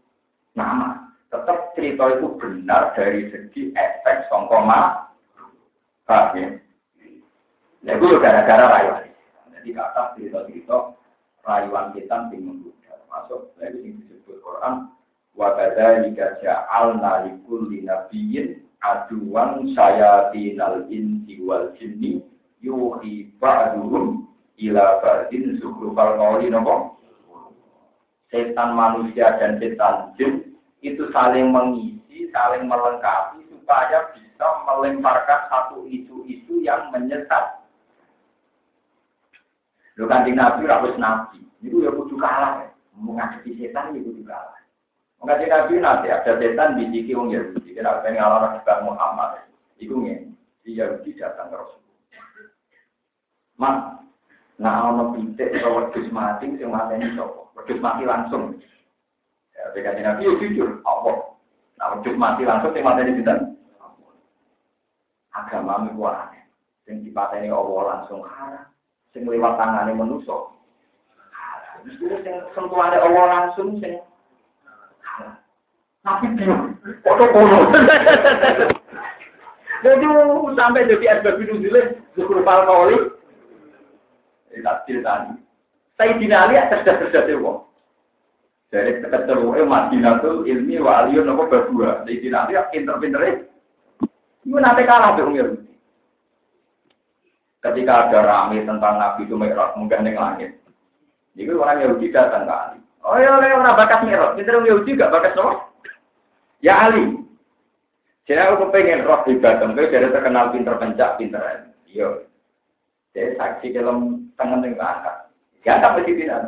nama. 0.58 1.14
Tetap 1.30 1.78
cerita 1.78 2.18
itu 2.18 2.34
benar 2.42 2.90
dari 2.98 3.30
segi 3.30 3.70
efek 3.70 4.26
songkoma. 4.26 5.14
Paham 6.10 6.34
ya? 6.34 6.48
Nah, 7.86 7.92
itu 7.94 8.18
gara-gara 8.18 8.66
rayuan. 8.66 9.14
Jadi 9.54 9.70
kata 9.70 10.18
cerita-cerita 10.18 10.76
rayuan 11.46 11.94
kita 11.94 12.34
yang. 12.34 12.69
Masuk 13.10 13.50
dari 13.58 13.82
ini 13.82 14.06
disebut 14.06 14.38
Quran. 14.40 14.94
Wa 15.34 15.58
kadzalika 15.58 16.38
ja'alna 16.38 17.26
likulli 17.26 17.82
nabiyyin 17.82 18.62
aduwan 18.80 19.66
sayatinal 19.74 20.86
insi 20.88 21.42
wal 21.42 21.74
jinni 21.74 22.22
yuhi 22.62 23.34
ba'duhum 23.42 24.30
ila 24.62 25.02
ba'din 25.02 25.58
zuhrufal 25.58 26.14
qawli 26.14 26.54
nopo. 26.54 26.96
Setan 28.30 28.78
manusia 28.78 29.34
dan 29.42 29.58
setan 29.58 30.14
jin 30.14 30.54
itu 30.86 31.10
saling 31.10 31.50
mengisi, 31.50 32.30
saling 32.30 32.70
melengkapi 32.70 33.42
supaya 33.50 34.14
bisa 34.14 34.46
melemparkan 34.70 35.50
satu 35.50 35.82
isu-isu 35.90 36.62
yang 36.62 36.94
menyesat 36.94 37.60
Lho 40.00 40.08
kanjeng 40.08 40.32
Nabi 40.32 40.64
ora 40.64 40.80
wis 40.80 40.96
nabi. 40.96 41.44
Niku 41.60 41.84
ya 41.84 41.92
kudu 41.92 42.16
kalah. 42.16 42.56
Mau 42.56 42.69
ngadepi 43.00 43.56
setan 43.56 43.96
ya 43.96 44.00
kudu 44.04 44.22
kalah. 44.28 44.60
Mengaji 45.20 45.46
Nabi 45.48 45.74
nanti 45.80 46.06
ada 46.08 46.32
setan 46.36 46.76
di 46.80 46.88
sisi 46.92 47.12
wong 47.12 47.32
Yahudi. 47.32 47.76
Kira 47.76 48.00
pengen 48.00 48.20
ngalor 48.20 48.56
juga 48.60 48.74
Muhammad. 48.84 49.44
Iku 49.80 50.00
ngene. 50.00 50.32
Si 50.60 50.76
Yahudi 50.76 51.16
datang 51.16 51.52
ke 51.52 51.56
Rasul. 51.56 51.80
Mas, 53.60 53.76
nah 54.56 54.88
ono 54.88 55.12
pitik 55.12 55.60
atau 55.60 55.76
wedhus 55.76 56.08
mati 56.08 56.48
sing 56.56 56.68
mateni 56.72 57.12
sapa? 57.12 57.52
Wedhus 57.56 57.80
mati 57.84 58.08
langsung. 58.08 58.56
Ya, 59.52 59.68
kanjeng 59.76 60.04
Nabi 60.08 60.24
ya 60.24 60.32
jujur, 60.40 60.80
apa? 60.80 61.36
Nah, 61.76 61.86
wedhus 61.96 62.16
mati 62.16 62.48
langsung 62.48 62.72
sing 62.72 62.80
mateni 62.80 63.20
sinten? 63.20 63.60
Agama 65.36 65.84
miku 65.84 66.08
aneh. 66.08 66.48
Sing 66.88 67.04
dipateni 67.04 67.52
Allah 67.52 67.80
langsung 68.00 68.24
haram 68.24 68.70
sing 69.10 69.26
lewat 69.26 69.58
tangane 69.58 69.92
manusa. 69.94 70.54
Mesti 71.84 72.04
sing 72.22 72.36
sentuhane 72.52 72.96
Allah 73.00 73.24
langsung 73.28 73.80
sing 73.80 74.00
tapi 76.00 76.32
dia 76.36 76.48
foto 77.04 77.24
kono. 77.28 77.68
Jadi 79.80 80.06
sampai 80.56 80.88
jadi 80.88 81.06
asbab 81.16 81.40
nuzulnya 81.40 81.96
zuhur 82.16 82.40
pal 82.44 82.64
kauli. 82.68 82.98
Tak. 84.60 84.88
Saya 85.96 86.12
dinali 86.16 86.56
cerdas-cerdas 86.56 87.28
wong. 87.40 87.68
Dari 88.70 89.02
keceruknya 89.02 89.66
Madinatul 89.66 90.46
ilmi 90.46 90.78
wa 90.78 91.04
aliyun 91.04 91.32
apa 91.32 91.42
berdua. 91.48 92.06
Jadi 92.06 92.28
nanti 92.30 92.54
pinter-pinter 92.70 93.22
itu 94.40 94.56
nanti 94.56 94.82
kalah 94.86 95.18
tuh 95.18 95.32
Yahudi. 95.32 95.68
Ketika 97.60 98.08
ada 98.08 98.24
rame 98.24 98.64
tentang 98.64 98.96
Nabi 98.96 99.28
itu 99.28 99.36
merah 99.36 99.76
menggandeng 99.76 100.16
langit. 100.16 100.56
Jadi 101.38 101.50
orang 101.54 101.82
Yahudi 101.82 102.06
datang 102.10 102.44
ke 102.46 102.54
Ali. 102.54 102.78
Oh 103.06 103.16
ya, 103.16 103.38
orang 103.38 103.78
bakat 103.78 104.04
merah. 104.04 104.34
Pinter 104.34 104.60
Yahudi 104.60 104.98
gak 104.98 105.12
bakat 105.14 105.32
semua. 105.38 105.70
Ya 106.60 106.90
Ali. 106.90 107.16
Jadi 108.28 108.40
aku 108.46 108.70
pengen 108.70 109.02
roh 109.02 109.22
di 109.26 109.40
batam. 109.42 109.74
Kau 109.74 109.90
jadi 109.90 110.06
terkenal 110.12 110.54
pinter 110.54 110.78
pencak, 110.78 111.18
pinter. 111.18 111.70
Iya. 111.90 112.22
Jadi 113.10 113.34
saksi 113.34 113.74
dalam 113.74 114.30
tangan 114.38 114.62
yang 114.62 114.78
angkat. 114.78 115.16
Diangkat 115.66 115.90
mesti 115.98 116.12
tidak. 116.14 116.42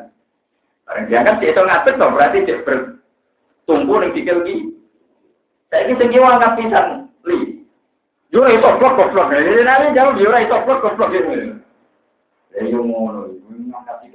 Barang 0.87 1.07
diangkat 1.11 1.35
dia 1.43 1.51
itu 1.55 1.63
ngatur 1.63 1.95
dong, 1.99 2.15
berarti 2.15 2.39
dia 2.47 2.63
bertumbuh 2.63 3.99
yang 4.03 4.15
dikil 4.15 4.39
ki. 4.47 4.57
Saya 5.71 5.89
ini 5.89 5.99
tinggi 5.99 6.19
angkat 6.23 6.53
pisan, 6.59 6.87
li. 7.27 7.67
Jura 8.33 8.49
itu 8.49 8.69
blok. 8.81 9.29
Jadi 9.29 9.63
nanti 9.67 9.97
jauh 9.97 10.17
jura 10.17 10.39
itu. 10.41 10.57
Ya 12.53 12.61
yo 12.69 12.81
ngono, 12.85 13.22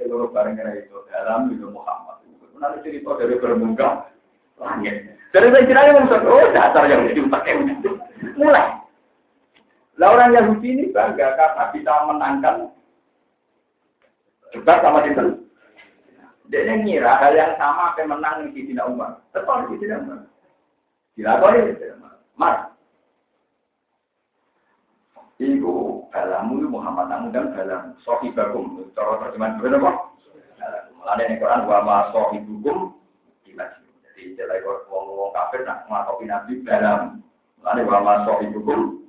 bareng 0.09 0.55
kira 0.55 0.71
itu 0.79 0.95
dalam 1.11 1.51
itu 1.51 1.67
Muhammad. 1.67 2.23
Nanti 2.57 2.81
cerita 2.85 3.13
dari 3.19 3.35
bermuka 3.37 4.09
langit. 4.57 5.13
Dari 5.35 5.47
saya 5.53 5.67
kira 5.67 5.81
yang 5.91 6.07
oh 6.09 6.47
dasar 6.55 6.83
yang 6.89 7.05
dipakai 7.11 7.59
mulai. 8.39 8.77
Lah 9.97 10.07
orang 10.13 10.33
Yahudi 10.33 10.67
ini 10.77 10.83
bangga 10.93 11.33
karena 11.33 11.63
bisa 11.73 11.93
menangkan 12.05 12.55
debat 14.53 14.79
sama 14.85 15.05
itu. 15.09 15.41
Dia 16.47 16.79
ngira 16.79 17.19
hal 17.19 17.33
yang 17.35 17.53
sama 17.59 17.91
akan 17.91 18.07
menang 18.07 18.35
di 18.47 18.63
Sidina 18.63 18.87
Umar. 18.87 19.19
Tetap 19.35 19.67
di 19.67 19.75
Sidina 19.75 19.99
Umar. 19.99 20.23
Dilakoni 21.19 21.65
di 21.67 21.73
Sidina 21.75 21.95
Umar. 21.99 22.13
Mas. 22.39 22.57
Iku 26.17 26.25
kalamu 26.25 26.65
Muhammad 26.65 27.13
namun 27.13 27.29
dan 27.29 27.53
kalam 27.53 27.93
sohibakum. 28.01 28.89
Cara 28.97 29.21
terjemahan 29.21 29.61
benar 29.61 29.77
kok. 29.85 29.97
Mulane 30.97 31.23
ning 31.29 31.37
Quran 31.37 31.69
wa 31.69 31.77
ma 31.85 31.97
sohibukum. 32.09 32.97
Jadi 33.45 34.33
jelek 34.33 34.65
wong-wong 34.89 35.29
kafir 35.29 35.61
nak 35.61 35.85
ngakopi 35.85 36.25
nabi 36.25 36.65
dalam. 36.65 37.21
Mulane 37.61 37.81
wa 37.85 37.97
ma 38.01 38.13
sohibukum. 38.25 39.05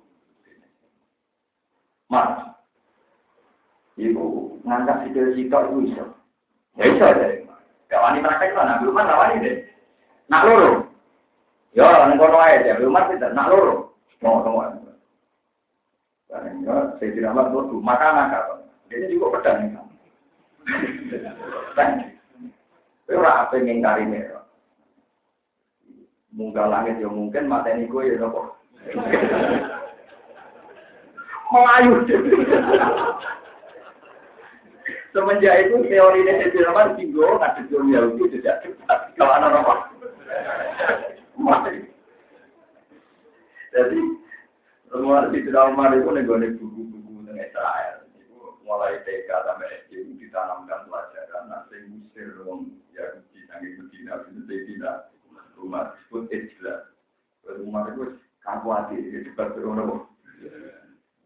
Mas. 2.13 2.53
Iku 3.97 4.61
ngangkat 4.69 5.09
sikil 5.09 5.33
sikap 5.33 5.65
itu 5.73 5.89
bisa. 5.89 6.05
Ya 6.77 6.93
bisa 6.93 7.17
deh. 7.17 7.33
Gak 7.89 8.05
wani 8.05 8.21
praktek 8.21 8.53
lah, 8.53 8.85
belum 8.85 8.93
mana 8.93 9.17
wani 9.17 9.41
deh. 9.41 9.57
Nak 10.29 10.45
loro. 10.45 10.93
Ya, 11.73 12.05
nang 12.05 12.21
kono 12.21 12.37
ae 12.37 12.61
deh, 12.69 12.77
belum 12.77 12.93
kita 12.95 13.33
nak 13.33 13.49
loro. 13.49 13.97
Mau 14.21 14.45
ya, 14.45 14.58
saya 16.99 17.15
tidak 17.15 17.35
mau 17.35 17.65
tuh 17.71 17.81
makan 17.81 18.29
apa. 18.29 18.63
Dia 18.91 19.09
juga 19.09 19.39
pedang 19.39 19.71
nih. 19.71 19.73
Ora 23.09 23.49
apa 23.49 23.55
ngingkari 23.57 24.05
nih. 24.05 24.35
Munggah 26.35 26.69
langit 26.69 27.01
ya 27.01 27.09
mungkin 27.09 27.49
mata 27.49 27.73
ini 27.73 27.89
gue 27.89 28.15
ya 28.15 28.21
nopo. 28.21 28.55
Melayu. 31.49 32.05
Semenjak 35.09 35.57
itu 35.65 35.77
teori 35.89 36.21
ini 36.21 36.53
Firman 36.53 36.95
tinggal 37.01 37.41
ada 37.41 37.65
dunia 37.65 38.05
itu 38.13 38.29
tidak 38.39 38.61
cepat. 38.61 39.17
Kalau 39.17 39.33
anak 39.33 39.57
apa? 39.57 39.75
Jadi 43.73 44.01
semua 44.89 45.29
di 45.29 45.45
dalam 45.45 45.77
itu 45.93 46.09
nih 46.09 46.25
buku-buku 46.57 47.25
dengan 47.25 47.45
Israel. 47.45 47.97
Mulai 48.65 49.01
TK 49.05 49.29
sampai 49.29 49.85
SD 49.85 50.17
ditanamkan 50.21 50.89
pelajaran. 50.89 51.49
Nanti 51.49 51.77
Mesir, 51.89 52.37
Rom, 52.45 52.69
Yahudi, 52.93 53.41
Sangi 53.49 53.81
Medina, 53.81 54.21
Medina, 54.29 54.93
rumah 55.57 55.97
disebut 55.97 56.29
Ejla. 56.29 56.93
Rumah 57.49 57.83
itu 57.97 58.21
kaku 58.45 58.69
hati, 58.69 58.97
di 59.01 59.25
dekat 59.25 59.57
rumah. 59.57 60.05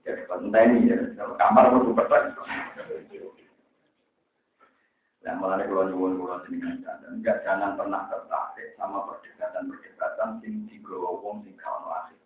Ya 0.07 0.23
dekat 0.23 0.39
entah 0.39 0.63
ini 0.67 0.91
ya, 0.95 0.99
kamar 1.19 1.75
itu 1.75 1.91
dekat. 1.95 2.23
Yang 5.23 5.37
malah 5.39 5.63
kalau 5.63 5.87
nyuwun 5.87 6.19
kalau 6.19 6.43
jenengan 6.47 6.83
dan 6.83 6.99
enggak 7.15 7.47
jangan 7.47 7.79
pernah 7.79 8.11
tertarik 8.11 8.75
sama 8.75 9.07
perdebatan-perdebatan 9.07 10.43
sing 10.43 10.67
digawa 10.67 11.15
wong 11.23 11.47
sing 11.47 11.55
akhir. 11.63 12.22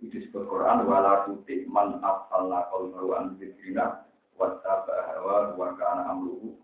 Itu 0.00 0.16
disebut 0.16 0.48
Quran 0.48 0.88
wala 0.88 1.28
tuti 1.28 1.68
man 1.68 2.00
afalna 2.00 2.64
qalbu 2.72 3.12
an 3.12 3.36
dzikrina 3.36 4.08
wa 4.40 4.56
tabahawa 4.64 5.52
wa 5.60 5.68
kana 5.76 6.08
amruhu 6.08 6.56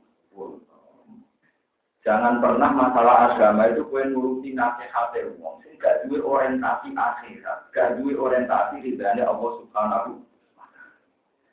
Jangan 2.01 2.39
pernah 2.39 2.71
masalah 2.71 3.35
agama 3.35 3.67
itu 3.67 3.83
kue 3.91 4.07
nuruti 4.07 4.55
nasihat 4.55 5.11
wong 5.43 5.59
sing 5.67 5.75
gak 5.75 6.07
duwe 6.07 6.23
orientasi 6.23 6.95
akhirat, 6.95 7.67
gak 7.75 7.99
duwe 7.99 8.15
orientasi 8.15 8.79
ridane 8.79 9.27
Allah 9.27 9.51
Subhanahu 9.59 10.23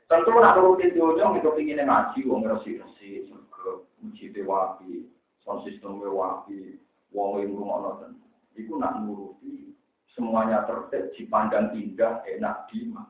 Tentu 0.06 0.30
nak 0.38 0.54
nuruti 0.62 0.94
dunia 0.94 1.26
itu 1.34 1.50
pingin 1.58 1.82
ngaji 1.82 2.20
wong 2.30 2.46
resi-resi 2.46 3.34
masjid 4.04 4.36
wapi, 4.46 5.10
sound 5.42 5.66
system 5.66 5.98
wapi, 5.98 6.78
wong 7.10 7.42
yang 7.42 7.56
rumah. 7.58 7.98
Iku 8.54 8.78
nak 8.78 9.02
nuruti 9.02 9.63
semuanya 10.14 10.66
tertib, 10.70 11.14
dipandang 11.18 11.74
indah, 11.74 12.22
enak 12.26 12.70
dimakan. 12.70 13.10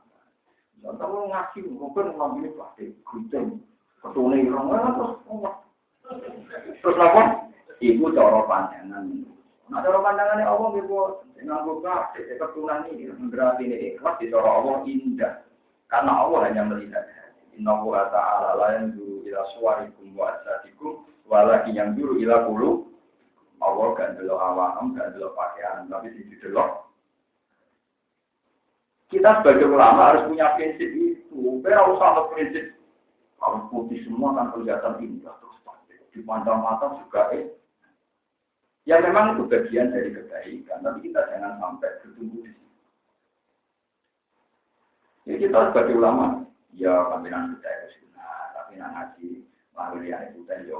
Contoh 0.84 1.32
ngaji, 1.32 1.60
mungkin 1.72 2.12
ngambil 2.20 2.52
plastik, 2.60 2.92
gunting, 3.08 3.64
ketune 4.04 4.36
irong, 4.44 4.68
terus 4.68 5.16
terus 6.84 6.98
apa? 7.00 7.48
Iku 7.80 8.12
cara 8.12 8.44
pandangan. 8.44 9.04
Nah, 9.72 9.80
cara 9.80 10.00
pandangannya 10.04 10.44
Allah 10.44 10.70
ibu 10.76 11.24
nganggo 11.40 11.80
plastik, 11.80 12.28
ketunan 12.36 12.88
ini 12.92 13.08
berarti 13.32 13.64
ini 13.64 13.96
ikhlas 13.96 14.20
di 14.20 14.28
cara 14.28 14.50
Allah 14.60 14.84
indah. 14.84 15.34
Karena 15.88 16.26
Allah 16.26 16.40
hanya 16.52 16.64
melihat 16.68 17.06
Inna 17.54 17.78
wa 17.78 18.10
ta'ala 18.10 18.58
la 18.58 18.68
yanzuru 18.82 19.30
ila 19.30 19.46
suwarikum 19.54 20.18
wa 20.18 20.34
asadikum 20.34 21.06
walaki 21.30 21.78
yang 21.78 21.94
dulu 21.94 22.18
ila 22.18 22.50
kulu 22.50 22.90
Allah 23.64 23.96
gak 23.96 24.20
delok 24.20 24.42
awam, 24.42 24.92
gak 24.98 25.16
delok 25.16 25.38
pakaian, 25.38 25.88
tapi 25.88 26.12
di 26.12 26.36
delok 26.42 26.84
kita 29.12 29.42
sebagai 29.42 29.68
ulama 29.68 30.14
harus 30.14 30.28
punya 30.30 30.54
prinsip 30.56 30.90
itu. 30.94 31.60
Biar 31.60 31.88
usah 31.92 32.28
prinsip 32.32 32.76
kalau 33.42 33.68
putih 33.68 34.00
semua 34.08 34.32
kan 34.40 34.56
kelihatan 34.56 35.04
indah 35.04 35.36
terus 35.44 35.60
di 36.14 36.22
mata 36.24 36.88
juga 37.04 37.34
eh. 37.36 37.52
Ya 38.84 39.00
memang 39.00 39.40
itu 39.40 39.48
bagian 39.48 39.96
dari 39.96 40.12
kebaikan, 40.12 40.84
tapi 40.84 41.08
kita 41.08 41.24
jangan 41.32 41.56
sampai 41.56 42.04
bertumbuh 42.04 42.44
di 42.44 42.52
sini. 42.52 42.72
Ya 45.24 45.36
kita 45.40 45.72
sebagai 45.72 45.96
ulama 45.96 46.44
Ya 46.74 46.90
pimpinan 47.14 47.54
kita 47.54 47.70
itu 47.70 47.88
sunnah, 48.02 48.50
tapi 48.58 48.82
nak 48.82 48.92
ngaji 48.98 49.46
lalu 49.78 50.10
dia 50.10 50.18
itu 50.34 50.42
dan 50.50 50.66
ya. 50.66 50.74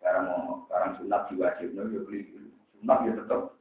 Barang 0.00 0.24
mau 0.30 0.62
barang 0.70 1.02
sunat 1.02 1.26
diwajib, 1.26 1.74
no 1.74 1.90
ya 1.90 2.00
beli 2.06 2.30
sunat 2.78 2.98
ya 3.02 3.12
tetap. 3.18 3.58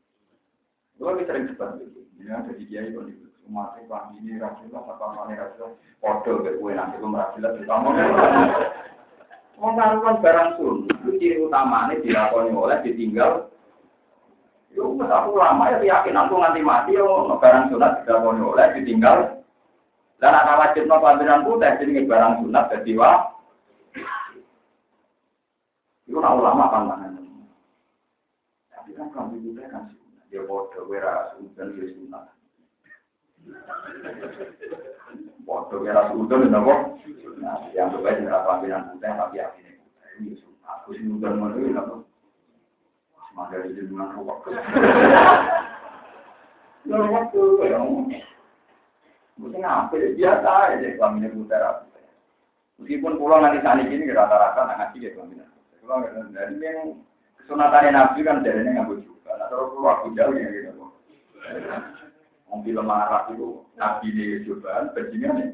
Gue 1.02 1.10
lebih 1.18 1.28
sering 1.28 1.46
cepat 1.50 1.82
gitu. 1.82 2.06
Ya 2.22 2.46
jadi 2.46 2.64
dia 2.70 2.82
itu 2.94 3.02
di 3.50 3.58
saya 3.58 3.82
paham 3.90 4.14
ini 4.22 4.38
rasulullah 4.38 4.86
apa 4.86 5.06
mana 5.18 5.34
rasulullah. 5.34 5.74
Foto 5.98 6.32
ke 6.46 6.52
gue 6.62 6.72
nanti 6.78 7.02
gue 7.02 7.10
merasilah 7.10 7.52
terutama. 7.58 7.90
Mau 9.58 9.76
ngaruhan 9.76 10.22
barang 10.24 10.50
sun, 10.56 10.88
itu 10.88 11.10
ciri 11.20 11.38
utamanya 11.44 11.98
dilakoni 12.00 12.54
oleh 12.54 12.80
ditinggal. 12.86 13.52
Yo, 14.72 14.96
aku 14.96 15.36
lama 15.36 15.74
ya 15.74 15.82
yakin 15.82 16.16
aku 16.16 16.38
nganti 16.40 16.62
mati 16.62 16.96
yo 16.96 17.26
barang 17.42 17.74
sunat 17.74 18.06
dilakoni 18.06 18.42
oleh 18.46 18.66
ditinggal. 18.78 19.42
Dan 20.20 20.36
anak 20.36 20.60
wajib 20.62 20.86
no 20.86 21.00
kelambinan 21.02 21.44
putih, 21.44 21.74
jadi 21.80 22.06
barang 22.06 22.46
sunat 22.46 22.70
jadi 22.70 22.92
wah. 22.96 23.34
Itu 26.06 26.22
nak 26.22 26.38
ulama 26.38 26.72
pantangan. 26.72 27.18
Tapi 28.72 28.90
kan 28.96 29.08
kambing 29.12 29.42
putih 29.42 29.66
kan 29.68 29.90
sunat. 29.90 30.24
Dia 30.30 30.46
bodoh, 30.46 30.88
wera 30.88 31.34
sunat, 31.36 31.68
dia 31.76 31.88
sunat. 31.98 32.39
Bodoh, 35.46 35.82
wera 35.82 36.10
sunat, 36.14 36.40
dia 36.46 36.60
bodoh. 36.62 37.00
Nah, 37.40 37.58
yang 37.74 37.90
terbaik 37.90 38.22
adalah 38.22 38.42
kelambinan 38.46 38.82
putih, 38.94 39.12
tapi 39.16 39.36
yakin 39.42 39.66
ini 40.22 40.32
sunat. 40.38 40.86
Aku 40.86 40.94
sunat 40.94 41.34
mana 41.34 41.56
ini, 41.58 41.74
apa? 41.74 41.96
Semangat 43.30 43.50
dari 43.58 43.76
jenengan 43.78 44.14
rokok. 44.18 44.38
Rokok 46.90 47.24
tuh, 47.34 47.66
ya. 47.66 47.80
Mungkin 49.40 49.64
apa 49.64 49.96
biasa 49.96 50.50
aja 50.76 50.88
kelaminnya 51.00 51.32
putar 51.32 51.88
Meskipun 52.76 53.16
pulau 53.16 53.40
nanti 53.40 53.64
sana 53.64 53.84
ini 53.88 54.08
rata-rata 54.12 54.68
nggak 54.68 54.78
ngaji 54.80 54.98
ya 55.04 55.10
kelaminnya. 55.16 55.48
Pulau 55.80 56.04
dari 56.36 56.60
yang 56.60 57.00
Sunatane 57.50 57.90
Nabi 57.90 58.22
kan 58.22 58.46
jadinya 58.46 58.86
nggak 58.86 59.02
juga. 59.02 59.32
Nah, 59.34 59.48
terus 59.50 59.74
keluar 59.74 60.06
jauh 60.06 60.36
ya 60.38 60.48
gitu. 60.54 60.86
Wong 62.50 62.66
film 62.66 62.90
Arab 62.90 63.30
itu 63.38 63.62
Nabi 63.78 64.10
ini 64.10 64.42
cobaan, 64.50 64.90
bajingan 64.98 65.38
nih. 65.38 65.50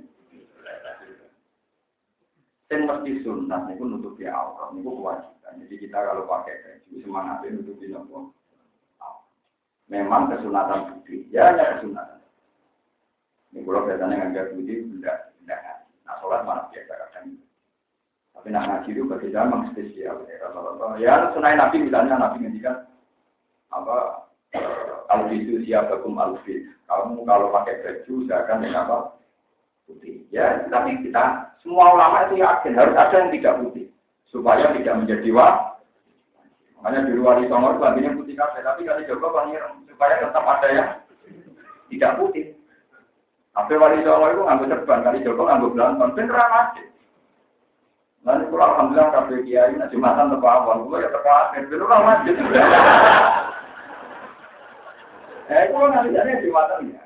Yang 2.71 2.81
mesti 2.89 3.11
sunnah 3.21 3.69
itu 3.69 3.83
nutupi 3.85 4.25
aurat, 4.25 4.73
itu 4.73 4.89
kewajiban. 4.89 5.59
Jadi 5.63 5.75
kita 5.85 6.01
kalau 6.01 6.25
pakai 6.25 6.59
baju 6.65 6.95
semangatnya 7.03 7.55
nutupi 7.61 7.85
nopo. 7.91 8.31
Memang 9.85 10.33
kesunatan 10.33 10.97
putih, 10.97 11.29
ya 11.29 11.53
hanya 11.53 11.77
kesunatan. 11.77 12.25
Ini 13.53 13.61
kalau 13.61 13.85
biasanya 13.85 14.33
nggak 14.33 14.57
putih, 14.57 14.81
tidak 14.97 15.29
ngaji. 15.45 15.93
Nah 16.09 16.15
sholat 16.17 16.41
mana 16.41 16.65
biasa 16.73 16.89
kadang. 16.89 17.37
Tapi 18.33 18.47
nak 18.49 18.65
ngaji 18.65 18.89
itu 18.97 19.03
bagi 19.05 19.29
memang 19.29 19.69
spesial. 19.71 20.25
Ya, 20.25 20.49
ya 20.97 21.13
sunai 21.37 21.53
nabi 21.53 21.85
misalnya 21.85 22.17
nabi 22.17 22.41
ngendikan 22.41 22.89
apa 23.69 24.24
alfisu 25.09 25.63
siapakum 25.63 26.17
alfis. 26.17 26.65
Kamu 26.85 27.25
kalau 27.25 27.49
pakai 27.53 27.81
baju 27.81 28.15
akan 28.29 28.57
dengan 28.61 28.83
apa? 28.85 28.97
Putih. 29.85 30.25
Ya, 30.33 30.65
tapi 30.69 30.97
kita 31.05 31.53
semua 31.61 31.93
ulama 31.93 32.29
itu 32.29 32.41
yakin 32.41 32.73
harus 32.73 32.97
ada 32.97 33.15
yang 33.15 33.31
tidak 33.33 33.57
putih 33.61 33.85
supaya 34.29 34.73
tidak 34.73 34.97
menjadi 34.97 35.29
wah. 35.33 35.75
Makanya 36.81 37.09
di 37.09 37.13
luar 37.17 37.41
itu 37.41 37.49
Songo 37.49 37.81
itu 37.81 38.13
putih 38.13 38.35
kafe, 38.37 38.61
tapi 38.61 38.85
kali 38.85 39.09
Joko 39.09 39.33
pangeran 39.33 39.81
supaya 39.89 40.21
tetap 40.21 40.45
ada 40.45 40.67
yang 40.69 40.89
tidak 41.89 42.21
putih. 42.21 42.53
Tapi 43.57 43.73
wali 43.73 44.05
Songo 44.05 44.27
itu 44.29 44.41
ngambil 44.45 44.69
serban, 44.69 45.01
kali 45.01 45.25
Joko 45.25 45.41
ngambil 45.49 45.73
belantong, 45.73 46.13
beneran 46.13 46.51
aja. 46.53 46.83
Nanti 48.25 48.49
kalau 48.49 48.65
alhamdulillah 48.73 49.09
kafe 49.13 49.45
kiai, 49.45 49.73
nah 49.77 49.89
jumatan 49.89 50.33
tepat 50.33 50.53
awal, 50.61 50.85
gue 50.85 50.97
ya 51.01 51.09
tepat 51.09 51.33
akhir, 51.49 51.63
beneran 51.73 52.05
aja. 52.05 52.31
Eh, 55.45 55.69
kalau 55.69 55.93
nanti 55.93 56.15
jadi 56.15 56.41
jumatan 56.41 56.89
ya. 56.89 57.01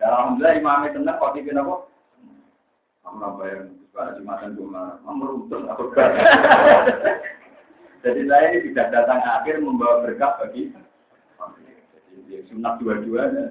Dan 0.00 0.08
alhamdulillah 0.14 0.54
imamnya 0.56 0.94
tenang, 0.94 1.18
kok 1.20 1.32
tipe 1.36 1.50
apa? 1.52 1.74
Kamu 3.04 3.18
apa 3.24 3.42
yang 3.50 3.66
jumatan 4.16 4.56
cuma 4.56 4.96
meruntuh 5.04 5.60
atau 5.68 5.90
Jadi 7.98 8.20
saya 8.30 8.46
ini 8.54 8.70
tidak 8.70 8.94
datang 8.94 9.20
akhir 9.26 9.58
membawa 9.58 10.06
berkah 10.06 10.38
bagi 10.38 10.70
jadi 12.28 12.44
sunat 12.52 12.78
dua-duanya. 12.78 13.48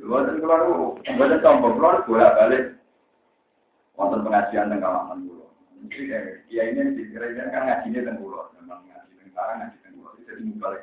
Buatan 0.00 0.40
keluar, 0.40 0.64
buatan 0.96 1.40
tombol 1.44 1.76
keluar 1.76 1.94
bolak 2.08 2.36
balik. 2.40 2.64
Wonten 4.00 4.24
pengajian 4.24 4.72
dan 4.72 4.80
kalangan 4.80 5.28
dulu. 5.28 5.44
Mungkin 5.76 6.08
ya 6.48 6.62
ini 6.72 6.96
dikira 6.96 7.36
kan 7.36 7.68
ngajinya 7.68 8.00
dan 8.08 8.16
dulu, 8.16 8.48
memang 8.56 8.80
ngaji 8.88 9.12
tentara 9.20 9.52
ngaji 9.60 9.76
dan 9.84 9.90
dulu. 9.92 10.08
Jadi 10.24 10.40
balik 10.56 10.82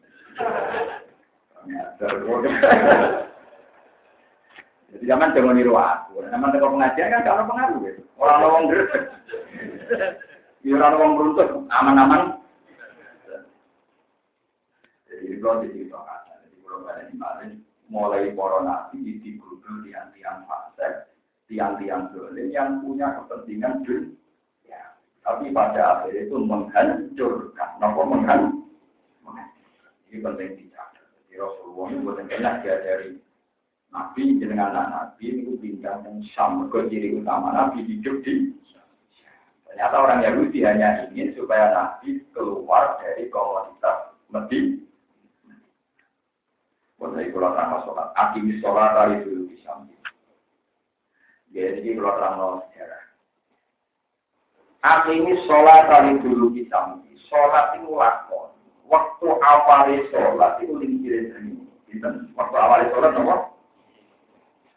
Jadi 4.91 5.05
zaman 5.07 5.31
jangan 5.31 5.55
niru 5.55 5.73
aku. 5.77 6.19
Zaman 6.27 6.51
tengok 6.51 6.71
pengajian 6.75 7.13
kan 7.13 7.21
kalau 7.23 7.47
pengaruh 7.47 7.79
ya. 7.85 7.93
Orang 8.19 8.39
lawang 8.43 8.63
gresek. 8.67 9.03
Ya 10.61 10.77
orang 10.77 10.93
lawang 10.93 11.11
beruntut, 11.17 11.49
aman-aman. 11.73 12.37
Jadi 15.09 15.41
kalau 15.41 15.65
di 15.65 15.69
situ 15.73 15.95
Jadi 15.95 16.57
kalau 16.61 16.85
pada 16.85 17.03
kemarin 17.09 17.49
mulai 17.89 18.29
corona 18.37 18.93
di 18.93 19.17
di 19.19 19.41
grup 19.41 19.65
tiang-tiang 19.65 20.45
fase, 20.45 21.09
tiang-tiang 21.49 22.13
dolim 22.13 22.53
yang 22.53 22.77
punya 22.85 23.09
kepentingan 23.17 23.81
dunia. 23.81 24.81
Tapi 25.25 25.49
pada 25.49 25.81
akhirnya 26.01 26.29
itu 26.29 26.37
menghancurkan, 26.39 27.69
nopo 27.81 28.01
menghancurkan. 28.05 28.61
Ini 30.11 30.19
penting 30.19 30.59
dicatat. 30.59 31.07
Jadi 31.31 31.39
Rasulullah 31.39 31.87
itu 31.87 32.03
bukan 32.03 32.27
enak 32.27 32.67
dari 32.67 33.15
Nabi 33.95 34.43
anak 34.43 34.87
Nabi 34.91 35.25
itu 35.39 35.55
pindah 35.55 36.03
dan 36.03 36.19
Syam. 36.35 36.67
ciri 36.91 37.15
utama 37.15 37.55
Nabi 37.55 37.87
hidup 37.87 38.19
di 38.27 38.51
Ternyata 39.71 39.95
orang 40.03 40.19
Yahudi 40.19 40.67
hanya 40.67 41.07
ingin 41.07 41.31
supaya 41.31 41.71
Nabi 41.71 42.19
keluar 42.35 42.99
dari 42.99 43.31
komunitas 43.31 44.11
Medina. 44.27 44.83
Mulai 46.99 47.31
kalau 47.31 47.55
terang 47.55 47.81
sholat, 47.87 48.07
akimis 48.13 48.59
sholat 48.61 48.93
kali 48.93 49.15
dulu 49.23 49.47
di 49.47 49.57
samping. 49.63 50.03
Jadi 51.55 51.87
kalau 51.97 52.13
terang 52.19 52.35
sejarah. 52.67 53.03
Akimis 54.83 55.39
sholat 55.47 55.87
kali 55.87 56.19
dulu 56.19 56.51
di. 56.51 57.15
Sholat 57.31 57.79
itu 57.79 57.95
lakon 57.95 58.60
waktu 58.91 59.27
awal 59.39 59.87
sholat 60.11 60.59
itu 60.59 60.73
lingkirin 60.75 61.31
ini. 61.39 61.55
Waktu 62.35 62.55
awal 62.59 62.83
sholat 62.91 63.15
apa? 63.15 63.35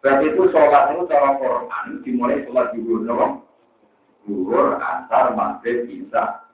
Berarti 0.00 0.24
itu 0.30 0.42
sholat 0.54 0.94
itu 0.94 1.02
cara 1.10 1.34
Quran 1.42 1.86
dimulai 2.06 2.46
sholat 2.46 2.70
zuhur, 2.78 3.02
apa? 3.10 3.26
Zuhur, 4.24 4.66
antar, 4.78 5.34
maghrib, 5.34 5.90
bisa. 5.90 6.46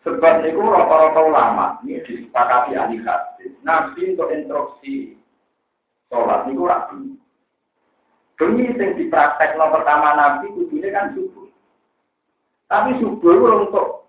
Sebab 0.00 0.48
itu 0.48 0.64
rata-rata 0.64 1.20
ulama 1.20 1.76
ini 1.84 2.00
disepakati 2.08 2.72
ahli 2.72 3.04
hadis. 3.04 3.52
Nabi 3.60 4.16
untuk 4.16 4.32
instruksi 4.32 5.20
sholat 6.08 6.48
itu 6.48 6.64
rapi. 6.64 7.20
Demi 8.40 8.72
yang 8.72 8.96
dipraktek 8.96 9.60
pertama 9.60 10.16
Nabi 10.16 10.48
kudunya 10.56 10.88
kan 10.96 11.12
subuh. 11.12 11.44
Tapi 12.72 12.96
subuh 12.96 13.68
untuk 13.68 13.99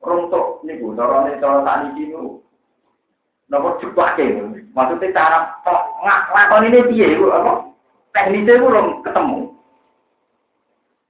Rontok 0.00 0.64
niku 0.64 0.96
cara 0.96 1.28
nek 1.28 1.38
cara 1.44 1.60
tak 1.64 1.78
niki 1.84 2.08
niku. 2.08 2.40
Napa 3.50 3.76
jebake 3.82 4.24
Maksudnya 4.70 5.12
cara 5.12 5.38
nglakoni 6.00 6.70
ini 6.70 6.88
piye 6.88 7.06
iku 7.18 7.28
apa? 7.34 7.52
Teknisnya 8.14 8.58
itu 8.58 8.66
belum 8.66 8.86
ketemu. 9.02 9.38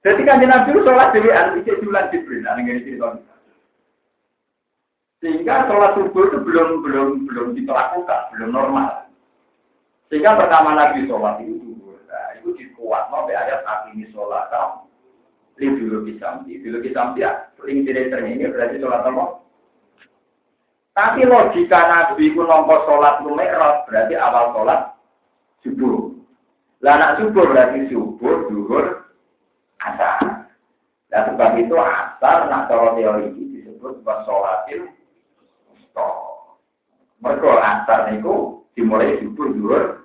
Jadi 0.01 0.21
kan 0.25 0.41
Nabi 0.41 0.81
sholat 0.81 1.13
dewean, 1.13 1.61
bisa 1.61 1.77
bulan 1.77 2.09
Jibril, 2.09 2.41
nah 2.41 2.57
ini 2.57 2.81
cerita. 2.81 3.21
Sehingga 5.21 5.69
sholat 5.69 5.93
subuh 5.93 6.25
itu 6.25 6.37
belum 6.41 6.81
belum 6.81 7.29
belum 7.29 7.47
dilakukan, 7.53 8.33
belum 8.33 8.49
normal. 8.49 9.05
Sehingga 10.09 10.41
pertama 10.41 10.73
Nabi 10.73 11.05
sholat 11.05 11.37
itu 11.45 11.53
subuh, 11.61 12.01
nah, 12.09 12.33
itu 12.41 12.49
dikuat, 12.57 13.13
mau 13.13 13.29
ayat 13.29 13.61
saat 13.61 13.93
ini 13.93 14.09
sholat 14.09 14.49
di 15.61 15.69
biologi 15.69 16.17
sampi. 16.17 16.57
Biologi 16.57 16.89
sampi 16.89 17.21
ya, 17.21 17.53
sering 17.61 17.85
tidak 17.85 18.25
ini 18.25 18.49
berarti 18.49 18.81
sholat 18.81 19.05
apa? 19.05 19.25
Tapi 20.97 21.21
logika 21.23 21.79
Nabi 21.85 22.33
ku 22.33 22.41
nongko 22.41 22.75
sholat 22.89 23.21
lumerot 23.21 23.85
berarti 23.85 24.17
awal 24.17 24.57
sholat 24.57 24.97
subuh. 25.61 26.09
Lah 26.81 26.97
anak 26.97 27.21
subuh 27.21 27.45
berarti 27.45 27.93
subuh, 27.93 28.49
duhur, 28.49 29.05
asar. 29.85 30.49
Dan 31.13 31.21
sebab 31.29 31.61
itu 31.61 31.77
asar, 31.77 32.49
nak 32.49 32.65
cara 32.65 32.97
teori 32.97 33.29
ini 33.29 33.61
disebut 33.61 34.01
sebagai 34.01 34.25
sholatil 34.25 34.81
Mereka 37.21 37.49
asar 37.61 38.09
itu 38.17 38.65
dimulai 38.73 39.21
subuh, 39.21 39.47
duhur, 39.53 40.01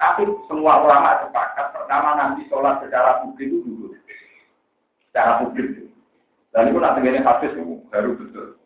tapi 0.00 0.24
semua 0.48 0.80
ulama 0.80 1.28
sepakat 1.28 1.76
pertama 1.76 2.16
nanti 2.16 2.48
sholat 2.48 2.80
secara 2.80 3.20
publik 3.20 3.52
itu 3.52 3.60
dulu 3.68 3.89
secara 5.10 5.42
publik. 5.42 5.90
Dan 6.54 6.70
itu 6.70 6.78
nanti 6.78 7.02
ini 7.02 7.18
hadis 7.22 7.54
itu 7.54 7.82
baru 7.90 8.14
betul. 8.14 8.58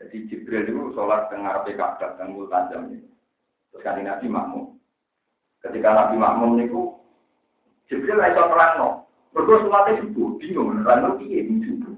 Jadi 0.00 0.16
Jibril 0.28 0.68
itu 0.68 0.92
sholat 0.92 1.32
dengar 1.32 1.64
PKB 1.64 2.00
dan 2.20 2.36
tajam 2.52 2.92
ini. 2.92 3.08
Terus 3.72 3.80
kan 3.80 4.00
Nabi 4.04 4.28
makmum. 4.28 4.76
Ketika 5.64 5.96
Nabi 5.96 6.16
makmum 6.20 6.60
itu 6.60 6.92
Jibril 7.88 8.20
itu 8.20 8.42
terang 8.44 8.72
no. 8.76 8.90
Berdua 9.32 9.64
sholatnya 9.64 10.00
subuh, 10.04 10.36
bingung, 10.36 10.84
terang 10.84 11.00
no, 11.04 11.10
iya, 11.24 11.42
subuh. 11.48 11.96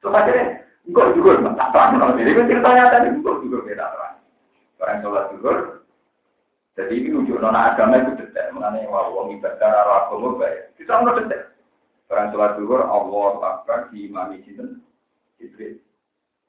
Terus 0.00 0.16
akhirnya, 0.16 0.44
enggak 0.86 1.12
juga, 1.18 1.30
tak 1.56 1.70
terang 1.72 1.90
no. 1.96 2.06
Jadi 2.14 2.30
kan 2.36 2.48
ceritanya 2.48 2.92
tadi, 2.92 3.08
enggak 3.10 3.36
juga, 3.40 3.58
beda 3.66 3.84
terang. 3.88 4.16
Orang 4.80 4.98
sholat 5.02 5.24
juga, 5.34 5.52
jadi 6.72 6.92
ini 6.96 7.12
ujuk 7.12 7.36
nona 7.36 7.76
agama 7.76 8.00
itu 8.00 8.16
detail, 8.16 8.56
mengenai 8.56 8.88
wah, 8.88 9.12
uang 9.12 9.36
ibadah, 9.36 9.68
arah 9.68 10.08
agama, 10.08 10.40
baik. 10.40 10.72
Kita 10.80 11.04
nggak 11.04 11.16
detail. 11.20 11.51
Orang 12.12 12.28
sholat 12.28 12.60
duhur, 12.60 12.84
Allah 12.84 13.40
Akbar 13.40 13.88
di 13.88 14.04
imam 14.04 14.36
Jibril. 14.36 15.80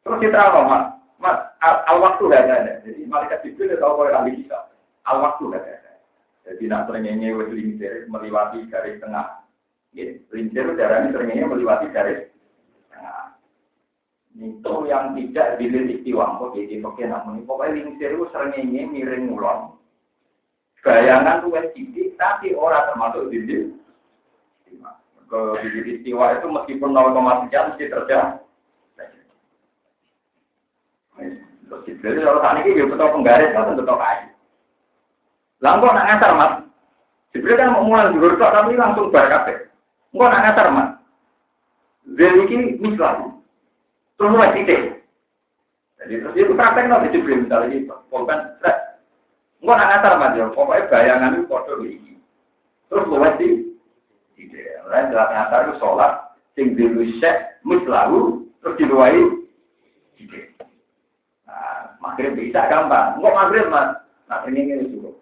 Terus 0.03 0.19
kita 0.19 0.35
apa, 0.35 0.59
Mas? 0.67 0.83
Mas, 1.23 1.39
al-waktu 1.87 2.27
al 2.35 2.51
ada. 2.51 2.83
Jadi 2.83 3.07
malaikat 3.07 3.47
Jibril 3.47 3.79
tahu 3.79 4.03
kalau 4.03 4.11
ahli 4.11 4.43
kita. 4.43 4.59
Al-waktu 5.07 5.55
ada. 5.55 6.03
Jadi 6.43 6.67
nak 6.67 6.91
seringnya 6.91 7.31
wes 7.39 7.47
lincir 7.55 8.03
melewati 8.11 8.67
garis 8.67 8.99
tengah. 8.99 9.47
Gitu. 9.95 10.19
Lincir 10.35 10.67
darahnya 10.75 11.15
seringnya 11.15 11.47
melewati 11.47 11.87
garis 11.95 12.27
tengah. 12.91 13.39
Itu 14.35 14.83
yang 14.91 15.15
tidak 15.15 15.63
dililit 15.63 16.03
istiwa. 16.03 16.43
Kok 16.43 16.59
jadi 16.59 16.83
pakai 16.83 17.07
namun 17.07 17.47
pokoknya 17.47 17.87
lincir 17.87 18.11
itu 18.11 18.27
seringnya 18.35 18.83
miring 18.91 19.31
mulon. 19.31 19.79
Bayangan 20.83 21.47
tuh 21.47 21.55
wes 21.55 21.71
tapi 22.19 22.51
orang 22.51 22.91
termasuk 22.91 23.31
dinding 23.31 23.79
ke 25.33 25.65
bibit 25.65 25.85
istiwa 25.97 26.37
itu 26.37 26.45
meskipun 26.45 26.93
0,3 26.93 27.49
mesti 27.49 27.89
terjadi. 27.89 28.37
Terus 31.65 31.81
Jibril 31.89 32.21
kalau 32.21 32.41
saat 32.45 32.61
ini 32.61 32.77
dia 32.77 32.85
betul 32.85 33.09
penggaris 33.17 33.49
kan 33.49 33.73
betul 33.73 33.97
kayu. 33.97 34.29
Lalu 35.65 35.89
nak 35.89 36.05
ngasar 36.05 36.31
mas. 36.37 36.53
Jibril 37.33 37.57
kan 37.57 37.73
mau 37.73 37.81
mulai 37.81 38.13
dulu 38.13 38.37
tapi 38.37 38.77
langsung 38.77 39.09
bar 39.09 39.25
kafe. 39.25 39.73
Enggak 40.13 40.29
nak 40.29 40.43
ngasar 40.45 40.67
mas. 40.69 40.89
Jadi 42.13 42.41
ini 42.53 42.65
misal. 42.77 43.33
Terus 44.21 44.29
mulai 44.29 44.53
titik. 44.53 45.01
Jadi 45.97 46.13
terus 46.21 46.37
itu 46.37 46.53
praktek 46.53 46.93
nanti 46.93 47.09
Jibril 47.09 47.49
misalnya 47.49 47.73
itu. 47.73 47.95
Pokoknya, 48.13 48.53
enggak 49.65 49.77
nak 49.81 49.89
ngasar 49.97 50.13
mas 50.21 50.37
ya. 50.37 50.45
Pokoknya 50.53 50.89
bayangan 50.93 51.33
itu 51.41 51.49
foto 51.49 51.73
ini. 51.81 52.21
Terus 52.85 53.09
mulai 53.09 53.33
titik. 53.41 53.72
Tidak. 54.43 54.91
Lain 54.91 55.15
dalam 55.15 55.31
asar 55.31 55.71
itu 55.71 55.79
sholat, 55.79 56.35
sing 56.59 56.75
dilusek, 56.75 57.63
mislahu, 57.63 58.43
terus 58.59 58.75
diluai. 58.75 59.23
Tidak. 60.19 60.59
Nah, 61.47 61.95
maghrib 62.03 62.35
bisa 62.35 62.67
gampang. 62.67 63.23
Enggak 63.23 63.37
maghrib 63.39 63.65
mas. 63.71 64.03
Nah, 64.27 64.43
ini 64.51 64.67
ini 64.67 64.91
juga. 64.91 65.15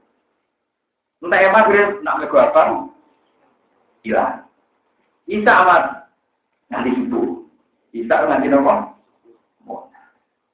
Entah 1.22 1.38
yang 1.38 1.54
maghrib, 1.54 1.88
nak 2.02 2.18
mego 2.18 2.38
apa? 2.42 2.90
Hilang. 4.02 4.50
Isa 5.30 5.54
mas. 5.70 5.86
Nanti 6.74 6.90
subuh. 6.98 7.46
Isa 7.94 8.26
nanti 8.26 8.50
nopo. 8.50 8.98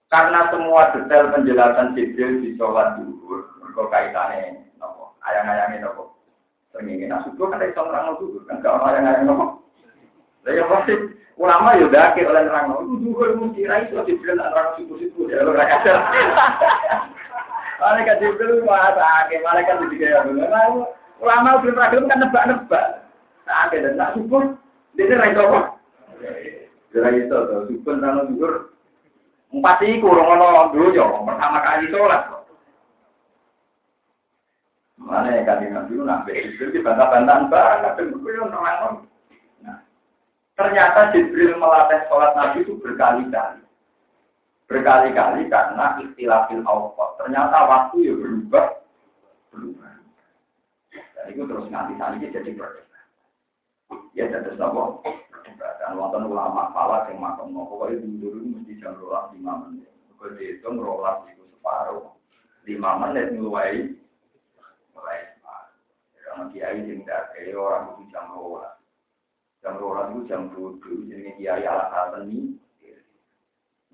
Karena 0.07 0.47
semua 0.51 0.95
detail 0.95 1.35
penjelasan 1.35 1.91
Jibril 1.95 2.39
di 2.39 2.55
sholat 2.55 2.95
dulu, 2.95 3.43
kok 3.75 3.91
kaitannya 3.91 4.71
nopo, 4.79 5.19
ayang-ayangnya 5.19 5.83
nopo. 5.83 6.16
Pengen 6.77 7.09
nak 7.09 7.25
subuh 7.25 7.49
kan 7.49 7.65
iso 7.65 7.81
nerang 7.81 8.21
subuh 8.21 8.41
kan 8.45 8.61
gak 8.61 8.77
orang 8.77 9.01
yang 9.01 9.25
nopo. 9.25 9.65
Lah 10.45 10.51
ya 10.53 10.63
pasti 10.69 10.93
ulama 11.41 11.73
yo 11.73 11.89
dake 11.89 12.21
oleh 12.21 12.45
nerang 12.45 12.69
itu 12.69 13.01
subuh 13.01 13.33
mesti 13.33 13.65
ra 13.65 13.81
iso 13.81 14.05
dibilang 14.05 14.37
nerang 14.37 14.77
subuh 14.77 14.93
subuh 15.01 15.25
ya 15.25 15.41
ora 15.41 15.65
kadang. 15.65 16.01
Malaikat 17.81 18.21
Jibril 18.21 18.61
masak, 18.61 19.33
malaikat 19.41 19.81
didikai 19.89 20.13
ya. 20.13 20.21
Ulama 21.17 21.61
belum 21.65 21.81
ragil 21.81 22.05
kan 22.05 22.21
nebak-nebak. 22.21 23.09
Nah, 23.49 23.57
ada 23.65 23.77
dan 23.79 23.97
nak 23.97 24.13
subuh, 24.13 24.53
dia 24.93 25.17
ra 25.17 25.33
iso 25.33 25.41
apa? 25.49 25.59
Ra 26.93 27.09
iso 27.09 27.37
to, 27.41 27.57
subuh 27.73 27.93
nang 27.97 28.29
subuh. 28.29 28.69
Empat 29.49 29.81
iku 29.81 30.13
ora 30.13 30.37
ono 30.37 30.69
dulu 30.77 30.93
yo, 30.93 31.25
pertama 31.25 31.57
kali 31.65 31.89
sholat. 31.89 32.36
Mana 35.07 35.31
yang 35.31 35.47
kali 35.47 35.71
nabi 35.71 35.95
itu 35.95 36.03
nabi 36.03 36.31
Jibril 36.35 36.75
di 36.75 36.79
bantah-bantahan 36.83 37.47
banget, 37.47 37.95
dan 37.95 38.11
yang 38.11 38.51
terang 38.51 38.95
Nah, 39.63 39.79
ternyata 40.59 41.15
Jibril 41.15 41.55
melatih 41.55 42.03
sholat 42.11 42.35
nabi 42.35 42.67
itu 42.67 42.75
berkali-kali. 42.83 43.63
Berkali-kali 44.67 45.47
karena 45.47 45.95
istilahil 46.03 46.59
awqat. 46.67 47.23
Ternyata 47.23 47.57
waktu 47.71 47.95
ya 48.03 48.13
berubah, 48.19 48.67
berubah. 49.55 49.95
Dan 50.91 51.25
itu 51.31 51.41
terus 51.47 51.71
nanti 51.71 51.95
ini 51.95 52.27
jadi 52.27 52.51
berbeda. 52.51 52.99
Ya, 54.11 54.27
jadi 54.27 54.59
nopo 54.59 55.07
perdebatan. 55.31 55.95
Wonten 55.95 56.27
ulama 56.27 56.67
pala 56.75 57.07
yang 57.07 57.23
makan 57.23 57.55
nopo, 57.55 57.79
pokoknya 57.79 58.03
dulu 58.03 58.43
dulu 58.43 58.59
mesti 58.59 58.75
jam 58.83 58.99
rolas 58.99 59.31
lima 59.31 59.55
menit. 59.63 59.87
Kalau 60.19 60.35
dihitung 60.35 60.83
rolas 60.83 61.23
itu 61.31 61.47
separuh, 61.55 62.11
lima 62.67 62.91
menit 63.07 63.31
mulai 63.39 63.95
mulai 64.97 65.37
Karena 66.25 66.43
kiai 66.49 66.81
sing 66.89 67.05
dake 67.05 67.53
orang 67.53 67.93
itu 67.95 68.09
jam 68.09 68.33
rolas. 68.33 68.75
Jam 69.61 69.77
rolas 69.77 70.09
itu 70.11 70.25
jam 70.25 70.49
tujuh. 70.51 71.05
Jadi 71.05 71.37
kiai 71.37 71.63
ala 71.63 71.87
kata 71.93 72.25
ini. 72.25 72.57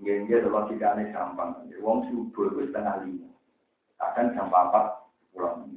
Nggak 0.03 0.49
dalam 0.49 0.67
tidak 0.73 1.13
gampang. 1.13 1.51
Wong 1.79 2.09
subuh 2.09 2.51
itu 2.51 2.71
setengah 2.71 3.05
lima. 3.05 3.29
Akan 4.01 4.33
jam 4.35 4.49
empat 4.49 5.05
pulang. 5.31 5.69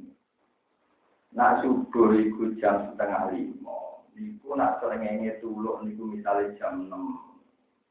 Nah 1.31 1.61
subuh 1.61 2.17
itu 2.17 2.57
jam 2.57 2.91
setengah 2.91 3.31
lima. 3.31 4.03
Niku 4.17 4.57
nak 4.57 4.81
serengenge 4.81 5.37
tuluk 5.39 5.85
niku 5.85 6.09
misalnya 6.09 6.57
jam 6.57 6.89
enam 6.89 7.21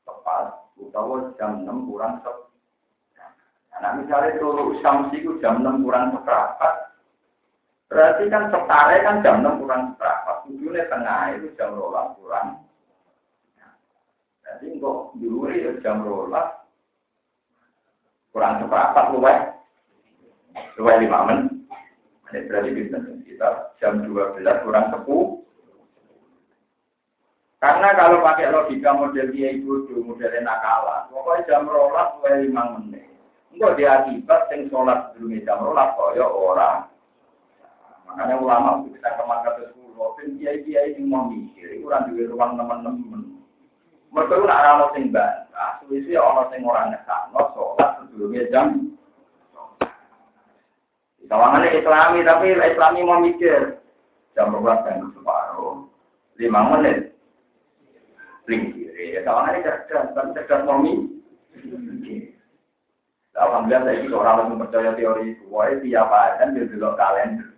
tepat. 0.03 0.66
Utawa 0.76 1.32
jam 1.39 1.62
enam 1.62 1.87
kurang 1.89 2.20
sep. 2.20 2.37
Nah 3.76 3.93
misalnya 3.97 4.37
tuluk 4.43 4.80
samsi 4.82 5.22
itu 5.22 5.39
jam 5.39 5.62
enam 5.62 5.87
kurang 5.87 6.12
seperempat. 6.16 6.86
Berarti 7.87 8.26
kan 8.26 8.51
setare 8.51 8.97
kan 9.07 9.22
jam 9.22 9.47
6 9.47 9.62
kurang 9.62 9.95
seberapa. 9.95 10.30
Tujuhnya 10.47 10.91
tengah 10.91 11.39
itu 11.39 11.49
jam 11.55 11.70
rolas 11.78 12.18
kurang. 12.18 12.66
Jadi 14.43 14.78
kok 14.82 15.14
diuri 15.18 15.66
ya 15.66 15.72
jam 15.82 16.03
rolas 16.03 16.51
kurang 18.34 18.59
seberapa 18.59 19.01
luwes. 19.14 19.41
Luwes 20.74 20.99
lima 20.99 21.18
menit. 21.30 21.55
Ini 22.26 22.43
berarti 22.51 22.70
bisa 22.74 22.99
kita 23.22 23.49
jam 23.78 24.03
12 24.03 24.43
kurang 24.66 24.91
10. 24.91 25.07
Karena 27.57 27.89
kalau 27.95 28.18
pakai 28.20 28.51
logika 28.51 28.91
model 28.99 29.30
dia 29.30 29.55
itu 29.55 30.03
model 30.03 30.32
nakalan, 30.43 31.07
pokoknya 31.14 31.47
jam 31.47 31.70
rolas 31.70 32.18
luwes 32.18 32.34
lima 32.43 32.62
menit. 32.82 33.07
Enggak 33.55 33.78
diakibat 33.78 34.51
sing 34.51 34.66
sholat 34.74 35.14
sebelum 35.14 35.39
jam 35.47 35.62
rolas 35.62 35.95
kaya 35.95 36.26
orang 36.26 36.95
Makanya 38.07 38.34
ulama 38.38 38.86
itu 38.86 38.96
kita 38.96 39.18
ke 39.18 39.22
mana 39.26 39.50
ke 39.59 39.62
sepuluh, 39.68 40.14
dan 40.16 40.38
kiai-kiai 40.38 40.94
yang 40.94 41.11
mau 41.11 41.26
mikir, 41.28 41.76
itu 41.76 41.84
orang 41.90 42.09
juga 42.09 42.22
ruang 42.32 42.52
teman-teman. 42.54 43.22
Mereka 44.14 44.32
itu 44.32 44.44
nak 44.48 44.62
rawat 44.64 44.88
sing 44.94 45.04
bantah, 45.12 45.70
suwi-suwi 45.82 46.16
orang 46.16 46.48
sing 46.48 46.62
orang 46.64 46.94
ngesano, 46.94 47.40
sholat 47.52 47.90
sebelumnya 48.00 48.42
jam. 48.48 48.68
Kawangannya 51.26 51.82
islami, 51.82 52.22
tapi 52.22 52.54
islami 52.54 53.00
mau 53.02 53.18
mikir. 53.18 53.82
Jam 54.38 54.54
berbuat 54.54 54.86
dan 54.86 55.11
separuh, 55.11 55.90
lima 56.38 56.61
menit. 56.70 57.18
Lingkir, 58.46 59.26
kawangannya 59.26 59.66
cerdas, 59.66 60.14
tapi 60.14 60.38
cerdas 60.38 60.62
mau 60.62 60.78
mikir. 60.78 62.30
Alhamdulillah 63.36 63.84
saya 63.84 64.00
itu 64.00 64.16
orang 64.16 64.48
yang 64.48 64.61
percaya 64.64 64.90
teori 64.96 65.36
itu. 65.36 65.44
Wah, 65.52 65.68
tiap 65.68 66.09
ada 66.09 66.57
dia 66.57 66.64
dulu 66.72 66.96
kalender. 66.96 67.55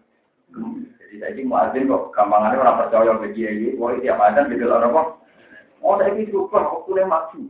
Jadi 0.52 1.14
saya 1.20 1.32
ini 1.32 1.42
muadzin 1.48 1.88
kok 1.88 2.12
gampangannya 2.12 2.60
orang 2.60 2.78
percaya 2.84 3.12
ke 3.20 3.28
dia 3.36 3.48
ini, 3.52 3.76
wah 3.76 3.96
tiap 3.96 4.20
ada 4.20 4.44
di 4.48 4.56
dalam 4.60 4.92
apa? 4.92 5.02
Oh 5.80 5.96
saya 5.96 6.12
ini 6.12 6.28
super, 6.28 6.60
aku 6.60 6.92
nih 6.96 7.08
maju. 7.08 7.40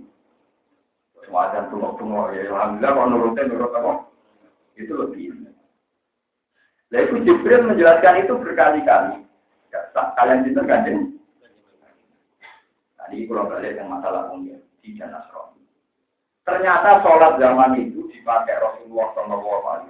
Muadzin 1.28 1.68
tunggu-tunggu 1.68 2.32
ya, 2.34 2.48
alhamdulillah 2.50 2.92
kalau 2.94 3.08
nurutnya 3.10 3.42
nurut 3.50 3.72
apa? 3.74 3.92
Itu 4.78 4.94
lebih. 4.94 5.46
Nah 6.88 6.98
itu 7.04 7.14
Jibril 7.26 7.68
menjelaskan 7.68 8.24
itu 8.24 8.32
berkali-kali. 8.38 9.20
Ya, 9.68 9.80
kalian 9.92 10.48
itu 10.48 10.62
kan 10.64 10.88
Tadi 12.96 13.24
kalau 13.28 13.48
balik 13.48 13.76
yang 13.76 13.88
masalah 13.92 14.32
umum 14.32 14.56
di 14.80 14.90
Nasrani. 14.96 15.64
Ternyata 16.48 17.04
sholat 17.04 17.36
zaman 17.36 17.76
itu 17.76 18.08
dipakai 18.08 18.56
Rasulullah 18.56 19.08
SAW 19.12 19.88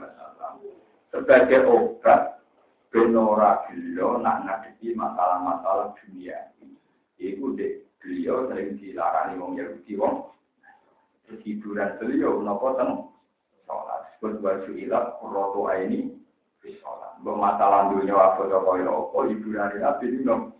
sebagai 1.12 1.66
obat 1.66 2.37
benora 2.88 3.68
beliau 3.68 4.16
nak 4.20 4.44
ngadepi 4.44 4.96
masalah-masalah 4.96 5.92
dunia. 6.00 6.52
Iku 7.20 7.52
dek 7.58 7.84
beliau 8.00 8.48
sering 8.48 8.78
dilarani 8.80 9.36
wong 9.36 9.58
Yahudi 9.58 9.92
wong. 9.98 10.32
Hiburan 11.28 12.00
beliau 12.00 12.40
nopo 12.40 12.72
teng 12.80 13.12
sholat. 13.68 14.00
Sebut 14.16 14.40
baju 14.40 14.70
ilat 14.72 15.20
roto 15.20 15.68
ini 15.76 16.16
di 16.64 16.72
sholat. 16.80 17.20
Masalah 17.20 17.92
dunia 17.92 18.16
apa 18.16 18.48
apa 18.48 18.70
ya 18.80 18.88
apa 18.88 19.18
hiburan 19.28 19.72
nabi 19.76 20.06
ini 20.08 20.20
nopo. 20.24 20.56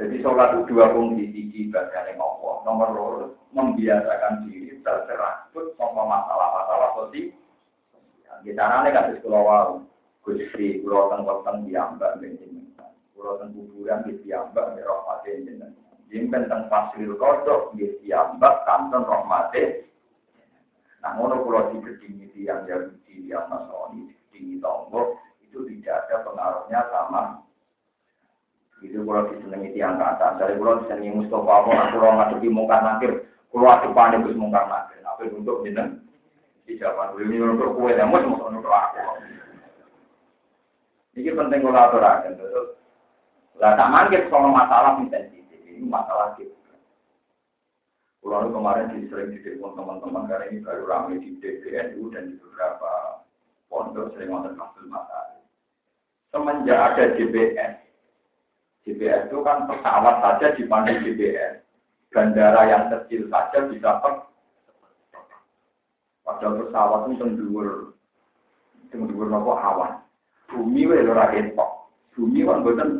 Jadi 0.00 0.16
sholat 0.24 0.56
itu 0.56 0.72
dua 0.72 0.96
fungsi 0.96 1.28
tinggi 1.28 1.68
bagian 1.68 2.16
yang 2.16 2.24
Allah. 2.24 2.54
Nomor 2.64 2.88
dua, 2.96 3.28
membiasakan 3.52 4.48
diri 4.48 4.80
terserah 4.80 5.44
sama 5.76 6.02
masalah-masalah 6.08 6.88
sosial. 6.96 7.36
Kita 8.40 8.64
nane 8.64 8.88
kasih 8.96 9.20
sekolah 9.20 9.84
Gusti 10.20 10.84
kula 10.84 11.10
teng-teng 11.12 11.64
diambak 11.64 12.20
bensin. 12.20 12.70
Kalau 13.16 13.36
tentang 13.36 13.52
kuburan 13.52 14.04
di 14.08 14.16
piyambak 14.24 14.76
di 14.76 14.80
rahmati 14.80 15.28
jenengan. 15.44 15.72
Yang 16.08 16.24
tentang 16.32 16.62
fasil 16.72 17.10
kodok 17.20 17.76
di 17.76 17.86
piyambak 18.00 18.64
kanton 18.64 19.04
rahmati. 19.04 19.84
Nah, 21.00 21.16
ngono 21.16 21.44
kalau 21.44 21.72
digedingi 21.72 22.28
tiang 22.36 22.68
Yahudi, 22.68 23.24
tiang 23.24 23.48
Nasrani, 23.48 24.08
digedingi 24.08 24.60
tombol, 24.60 25.16
itu 25.40 25.64
tidak 25.64 26.04
ada 26.04 26.16
pengaruhnya 26.28 26.80
sama 26.92 27.40
itu 28.80 29.04
kalau 29.04 29.28
disenangi 29.28 29.76
tiang 29.76 30.00
kata, 30.00 30.40
dari 30.40 30.56
kalau 30.56 30.80
disenangi 30.80 31.12
Mustafa, 31.12 31.52
aku 31.52 31.70
kalau 32.00 32.16
ngadepi 32.16 32.48
mungkar 32.48 32.80
nakir, 32.80 33.28
kalau 33.52 33.68
ada 33.68 33.88
panik 33.92 34.24
terus 34.24 34.40
mungkar 34.40 34.64
nakir, 34.72 35.04
apa 35.04 35.28
untuk 35.28 35.60
jeneng? 35.68 36.00
Di 36.64 36.80
jawaban 36.80 37.12
dulu 37.12 37.22
ini 37.28 37.36
untuk 37.44 37.76
kue, 37.76 37.92
dan 37.92 38.08
mus 38.08 38.24
untuk 38.24 38.72
aku. 38.72 39.00
Ini 41.18 41.34
penting 41.34 41.60
kalau 41.66 41.80
aturakan, 41.90 42.38
lah 43.58 43.74
tak 43.74 43.90
mangkir 43.90 44.22
soal 44.30 44.46
masalah 44.48 44.96
sensitif, 45.02 45.58
ini 45.66 45.84
masalah 45.84 46.38
gitu. 46.38 46.54
Kalau 48.20 48.52
kemarin 48.52 49.10
sering 49.10 49.34
ditelepon 49.34 49.74
teman-teman 49.74 50.28
karena 50.30 50.44
ini 50.52 50.62
baru 50.62 50.84
ramai 50.86 51.18
di 51.18 51.34
DPNU 51.40 52.14
dan 52.14 52.30
di 52.30 52.38
beberapa 52.38 53.24
pondok 53.66 54.14
sering 54.14 54.30
nonton 54.30 54.54
kasus 54.54 54.86
masalah. 54.86 55.40
Semenjak 56.30 56.78
ada 56.78 57.04
JPS, 57.18 57.72
GPS 58.86 59.26
itu 59.26 59.38
kan 59.42 59.66
pesawat 59.66 60.14
saja 60.22 60.46
dipandu 60.54 60.94
GPS. 61.02 61.64
Bandara 62.10 62.70
yang 62.70 62.84
kecil 62.90 63.26
saja 63.30 63.66
bisa 63.66 63.98
per. 63.98 64.30
Padahal 66.22 66.58
pesawat 66.62 67.00
itu 67.10 67.14
tenggur, 67.18 67.68
tenggur 68.94 69.26
nopo 69.26 69.58
awan. 69.58 70.06
Bumi 70.50 70.82
wae 70.90 71.06
ora 71.06 71.30
ketok. 71.30 71.70
Bumi 72.18 72.42
kan 72.42 72.66
boten. 72.66 72.90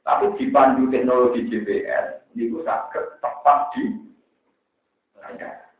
Tapi 0.00 0.32
dipandu 0.40 0.88
teknologi 0.88 1.46
GPS, 1.46 2.24
niku 2.32 2.64
saged 2.64 3.20
tepat 3.20 3.58
di 3.76 3.84
layar. 5.20 5.70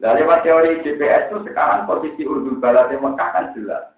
Nah, 0.00 0.16
lewat 0.16 0.44
teori 0.44 0.80
GPS 0.80 1.28
itu 1.28 1.44
sekarang 1.48 1.84
posisi 1.84 2.24
urdul 2.24 2.60
balat 2.60 2.92
Mekah 2.92 3.30
kan 3.32 3.52
jelas. 3.52 3.96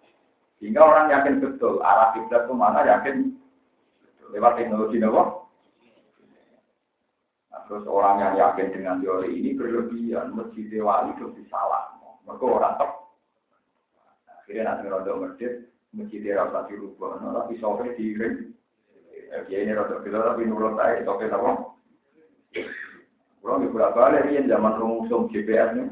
Sehingga 0.58 0.82
orang 0.82 1.10
yakin 1.10 1.42
betul 1.42 1.82
arah 1.82 2.14
kiblat 2.14 2.46
ke 2.46 2.54
mana 2.54 2.86
yakin 2.86 3.34
lewat 4.30 4.58
teknologi 4.58 4.98
nopo. 5.02 5.50
Nah, 7.50 7.60
terus 7.66 7.86
orang 7.86 8.22
yang 8.22 8.34
yakin 8.38 8.74
dengan 8.74 9.02
teori 9.02 9.30
ini 9.30 9.58
berlebihan, 9.58 10.34
masjid 10.34 10.70
wali 10.82 11.14
itu 11.18 11.34
salah. 11.50 11.98
Mereka 12.26 12.46
orang 12.46 12.78
tep. 12.78 12.90
Akhirnya 14.42 14.62
nanti 14.74 14.90
rodok 14.90 15.18
masjid, 15.22 15.66
masjid 15.92 16.24
rasa 16.32 16.68
dirubah, 16.68 17.20
nah, 17.20 17.44
tapi 17.44 17.60
sore 17.60 17.92
diiring. 17.96 18.52
Ya 19.48 19.64
ini 19.64 19.72
rodok 19.72 20.04
kita 20.04 20.20
tapi 20.20 20.44
nurut 20.44 20.76
saya, 20.76 21.00
sore 21.04 21.28
apa? 21.28 21.72
Kalau 23.42 23.58
di 23.58 23.68
berapa 23.72 23.96
kali 23.96 24.38
ini 24.38 24.48
zaman 24.48 24.76
rumusum 24.76 25.32
GPS 25.32 25.72
nih, 25.72 25.88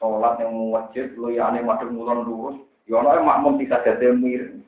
sholat 0.00 0.40
yang 0.40 0.56
wajib, 0.72 1.14
lu 1.14 1.30
ya 1.30 1.52
aneh 1.52 1.62
madem 1.62 1.94
mulon 1.94 2.24
lurus, 2.24 2.56
ya 2.88 2.98
orang 2.98 3.28
makmum 3.28 3.60
tidak 3.60 3.86
ada 3.86 4.16
miring 4.16 4.62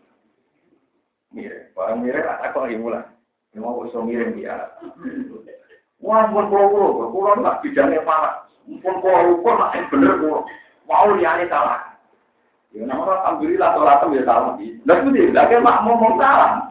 mirip. 1.35 1.75
Barang 1.75 2.01
mirip, 2.01 2.23
aku 2.23 2.57
lagi 2.63 2.79
mulai. 2.79 3.05
Ini 3.53 3.59
mau 3.59 3.83
bisa 3.83 3.99
mirip 4.01 4.39
dia. 4.39 4.71
Wah, 5.99 6.31
pun 6.31 6.47
pulau 6.47 6.71
pulau, 6.71 7.11
pulau 7.11 7.35
nggak 7.43 7.61
bidangnya 7.67 8.07
parah. 8.07 8.47
Pun 8.67 8.95
pulau 9.03 9.43
pulau 9.43 9.71
bener 9.91 10.15
pulau. 10.23 10.47
Mau 10.87 11.11
dia 11.19 11.43
ini 11.43 11.51
salah. 11.51 11.94
Ya, 12.75 12.83
nama 12.91 13.07
alhamdulillah 13.07 13.71
sholat 13.79 14.03
ya 14.11 14.23
salah. 14.27 14.59
Lah 14.59 14.97
itu 14.99 15.09
dia, 15.15 15.31
lagi 15.31 15.63
mak 15.63 15.87
mau 15.87 15.95
mau 15.95 16.19
salah. 16.19 16.67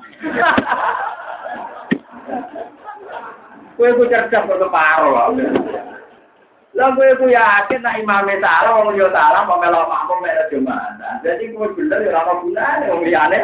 Kue 3.79 3.87
ku 3.95 4.03
cerdas 4.11 4.43
kok 4.43 4.67
paro. 4.67 5.31
Lah 6.75 6.87
kowe 6.91 7.07
ku 7.15 7.31
yakin 7.31 7.87
kok 9.47 9.59
melok 9.63 9.87
makmum 9.87 10.19
mek 10.19 10.51
Jumatan. 10.51 11.23
Jadi 11.23 11.55
bener 11.55 11.99
ya 12.03 12.19
ora 12.19 12.33
gunane 12.43 12.85
wong 12.91 13.07
liyane. 13.07 13.39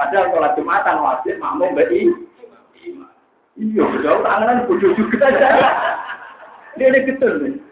Padahal 0.00 0.32
sholat 0.32 0.56
Jumatan 0.56 0.96
wajib 0.96 1.36
beri. 1.76 2.08
Iya, 3.60 3.84
jauh 4.00 4.24
juga. 4.80 5.28
Dia 6.80 6.88
ini 6.88 7.04
betul 7.04 7.32
nih. 7.44 7.71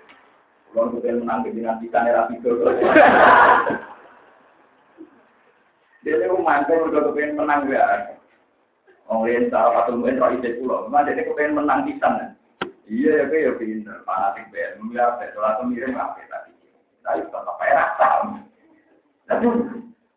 Kalau 0.70 0.94
kita 0.94 1.18
menang 1.18 1.42
di 1.42 1.50
dengan 1.50 1.82
kita 1.82 1.98
nih 1.98 2.14
rapi 2.14 2.34
Dia 6.00 6.16
ini 6.16 6.36
mantul 6.40 6.88
udah 6.88 7.02
kepengen 7.10 7.36
menang 7.36 7.68
ya. 7.68 8.16
Orang 9.10 9.26
lain 9.26 9.50
salah 9.50 9.84
satu 9.84 9.98
mungkin 9.98 10.22
roh 10.22 10.30
ide 10.32 10.56
pulau. 10.62 10.86
Memang 10.86 11.10
dia 11.10 11.26
kepengen 11.26 11.58
menang 11.58 11.84
di 11.84 11.98
sana. 11.98 12.38
Iya, 12.86 13.26
ya, 13.26 13.50
ya 13.50 13.52
pinter. 13.58 14.00
Fanatik 14.06 14.48
bayar. 14.54 14.78
Melihat, 14.80 15.20
sholat 15.34 15.60
mirip 15.66 15.92
apa 15.92 16.22
tadi. 16.26 16.52
Tapi 17.04 17.20
tetap 17.26 17.58
aja 17.58 17.74
rasa. 17.74 18.08
Tapi 19.30 19.46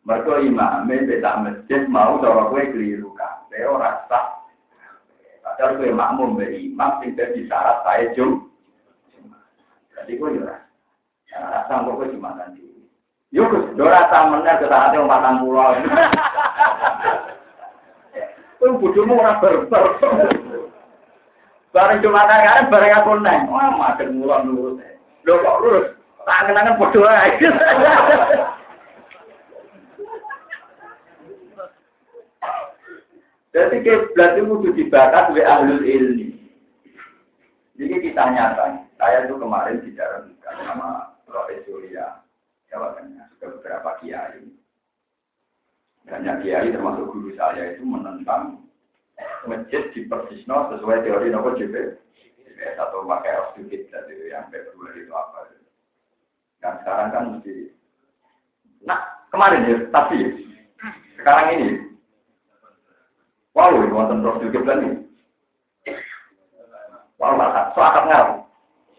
mereka 0.03 0.33
imam, 0.43 0.89
beda 0.89 1.31
masjid 1.45 1.81
mau 1.87 2.19
cara 2.19 2.51
kue 2.51 2.63
keliru 2.75 3.15
kabeh 3.15 3.63
ora 3.63 4.03
sah. 4.11 4.41
Padahal 5.45 5.79
kue 5.79 5.95
makmum 5.95 6.35
be 6.35 6.49
imam 6.49 6.99
sing 6.99 7.15
dadi 7.15 7.47
syarat 7.47 7.85
saya 7.87 8.11
jum. 8.17 8.42
Jadi 10.03 10.19
kue 10.19 10.35
ora. 10.35 10.59
Ya 11.31 11.39
rasa 11.47 11.87
kok 11.87 11.95
kue 11.95 12.11
cuma 12.11 12.35
nanti. 12.35 12.59
Yo 13.31 13.47
kus, 13.47 13.71
do 13.79 13.87
rasa 13.87 14.27
meneh 14.27 14.59
ke 14.59 14.67
saate 14.67 14.99
wong 14.99 15.07
patang 15.07 15.39
pulau. 15.39 15.79
Kue 18.59 18.69
bojomu 18.83 19.15
ora 19.15 19.39
berber. 19.39 19.95
Bareng 21.71 22.03
Jumatan 22.03 22.43
kan 22.43 22.67
bareng 22.67 22.93
aku 22.99 23.11
neng. 23.23 23.47
Wah, 23.47 23.71
makan 23.79 24.19
mulon 24.19 24.51
lurus. 24.51 24.83
Lho 25.23 25.39
kok 25.39 25.59
lurus? 25.63 25.87
Tangan-tangan 26.27 26.75
bodoh 26.75 27.07
aja. 27.07 27.49
Jadi 33.53 33.85
kiblat 33.85 34.33
itu 34.33 34.49
kudu 34.49 34.69
dibakar 34.73 35.29
oleh 35.29 35.45
ahlul 35.45 35.85
ilmi. 35.85 36.33
Jadi 37.77 37.95
kita 38.01 38.33
nyata, 38.33 38.81
saya 39.03 39.27
itu 39.27 39.35
kemarin 39.35 39.83
bicara 39.83 40.23
sama 40.63 41.11
Roy 41.27 41.59
Surya, 41.67 42.23
jawabannya 42.71 43.27
juga 43.35 43.59
beberapa 43.59 43.99
kiai. 43.99 44.47
Banyak 46.07 46.39
kiai 46.39 46.71
termasuk 46.71 47.11
guru 47.11 47.35
saya 47.35 47.75
itu 47.75 47.83
menentang 47.83 48.63
masjid 49.43 49.91
di 49.91 50.07
Persisno 50.07 50.71
sesuai 50.71 51.03
teori 51.03 51.27
nopo 51.35 51.51
JP. 51.59 51.99
atau 52.63 53.03
pakai 53.03 53.59
sedikit 53.59 53.91
dari 53.91 54.31
yang 54.31 54.47
Februari 54.47 55.03
itu 55.03 55.11
apa. 55.11 55.51
Dan 56.63 56.79
sekarang 56.79 57.11
kan 57.11 57.23
mesti. 57.35 57.75
Nah, 58.87 59.03
kemarin 59.35 59.67
ya, 59.67 59.77
tapi 59.91 60.47
sekarang 61.19 61.59
ini 61.59 61.69
Wow, 63.51 63.83
ini 63.83 63.91
wonten 63.91 64.23
terus 64.23 64.39
juga 64.47 64.59
kan 64.63 64.79
ini. 64.79 65.03
Wow, 67.19 67.35
akad, 67.35 67.75
so 67.75 67.79
akad 67.83 68.03
ngarep, 68.07 68.42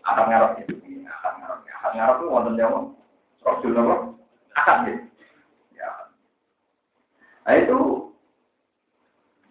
akad 0.05 0.27
ngarep 0.29 0.53
itu, 0.65 0.75
akad 1.09 1.35
ngarep, 1.41 1.59
akad 1.65 1.93
ngarep 1.97 2.17
itu 2.21 2.27
wonten 2.29 2.59
jawa, 2.61 2.79
juga 3.61 3.81
apa? 3.81 3.97
Akad 4.55 4.77
gitu. 4.89 5.03
Ya. 5.77 5.89
Nah 7.45 7.55
itu 7.61 7.79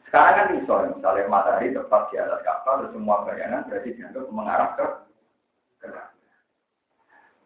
sekarang 0.08 0.36
kan 0.38 0.48
bisa, 0.54 0.74
misalnya 0.94 1.26
matahari 1.26 1.74
tepat 1.74 2.14
di 2.14 2.22
atas 2.22 2.46
kapal, 2.46 2.86
semua 2.94 3.26
bayangan 3.26 3.66
berarti 3.66 3.98
dianggap 3.98 4.30
mengarah 4.30 4.70
ke 4.78 4.86
ke 5.82 5.88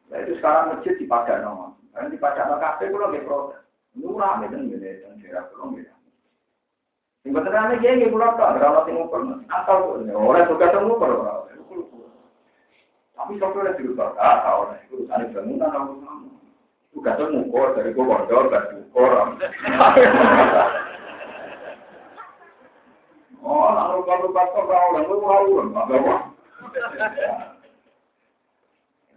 Nah 0.08 0.18
itu 0.24 0.40
sekarang 0.40 0.76
masjid 0.76 0.96
di 1.00 1.08
Padang, 1.08 1.76
karena 1.96 2.12
di 2.12 2.20
Padang 2.20 2.60
kafe 2.60 2.92
pulau 2.92 3.12
lagi 3.12 3.24
protes. 3.24 3.60
Ini 3.96 4.08
rame 4.14 4.46
kan 4.52 4.68
gitu, 4.70 4.84
dan 4.84 5.20
daerah 5.20 5.44
pulau 5.52 5.74
gitu. 5.76 5.92
Sing 7.28 7.36
beneran 7.36 7.76
iki 7.76 7.88
nggih 7.88 8.12
kula 8.14 8.40
tok, 8.40 8.56
ora 8.56 8.68
ono 8.72 8.82
sing 8.88 8.96
ngukur. 8.96 9.20
Asal 9.52 10.00
ora 10.16 10.48
suka 10.48 10.72
temu 10.72 10.96
ora. 10.96 11.44
Tapi 13.18 13.34
sopir 13.42 13.66
itu 13.74 13.98
juga 13.98 14.14
ah, 14.22 14.46
tahu 14.46 14.62
nih, 14.70 14.80
itu 14.86 14.96
ada 15.10 15.26
bangunan 15.34 15.74
apa 15.74 15.94
sama. 16.06 16.30
Kata 16.98 17.24
ngukur 17.30 17.74
dari 17.74 17.94
gua 17.94 18.06
bordor, 18.26 18.50
gak. 18.54 18.74
Oh, 23.42 23.70
lalu 23.70 24.02
kalau 24.06 24.34
pastor 24.34 24.64
kau 24.66 24.90
lalu 24.98 25.16
mau 25.22 25.50
apa 25.78 25.94
apa? 25.98 26.16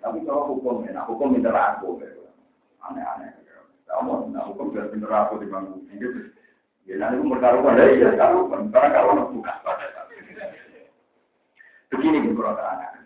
Tapi 0.00 0.18
kalau 0.24 0.48
hukum 0.56 0.84
ya, 0.88 1.04
hukum 1.04 1.36
itu 1.36 1.50
aku, 1.52 2.00
aneh-aneh. 2.88 3.36
Kamu, 3.84 4.32
nah 4.32 4.46
hukum 4.48 4.70
sudah 4.70 4.88
pinter 4.88 5.10
aku 5.12 5.42
di 5.42 5.50
bangku. 5.50 5.82
Ya 6.88 6.94
nanti 6.96 7.20
berkaruan, 7.26 7.76
ya 7.76 8.16
karuan, 8.16 8.70
karena 8.72 8.88
karuan 8.96 9.28
bukan 9.34 9.56
Begini 11.90 12.22
nih 12.22 12.32
terangkan. 12.32 12.99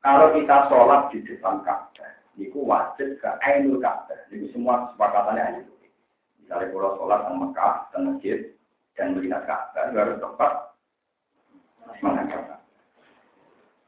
Kalau 0.00 0.32
kita 0.32 0.64
sholat 0.72 1.12
di 1.12 1.20
depan 1.28 1.60
Ka'bah, 1.60 2.12
itu 2.40 2.56
wajib 2.64 3.20
ke 3.20 3.28
Ainul 3.44 3.84
Ka'bah. 3.84 4.16
Jadi 4.32 4.48
semua 4.48 4.88
kesepakatannya 4.88 5.60
itu. 5.60 5.72
Misalnya 6.40 6.72
kalau 6.72 6.96
sholat 6.96 7.20
di 7.28 7.32
Mekah, 7.36 7.74
di 7.92 7.98
masjid, 8.08 8.38
dan 8.96 9.12
melihat 9.12 9.44
Ka'bah, 9.44 9.92
harus 9.92 10.16
tepat 10.16 10.52
menghadap 12.00 12.64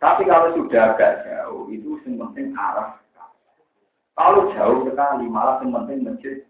Tapi 0.03 0.27
kalau 0.29 0.53
sudah 0.53 0.93
agak 0.93 1.25
jauh, 1.25 1.73
itu 1.73 1.97
yang 2.05 2.21
penting 2.29 2.53
arah. 2.61 3.01
Kalau 4.13 4.53
jauh 4.53 4.85
sekali, 4.85 5.25
malah 5.31 5.65
yang 5.65 5.73
penting 5.73 6.05
masjid. 6.05 6.45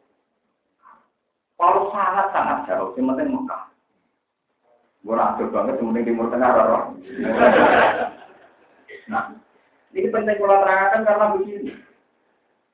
Kalau 1.55 1.87
sangat-sangat 1.95 2.67
jauh, 2.67 2.91
yang 2.99 3.15
penting 3.15 3.31
Mekah. 3.31 3.71
Gue 5.07 5.15
banget, 5.15 5.79
yang 5.79 5.95
penting 5.95 6.07
Timur 6.11 6.27
Tengah, 6.35 6.51
roh. 6.51 6.85
nah, 9.13 9.42
ini 9.93 10.09
penting 10.09 10.37
kalau 10.41 10.61
terangkan 10.65 11.03
karena 11.05 11.27
begini. 11.37 11.73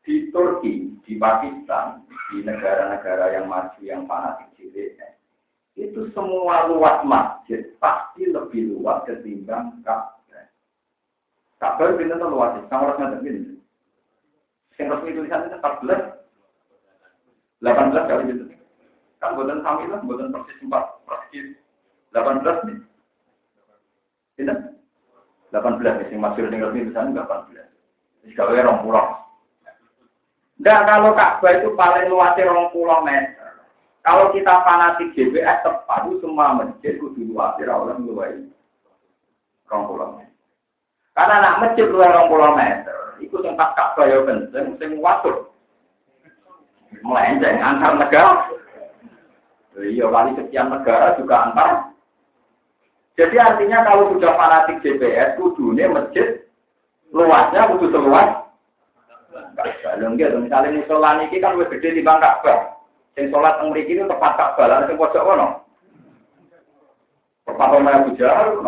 Di 0.06 0.32
Turki, 0.32 0.96
di 1.04 1.20
Pakistan, 1.20 2.06
di 2.32 2.40
negara-negara 2.40 3.36
yang 3.36 3.50
maju, 3.50 3.80
yang 3.84 4.08
fanatik 4.08 4.48
cilik, 4.56 4.96
itu 5.78 6.10
semua 6.10 6.66
luas 6.66 7.06
masjid 7.06 7.70
pasti 7.78 8.26
lebih 8.26 8.74
luas 8.74 9.06
ketimbang 9.06 9.78
Ka'bah. 9.86 10.46
Ka'bah 11.62 11.94
itu 11.94 12.14
luas, 12.18 12.58
kamu 12.66 12.84
harus 12.88 12.98
ngerti 12.98 13.28
ini. 13.30 13.40
Yang 14.78 14.86
resmi 14.94 15.10
tulisan 15.14 15.46
itu 15.50 15.58
14, 15.58 16.18
18 17.62 18.10
kali 18.10 18.30
gitu. 18.30 18.44
Kan 19.18 19.34
buatan 19.34 19.66
kami 19.66 19.90
lah, 19.90 19.98
buatan 20.06 20.30
persis 20.30 20.58
4, 20.62 20.70
persis 21.02 21.46
18 22.14 22.66
nih. 22.66 22.78
Ini 24.38 24.54
18 25.48 25.80
nih, 25.80 26.06
yang 26.12 26.20
masuk 26.20 26.44
yang 26.44 26.60
resmi 26.60 26.88
tulisan 26.92 27.16
18. 27.16 27.56
Jadi 28.24 28.32
kalau 28.36 28.52
ya 28.52 28.68
pulau. 28.84 29.06
Dan 30.58 30.84
kalau 30.84 31.14
Ka'bah 31.14 31.54
itu 31.54 31.70
paling 31.78 32.10
luasnya 32.10 32.50
rong 32.50 32.74
pulau 32.74 33.06
meter. 33.06 33.62
Kalau 34.02 34.34
kita 34.34 34.66
fanatik 34.66 35.14
GPS 35.14 35.62
tepat 35.62 36.10
itu 36.10 36.18
semua 36.18 36.58
masjid 36.58 36.98
kudu 36.98 37.30
luasnya 37.30 37.70
oleh 37.70 37.96
luas 38.02 38.34
rong 39.70 39.86
pulau 39.86 40.18
meter. 40.18 40.34
Karena 41.14 41.34
nak 41.40 41.58
masjid 41.62 41.86
luas 41.86 42.10
rong 42.10 42.28
pulau 42.28 42.52
meter, 42.58 42.98
itu 43.22 43.38
pas 43.54 43.72
Ka'bah 43.78 44.04
ya 44.10 44.18
penting, 44.26 44.76
sing 44.76 44.90
watur. 44.98 45.48
Melenceng 47.06 47.62
antar 47.62 47.94
negara. 47.94 48.50
Iya, 49.78 50.10
kali 50.10 50.34
sekian 50.34 50.74
negara 50.74 51.14
juga 51.14 51.34
antar. 51.46 51.94
Jadi 53.18 53.34
artinya 53.34 53.82
kalau 53.82 54.14
sudah 54.14 54.30
fanatik 54.38 54.78
GPS, 54.78 55.34
kudunya 55.34 55.90
masjid 55.90 56.38
luasnya 57.10 57.66
kudu 57.74 57.90
seluas 57.90 58.48
Lha 59.58 60.06
nggih, 60.06 60.38
misalnya 60.38 60.70
musola 60.70 61.18
niki 61.18 61.42
kan 61.42 61.58
wis 61.58 61.66
gede 61.66 61.98
di 61.98 62.02
Bang 62.06 62.22
Ka'bah. 62.22 62.78
Sing 63.18 63.34
salat 63.34 63.58
teng 63.58 63.74
mriki 63.74 63.98
itu 63.98 64.06
tepat 64.06 64.38
Ka'bah, 64.38 64.66
lan 64.70 64.86
sing 64.86 64.94
pojok 64.94 65.26
kono. 65.26 65.48
Tepat 67.42 67.68
Abu 67.74 68.10
Jahal. 68.14 68.62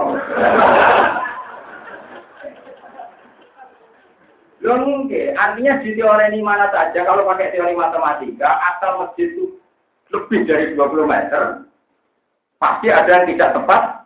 Loh 4.61 4.77
mungkin, 4.77 5.33
artinya 5.41 5.81
di 5.81 5.97
teori 5.97 6.37
ini 6.37 6.45
mana 6.45 6.69
saja, 6.69 7.01
kalau 7.01 7.25
pakai 7.25 7.55
teori 7.55 7.73
matematika, 7.73 8.61
asal 8.75 9.01
masjid 9.01 9.33
itu 9.33 9.57
lebih 10.13 10.45
dari 10.45 10.77
20 10.77 11.09
meter, 11.09 11.65
pasti 12.61 12.93
ada 12.93 13.09
yang 13.09 13.25
tidak 13.33 13.57
tepat, 13.57 14.00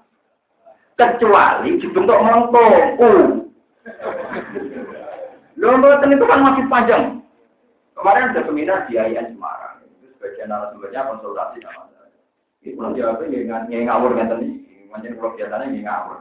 kecuali 0.95 1.71
dibentuk 1.79 2.19
melengkung. 2.23 2.75
Uh. 3.03 3.27
Loh, 5.55 5.79
itu 5.79 6.25
kan 6.27 6.41
masih 6.43 6.65
panjang. 6.67 7.05
Kemarin 7.95 8.35
ada 8.35 8.43
seminar 8.43 8.85
di 8.91 8.99
IAIN 8.99 9.39
Semarang. 9.39 9.81
Itu 9.87 10.11
sebagian 10.19 10.51
narasumbernya 10.51 11.07
konsultasi 11.09 11.63
sama 11.63 11.89
saya. 11.95 12.11
Itu 12.61 12.75
belum 12.75 12.99
jawabnya 12.99 13.65
nggak 13.71 13.87
ngawur 13.87 14.11
nggak 14.19 14.29
tadi. 14.35 14.49
Macam 14.91 15.15
kalau 15.15 15.33
biasanya 15.39 15.67
nggak 15.71 15.87
ngawur. 15.87 16.19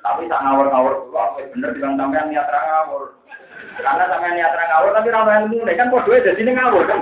Tapi 0.00 0.22
tak 0.32 0.40
ngawur-ngawur 0.40 0.92
dulu, 1.12 1.20
bener 1.52 1.70
bilang 1.76 2.00
sampean 2.00 2.32
niat 2.32 2.48
ngawur. 2.48 3.12
Karena 3.76 4.04
sampean 4.08 4.34
niat 4.38 4.52
ngawur, 4.56 4.90
tapi 4.96 5.08
ramai 5.12 5.36
ilmu 5.44 5.68
kan 5.68 5.90
kok 5.92 6.04
duit 6.08 6.24
jadi 6.24 6.40
ngawur 6.48 6.82
kan. 6.88 7.00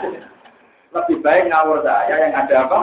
Lebih 0.96 1.20
baik 1.20 1.52
ngawur 1.52 1.84
saya 1.84 2.14
yang 2.16 2.32
ada 2.32 2.54
apa? 2.64 2.78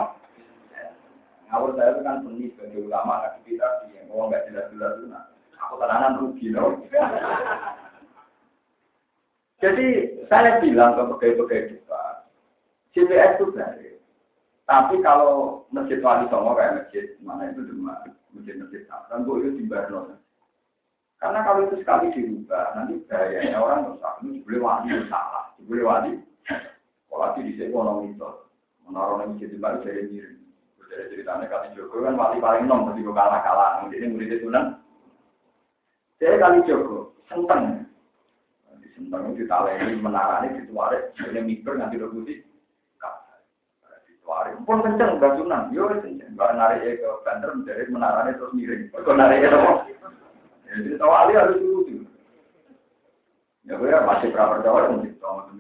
Ngawur 1.53 1.77
saya 1.77 1.93
itu 1.93 2.01
kan 2.01 2.17
seni 2.25 2.49
sebagai 2.57 2.89
ulama, 2.89 3.29
aktivitas 3.29 3.85
yang 3.93 4.09
ngomong 4.09 4.33
nggak 4.33 4.49
jelas-jelas 4.49 4.97
itu. 4.97 5.05
Nah 5.13 5.29
aku 5.61 5.73
tenanan 5.77 6.17
rugi 6.17 6.49
loh. 6.49 6.81
Jadi 9.61 9.87
saya 10.33 10.57
bilang 10.65 10.97
ke 10.97 11.13
pegawai-pegawai 11.13 11.69
kita, 11.77 12.03
CPS 12.97 13.37
itu 13.37 13.45
baik. 13.53 14.01
Tapi 14.65 14.95
kalau 15.05 15.61
masjid 15.69 16.01
wali 16.01 16.25
songo 16.33 16.57
kayak 16.57 16.81
masjid 16.81 17.05
mana 17.21 17.53
itu 17.53 17.69
cuma 17.69 18.01
masjid-masjid 18.33 18.89
kan 18.89 19.21
bu 19.21 19.37
itu 19.39 19.61
dibayar 19.61 20.17
Karena 21.21 21.39
kalau 21.47 21.69
itu 21.69 21.79
sekali 21.79 22.11
dirubah, 22.11 22.75
nanti 22.75 22.99
bahayanya 23.07 23.55
orang 23.55 23.93
rusak. 23.93 24.13
Ini 24.25 24.43
boleh 24.43 24.59
wali 24.59 24.89
salah, 25.07 25.55
boleh 25.63 25.85
wali. 25.87 26.13
Kalau 27.07 27.31
di 27.39 27.55
sini 27.55 27.71
orang 27.71 28.11
itu, 28.11 28.29
menaruh 28.83 29.23
masjid 29.23 29.47
di 29.47 29.55
balik 29.55 29.87
dari 29.87 30.11
diri. 30.11 30.42
Dari 30.93 31.09
ceritanya 31.09 31.49
kali 31.49 31.73
Joko 31.73 32.05
kan 32.05 32.13
wali 32.13 32.37
paling 32.37 32.69
nom, 32.69 32.85
tapi 32.85 33.01
kalah 33.01 33.41
kalah. 33.41 33.81
Jadi 33.89 34.13
muridnya 34.13 34.37
sunan, 34.45 34.65
saya 36.21 36.37
kali 36.37 36.61
Joko, 36.69 37.17
senteng. 37.25 37.89
Senteng 38.93 39.33
itu 39.33 39.49
taleni 39.49 39.97
menarani 39.97 40.53
dituarik, 40.61 41.17
ini 41.17 41.41
mikir 41.41 41.73
nanti 41.73 41.97
rebusi. 41.97 42.45
Dituarik, 44.05 44.53
pun 44.69 44.85
kenceng, 44.85 45.17
gak 45.17 45.41
sunan. 45.41 45.73
Yo, 45.73 45.89
kenceng. 45.89 46.37
Gak 46.37 46.53
narik 46.53 47.01
ke 47.01 47.09
banter, 47.25 47.49
menjadi 47.57 47.89
menarani 47.89 48.37
terus 48.37 48.53
miring. 48.53 48.93
Kok 48.93 49.17
narik 49.17 49.49
ke 49.49 49.49
Jadi 50.73 50.97
tahu 50.97 51.13
ali 51.13 51.33
harus 51.33 51.57
lucu. 51.57 52.05
Ya 53.65 53.77
gue 53.79 53.89
masih 53.89 54.29
berapa 54.29 54.61
jauh 54.61 54.99
mesti 54.99 55.15
tahu 55.17 55.53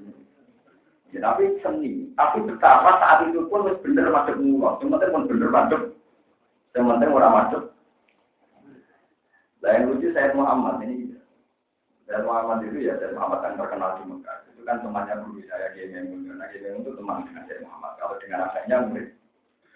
Ya 1.13 1.21
tapi 1.21 1.61
seni, 1.61 2.09
tapi 2.17 2.41
betapa 2.41 2.97
saat 2.97 3.29
itu 3.29 3.45
pun 3.45 3.69
bener 3.69 4.09
masuk 4.09 4.33
mulut. 4.41 4.81
Yang 4.81 4.97
penting 4.97 5.13
pun 5.13 5.23
bener 5.29 5.49
masuk. 5.53 5.81
Yang 6.73 6.85
penting 6.89 7.09
orang 7.13 7.35
masuk. 7.37 7.63
Nah 9.61 9.69
yang 9.77 9.93
lucu 9.93 10.09
saya 10.09 10.33
Muhammad 10.33 10.81
ini. 10.81 11.13
Dan 12.09 12.25
Muhammad 12.25 12.65
itu 12.65 12.81
ya 12.81 12.97
saya 12.97 13.13
Muhammad 13.13 13.45
yang 13.45 13.61
terkenal 13.61 13.89
di 14.01 14.03
Mekah. 14.09 14.37
Itu 14.49 14.61
kan 14.65 14.81
temannya 14.81 15.21
guru 15.21 15.39
saya 15.45 15.69
Kiai 15.77 15.93
Memun. 15.93 16.33
Karena 16.33 16.45
Kiai 16.49 16.81
itu 16.81 16.91
teman 16.97 17.23
dengan 17.29 17.43
saya 17.45 17.61
Muhammad. 17.61 17.91
Kalau 18.01 18.15
dengan 18.17 18.39
adanya 18.49 18.77
murid. 18.89 19.07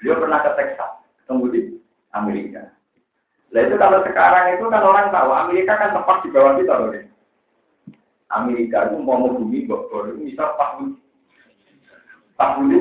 Dia 0.01 0.13
pernah 0.13 0.39
ke 0.41 0.51
Texas, 0.57 0.91
ketemu 1.21 1.45
di 1.53 1.61
Amerika. 2.17 2.61
Nah 3.53 3.61
itu 3.61 3.75
kalau 3.77 3.99
sekarang 4.05 4.45
itu 4.57 4.65
kan 4.69 4.83
orang 4.83 5.07
tahu 5.13 5.29
Amerika 5.33 5.73
kan 5.77 5.93
tepat 5.93 6.17
di 6.25 6.29
bawah 6.33 6.53
kita 6.57 6.73
loh. 6.81 6.91
Amerika 8.27 8.91
itu 8.91 8.97
mau 8.99 9.23
bumi 9.23 9.63
Bogor 9.69 10.11
itu 10.11 10.35
bisa 10.35 10.51
Pak 10.59 10.83
Budi 12.37 12.79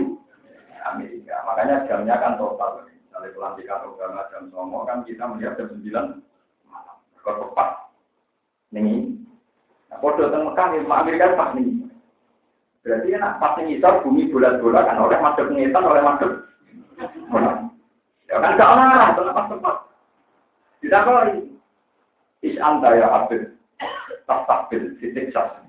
Amerika. 0.84 1.34
Makanya 1.48 1.88
jamnya 1.88 2.20
kan 2.20 2.36
total. 2.36 2.84
Misalnya 2.86 3.32
pelantikan 3.32 3.88
Obama 3.88 4.28
jam 4.28 4.52
Somo 4.52 4.84
kan 4.84 5.00
kita 5.08 5.24
melihat 5.24 5.56
jam 5.56 5.72
9 5.72 6.20
kok 7.26 7.42
tepat 7.42 7.90
nih 8.70 9.18
nah 9.90 9.98
bodoh 9.98 10.30
teng 10.30 10.46
Mekah 10.46 10.66
nih 10.70 10.86
Amerika 10.86 11.34
pas 11.34 11.50
nih 11.58 11.90
berarti 12.86 13.08
kan 13.18 13.42
pas 13.42 13.58
nih 13.58 13.74
isor 13.74 14.06
bumi 14.06 14.30
bulat-bulat 14.30 14.86
kan 14.86 15.02
oleh 15.02 15.18
masuk 15.18 15.50
ngetan 15.50 15.82
oleh 15.82 16.02
masuk 16.06 16.30
ya 18.30 18.36
kan 18.38 18.54
gak 18.54 18.70
lah 18.78 19.10
pas 19.16 19.46
tempat. 19.50 19.76
Tidak 20.84 21.02
kali 21.02 21.50
is 22.46 22.60
anta 22.62 22.94
ya 22.94 23.10
Habib 23.10 23.42
tak 24.30 24.40
takbil 24.46 24.94
titik 25.02 25.34
sas 25.34 25.65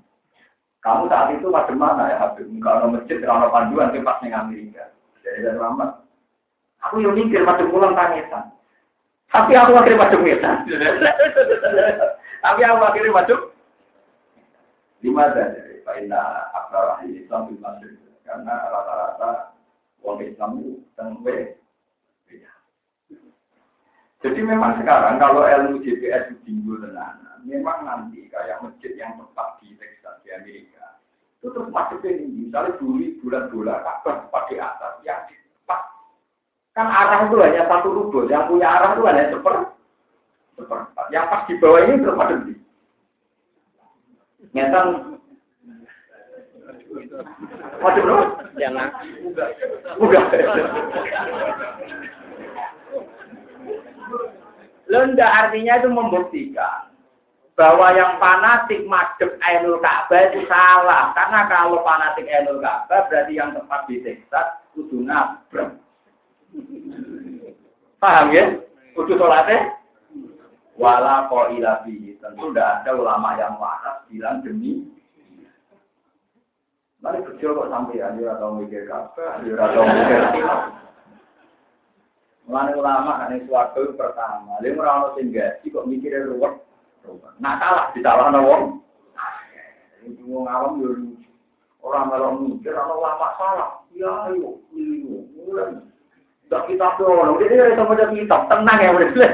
kamu 0.85 1.03
saat 1.09 1.27
itu 1.33 1.47
pada 1.49 1.73
mana 1.73 2.03
ya 2.11 2.17
Habib 2.21 2.47
enggak 2.47 2.73
ada 2.81 2.87
masjid 2.91 3.17
ada 3.23 3.47
panduan 3.49 3.91
ke 3.93 4.03
pas 4.05 4.21
Amerika 4.21 4.89
jadi 5.25 5.51
dari 5.51 5.59
lama 5.59 6.01
aku 6.85 7.01
yang 7.03 7.17
mikir 7.17 7.43
pada 7.43 7.65
pulang 7.67 7.97
tangisan 7.97 8.57
tapi 9.27 9.51
aku 9.59 9.75
akhirnya 9.75 10.03
masuk 10.07 10.23
mirsa. 10.25 10.51
Tapi 12.39 12.61
aku 12.63 12.83
akhirnya 12.83 13.11
masuk. 13.11 13.39
Lima 15.03 15.29
dari 15.35 15.83
Faina 15.83 16.47
Akbar 16.55 17.03
Islam 17.05 17.51
di 17.51 17.55
masuk. 17.59 17.91
Karena 18.23 18.55
rata-rata 18.71 19.31
orang 20.03 20.23
Islam 20.23 20.49
itu. 20.63 20.73
Jadi 24.17 24.39
memang 24.41 24.81
sekarang 24.81 25.21
kalau 25.21 25.45
ilmu 25.45 25.85
GPS 25.85 26.33
tenanan, 26.45 27.37
memang 27.45 27.85
nanti 27.85 28.25
kayak 28.33 28.65
masjid 28.65 28.97
yang 28.97 29.13
tepat 29.21 29.61
di 29.61 29.77
Texas 29.77 30.17
di 30.25 30.33
Amerika 30.33 30.97
itu 31.37 31.53
terus 31.53 31.69
masuk 31.69 32.01
ke 32.01 32.11
ini. 32.11 32.49
Misalnya 32.49 32.75
dulu 32.81 33.05
bulan-bulan 33.21 33.85
kabar 33.85 34.25
pakai 34.33 34.57
atas, 34.57 34.93
ya 35.05 35.21
Kan 36.77 36.93
arah 36.93 37.25
itu 37.25 37.41
hanya 37.41 37.65
satu 37.65 37.89
rubus, 37.89 38.29
yang 38.29 38.45
punya 38.45 38.69
arah 38.69 38.93
itu 38.93 39.01
hanya 39.09 39.33
seper, 39.33 39.73
seperempat. 40.53 41.09
Yang 41.09 41.25
pas 41.25 41.41
di 41.49 41.57
bawah 41.57 41.81
ini 41.81 42.05
berapa 42.05 42.23
detik? 42.29 42.57
Ngetan 44.53 44.85
Waduh. 47.81 48.29
Jangan. 48.61 48.93
Bukan. 49.97 50.21
Lo 50.21 50.37
ndak 54.87 55.31
artinya 55.31 55.73
itu 55.79 55.89
membuktikan 55.91 56.87
bahwa 57.57 57.89
yang 57.97 58.21
fanatik 58.21 58.85
madep 58.85 59.33
Ainul 59.41 59.81
Ka'bah 59.81 60.29
itu 60.29 60.45
salah. 60.45 61.09
Karena 61.17 61.49
kalau 61.49 61.81
fanatik 61.81 62.29
Ainul 62.29 62.61
Ka'bah 62.61 63.09
berarti 63.09 63.33
yang 63.33 63.57
tepat 63.57 63.89
disiksa 63.89 64.61
kudu 64.77 65.01
nabrak. 65.01 65.73
Paham 67.97 68.29
ya? 68.29 68.61
Kudu 68.93 69.17
sholatnya? 69.17 69.73
Wala 70.77 71.25
ko. 71.33 71.49
Tentu 72.17 72.45
tidak 72.53 72.83
ada 72.83 72.91
ulama 72.93 73.33
yang 73.41 73.57
waras 73.57 74.05
bilang 74.05 74.45
demi. 74.45 74.85
Mari 77.01 77.21
kecil 77.25 77.53
kok 77.53 77.69
sampai 77.69 78.01
ya, 78.01 78.09
atau 78.13 78.57
mikir 78.57 78.85
Ka'bah, 78.85 79.41
atau 79.41 79.81
mikir 79.85 80.21
Mulane 82.47 82.71
ulama 82.79 83.27
kan 83.27 83.35
suatu 83.43 83.91
pertama, 83.99 84.55
dia 84.63 84.71
merana 84.71 85.11
sing 85.19 85.35
gaji 85.35 85.67
kok 85.67 85.83
mikirnya 85.83 86.31
ruwet. 86.31 86.63
Nah 87.43 87.59
salah 87.59 87.91
disalahno 87.91 88.39
wong. 88.39 88.63
Ini 90.07 90.23
wong 90.23 90.47
awam 90.47 90.79
yo 90.79 90.95
lucu. 90.95 91.27
Orang 91.83 92.07
melok 92.07 92.39
mikir 92.39 92.71
ana 92.71 92.95
ulama 92.95 93.27
salah. 93.35 93.69
Ya 93.91 94.31
ayo, 94.31 94.63
iya, 94.71 95.19
mulai. 95.35 95.75
Tak 96.47 96.71
kita 96.71 96.95
dong, 96.95 97.43
ini 97.43 97.59
ada 97.59 97.75
sama 97.75 97.99
kitab, 98.07 98.47
tenang 98.47 98.79
ya 98.79 98.95
udah. 98.95 99.31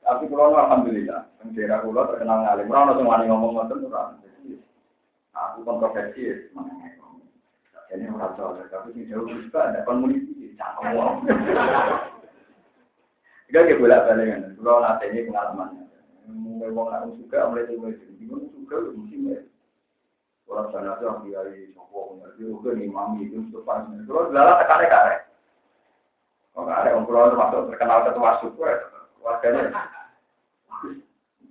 Tapi 0.00 0.24
kalau 0.32 0.56
alhamdulillah, 0.56 1.28
daerah 1.52 1.84
kulo 1.84 2.08
terkenal 2.08 2.40
ngalim. 2.40 2.72
Orang 2.72 2.84
langsung 2.88 3.08
wani 3.12 3.24
ngomong 3.28 3.52
ngoten 3.52 3.84
ora. 3.92 4.16
Aku 5.34 5.66
kontroversi, 5.66 6.48
ini 7.92 8.06
orang 8.06 8.32
soleh, 8.38 8.64
tapi 8.70 8.94
di 8.96 9.10
jauh 9.10 9.26
juga 9.26 9.70
ada 9.70 9.82
komunikasi, 9.82 10.33
wong. 10.94 11.26
Gak 13.52 13.70
kayak 13.70 13.78
bolak 13.78 14.02
balik 14.10 14.26
kan, 14.34 14.42
kalau 14.58 14.82
nanti 14.82 15.22
pengalamannya. 15.30 15.84
Mulai 16.26 16.72
wong 16.74 16.88
aku 16.90 17.08
suka, 17.20 17.46
mulai 17.46 17.68
itu 17.68 17.76
mulai 17.78 17.94
jadi 18.00 18.12
bingung 18.16 18.50
suka, 18.50 18.76
mesti 18.90 19.16
mulai. 19.20 19.44
Orang 20.48 20.68
sana 20.72 20.96
tuh 20.98 21.08
aku 21.12 21.30
dari 21.30 21.70
sopo, 21.76 22.18
jadi 22.18 22.40
juga 22.50 22.74
nih 22.74 22.88
mami 22.88 23.28
itu 23.28 23.44
pas. 23.62 23.84
Kalau 23.84 24.32
lala 24.32 24.58
tekan 24.58 24.84
kare. 24.88 25.14
Oh 26.56 26.64
kare, 26.64 26.94
om 26.96 27.04
kalau 27.04 27.30
termasuk 27.34 27.68
terkenal 27.70 28.06
ketua 28.08 28.30
suku, 28.42 28.62
warganya. 29.22 29.70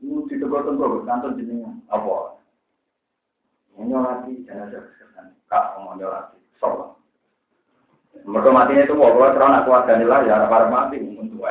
Ini 0.04 0.28
di 0.28 0.36
tempat-tempat, 0.36 1.08
kantor 1.08 1.32
jenengan, 1.40 1.80
apa? 1.88 2.36
Menyolati 3.80 4.44
kesehatan, 4.44 5.32
kak 5.48 5.80
mau 5.80 5.96
nyolati, 5.96 6.36
sholat. 6.60 7.03
Mereka 8.22 8.50
matinya 8.54 8.86
itu 8.86 8.94
kalau 8.94 9.34
terang 9.34 9.58
aku 9.58 9.70
ada 9.74 9.94
nilai 9.98 10.30
ya 10.30 10.46
para 10.46 10.70
mati 10.70 11.02
untuk 11.02 11.42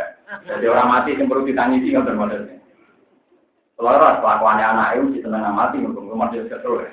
Jadi 0.47 0.64
orang 0.70 0.89
mati 0.89 1.18
yang 1.18 1.28
perlu 1.28 1.44
ditangisi 1.44 1.93
nggak 1.93 2.06
bermodelnya. 2.09 2.56
Selaras 3.76 4.22
kelakuannya 4.22 4.64
anak 4.64 4.89
itu 4.97 5.18
di 5.18 5.20
tengah 5.26 5.52
mati 5.52 5.82
untuk 5.82 6.06
mati 6.14 6.39
sesuatu. 6.39 6.86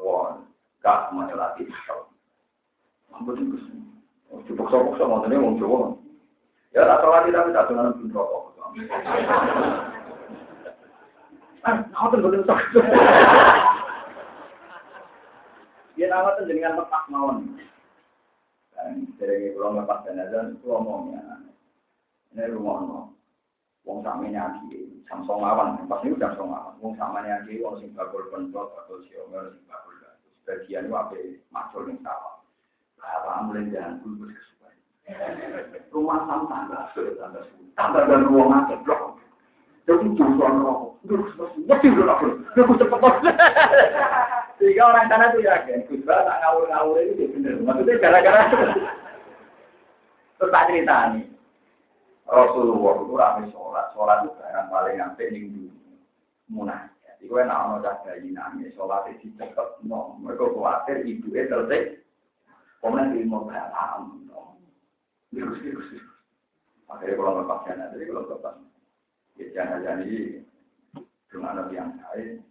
Wah, 0.00 0.40
kak 0.80 1.12
mau 1.12 1.28
sholat. 1.28 1.58
Ampun 3.12 3.36
itu 3.36 3.56
sih. 3.68 3.76
Dipaksa-paksa 4.48 5.04
maksudnya 5.04 5.42
mau 5.42 5.58
coba. 5.60 5.78
Ya 6.72 6.86
tak 6.86 7.02
sholat 7.04 7.28
tapi 7.28 7.50
tak 7.52 7.66
dengan 7.68 7.92
pun 7.98 8.08
rokok. 8.14 8.50
Ah, 11.60 11.76
ngoten 11.92 12.24
boten 12.24 12.46
sok. 12.48 12.60
Dia 16.00 16.08
nawat 16.08 16.40
dengan 16.48 16.80
lepas 16.80 17.04
mawon. 17.12 17.60
Dan 18.80 19.12
dari 19.20 19.52
pulau 19.52 19.76
lepas 19.76 20.08
jenazah 20.08 20.56
itu 20.56 20.66
omongnya. 20.72 21.20
Ini 22.32 22.56
rumah 22.56 22.78
no. 22.88 23.00
Wong 23.84 24.04
sama 24.04 24.28
nyaki, 24.28 25.04
samsung 25.08 25.40
awan, 25.40 25.88
pas 25.88 26.04
ini 26.04 26.16
udah 26.16 26.32
samsung 26.32 26.52
awan. 26.52 26.74
Wong 26.80 26.94
sama 26.96 27.24
nyaki, 27.24 27.60
wong 27.60 27.80
sing 27.80 27.92
bakul 27.92 28.28
pentot 28.32 28.72
atau 28.76 29.00
si 29.04 29.12
omer 29.20 29.52
sing 29.56 29.64
bakul 29.68 29.96
Sebagian 30.40 30.88
itu 30.88 30.96
apa 30.96 31.16
macul 31.52 31.84
yang 31.88 32.00
sawah. 32.00 32.40
Apa 33.00 33.44
mulai 33.44 33.68
jalan 33.68 34.00
kulkus 34.00 34.32
kesukaan. 34.32 35.76
Rumah 35.92 36.18
sama 36.24 36.44
tangga 36.48 36.80
tambah 37.76 38.02
dan 38.08 38.22
ruang 38.28 38.50
aja 38.52 38.76
blok. 38.84 39.20
Jadi 39.90 40.06
rokok, 40.22 41.02
terus 41.02 41.34
mesti 41.66 41.90
udah 41.90 42.14
aku, 42.14 42.26
terus 42.54 42.78
cepet 42.78 43.00
Sehingga 44.62 44.86
orang 44.86 45.10
sana 45.10 45.34
tuh 45.34 45.42
yakin, 45.42 45.82
Gus 45.90 46.06
tak 46.06 46.30
ngawur-ngawur 46.30 47.02
itu 47.02 47.26
bener. 47.34 47.58
Maksudnya 47.58 47.98
gara-gara 47.98 48.46
terus 50.38 50.52
tak 50.54 50.66
cerita 50.70 51.10
nih. 51.10 51.26
Rasulullah 52.30 53.02
itu 53.02 53.14
ramai 53.18 53.50
sholat, 53.50 53.90
sholat 53.90 54.22
itu 54.22 54.30
barang 54.38 54.66
paling 54.70 54.96
sampai 55.02 55.26
ning 55.34 55.44
dulu. 55.50 55.74
Munah. 56.54 56.86
Jadi 57.02 57.26
gue 57.26 57.42
nak 57.42 57.62
mau 57.66 57.82
dah 57.82 57.98
bayi 58.06 58.30
nangis, 58.30 58.70
sholat 58.78 59.10
itu 59.10 59.34
cepet. 59.34 59.82
No, 59.82 60.14
mereka 60.22 60.54
khawatir 60.54 61.02
ibu 61.02 61.34
itu 61.34 61.50
selesai. 61.50 61.98
Komen 62.78 63.18
ilmu 63.18 63.50
paham. 63.50 64.22
Terus, 65.34 65.58
terus, 65.66 65.82
terus. 65.90 66.06
Akhirnya 66.86 67.18
kalau 67.18 67.42
lepas 67.42 67.66
jana, 67.66 67.90
jadi 67.90 68.06
kalau 68.06 68.38
ya 68.38 68.69
jana 69.56 69.80
jana 69.80 70.02
ini 70.04 70.44
dengan 71.32 71.56
nabi 71.56 71.78
yang 71.78 71.96
lain. 71.96 72.44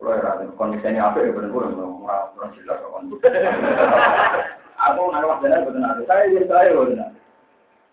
Kalau 0.00 0.16
ya 0.16 0.48
kondisinya 0.56 1.12
apa 1.12 1.20
ya 1.20 1.36
benar 1.36 1.52
benar 1.52 1.76
orang 1.76 2.32
orang 2.36 2.50
jelas 2.56 2.80
kan. 2.80 3.04
Aku 4.88 5.12
jana 5.12 5.64
betul 5.66 5.84
ada. 5.84 6.02
Saya 6.08 6.32
jadi 6.32 6.46
saya 6.48 6.72
betul. 6.72 6.96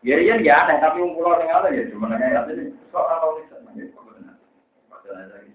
Ya 0.06 0.16
iya 0.22 0.36
ya 0.40 0.72
tapi 0.80 1.04
um 1.04 1.18
pulau 1.18 1.36
yang 1.42 1.52
ada 1.52 1.74
ya 1.74 1.84
cuma 1.92 2.08
nanya 2.08 2.32
ya 2.32 2.42
ini 2.54 2.72
soal 2.94 3.44
bisa 3.44 3.60
nanya 3.68 3.92
betul. 3.92 4.24
Betul 4.88 5.14
lagi. 5.20 5.52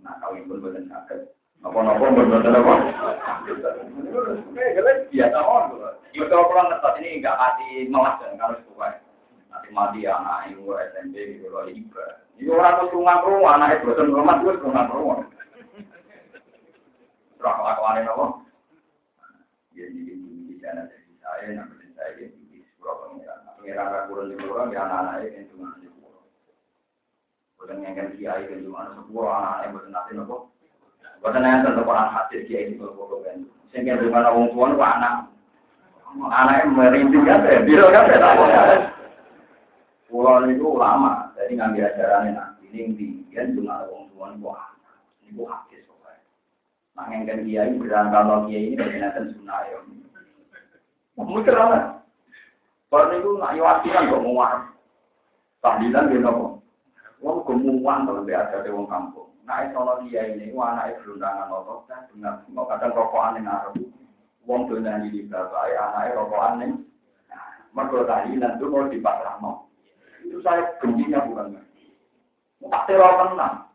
Nah, 0.00 0.16
kawin 0.18 0.48
pun 0.48 0.64
betul 0.64 0.82
sakit. 0.88 1.20
Apa-apa 1.60 2.08
betul 2.16 2.56
apa? 2.56 2.74
Biasa 5.12 5.38
orang. 5.38 6.00
Ya 6.10 6.24
kalau 6.26 6.48
pulang 6.50 6.68
tempat 6.72 6.98
ini 6.98 7.20
nggak 7.22 7.38
mati 7.38 7.86
melas 7.86 8.18
kan 8.18 8.34
kalau 8.34 8.58
suka. 8.66 8.99
Mati 9.70 10.02
anak 10.02 10.50
ibu 10.50 10.74
SMP 10.74 11.38
gitu 11.38 11.46
loh 11.46 11.66
iba. 11.70 12.26
Ini 12.42 12.50
orang 12.50 12.82
tuh 12.82 12.98
rumah 12.98 13.22
rumah 13.22 13.52
anak 13.54 13.78
itu 13.78 13.94
bosan 13.94 14.10
rumah 14.10 14.42
terus 14.42 14.62
rumah 14.64 14.90
rumah. 14.90 15.18
Terus 17.38 17.54
kelakuan 17.54 18.02
apa? 18.02 18.26
Ya 19.76 19.86
jadi 19.86 20.12
di 20.18 20.54
sana 20.58 20.90
jadi 20.90 21.12
saya 21.22 21.46
namanya 21.54 21.86
saya 21.94 22.10
di 22.18 22.58
sekolah 22.74 22.96
pengiran. 23.06 23.38
Pengiran 23.62 23.92
rakuran 23.94 24.34
di 24.34 24.46
orang 24.50 24.74
ya 24.74 24.80
anak-anak 24.88 25.30
yang 25.30 25.46
cuma 25.54 25.78
di 25.78 25.86
sekolah. 25.86 26.22
Bukan 27.62 27.84
yang 27.86 27.94
kan 27.94 28.08
kiai 28.18 28.50
kan 28.50 28.64
cuma 28.66 28.90
sekolah 28.90 29.34
anak 29.38 29.58
yang 29.70 29.72
nanti 29.94 30.12
nopo. 30.18 30.36
Bukan 31.22 31.46
yang 31.46 31.62
tentang 31.62 31.86
orang 31.86 32.10
hati 32.10 32.42
kiai 32.50 32.74
itu 32.74 32.82
nopo 32.82 33.22
kan. 33.22 33.46
Sehingga 33.70 34.02
di 34.02 34.10
mana 34.10 34.34
orang 34.34 34.50
tua 34.50 34.66
itu 34.74 34.82
anak 34.82 35.14
anaknya 36.10 36.74
merinding 36.74 37.22
kan 37.22 37.46
ya, 37.46 37.62
biro 37.62 37.86
kan 37.94 38.10
ya 38.10 38.89
Pulau 40.10 40.42
itu 40.50 40.66
lama, 40.74 41.30
jadi 41.38 41.54
ngambil 41.54 41.86
ajaran 41.86 42.34
nanti 42.34 42.66
ini 42.74 42.90
bikin 42.98 43.54
cuma 43.54 43.86
orang 43.86 44.10
tua 44.10 44.26
itu 44.34 44.48
anak, 44.50 44.98
ini 45.22 45.30
bu 45.38 45.46
hadis 45.46 45.86
pokoknya. 45.86 46.26
Nah 46.98 47.06
yang 47.14 47.22
kan 47.30 47.38
kiai 47.46 47.78
berangkat 47.78 48.22
kalau 48.26 48.42
kiai 48.50 48.66
ini 48.66 48.74
berkenaan 48.74 49.30
sunnah 49.30 49.60
ya. 49.70 49.78
Mungkin 51.14 51.54
lah. 51.54 52.02
Kalau 52.90 53.14
itu 53.14 53.30
nak 53.38 53.54
yuasikan 53.54 54.10
kok 54.10 54.18
mau 54.26 54.34
warna. 54.34 54.74
Tahlilan 55.62 56.10
dia 56.10 56.18
nopo. 56.18 56.58
Wong 57.22 57.46
gemuan 57.46 58.02
kalau 58.02 58.26
dia 58.26 58.50
ada 58.50 58.66
di 58.66 58.74
wong 58.74 58.90
kampung. 58.90 59.30
Nah 59.46 59.62
kalau 59.70 60.02
dia 60.10 60.26
ini, 60.26 60.50
wah 60.50 60.74
anak 60.74 60.98
itu 60.98 61.14
berundangan 61.14 61.54
nopo, 61.54 61.86
dengan 61.86 62.42
mau 62.50 62.66
kadang 62.66 62.98
rokokan 62.98 63.38
yang 63.38 63.46
Arab. 63.46 63.78
Wong 64.42 64.66
tuh 64.66 64.82
nyanyi 64.82 65.14
di 65.14 65.20
bapak, 65.30 65.70
anaknya 65.70 66.18
rokokan 66.18 66.54
nih. 66.58 66.70
Mereka 67.70 68.10
tahlilan 68.10 68.58
itu 68.58 68.66
mau 68.66 68.90
dipasrahno. 68.90 69.69
Itu 70.30 70.38
saya 70.46 70.62
bencinya 70.78 71.26
bukan. 71.26 71.58
Tak 72.70 72.86
teror 72.86 73.18
tenang. 73.18 73.66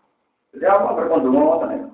Jadi 0.56 0.65
apa 0.72 0.95
berkondom 0.95 1.36
ngoten 1.36 1.76
ya? 1.76 1.88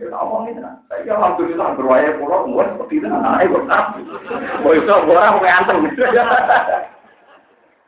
Ya 0.00 0.08
tak 0.08 0.24
omong 0.24 0.48
ini 0.48 0.64
nah. 0.64 0.80
Saya 0.88 1.12
alhamdulillah 1.12 1.76
berwaya 1.76 2.16
pulau 2.16 2.48
mulai 2.48 2.72
seperti 2.72 3.04
itu 3.04 3.08
nah 3.12 3.36
ayo 3.36 3.60
tak. 3.68 4.00
Oh 4.64 4.72
itu 4.72 4.88
orang 4.88 5.40
kayak 5.44 5.58
anteng. 5.60 5.78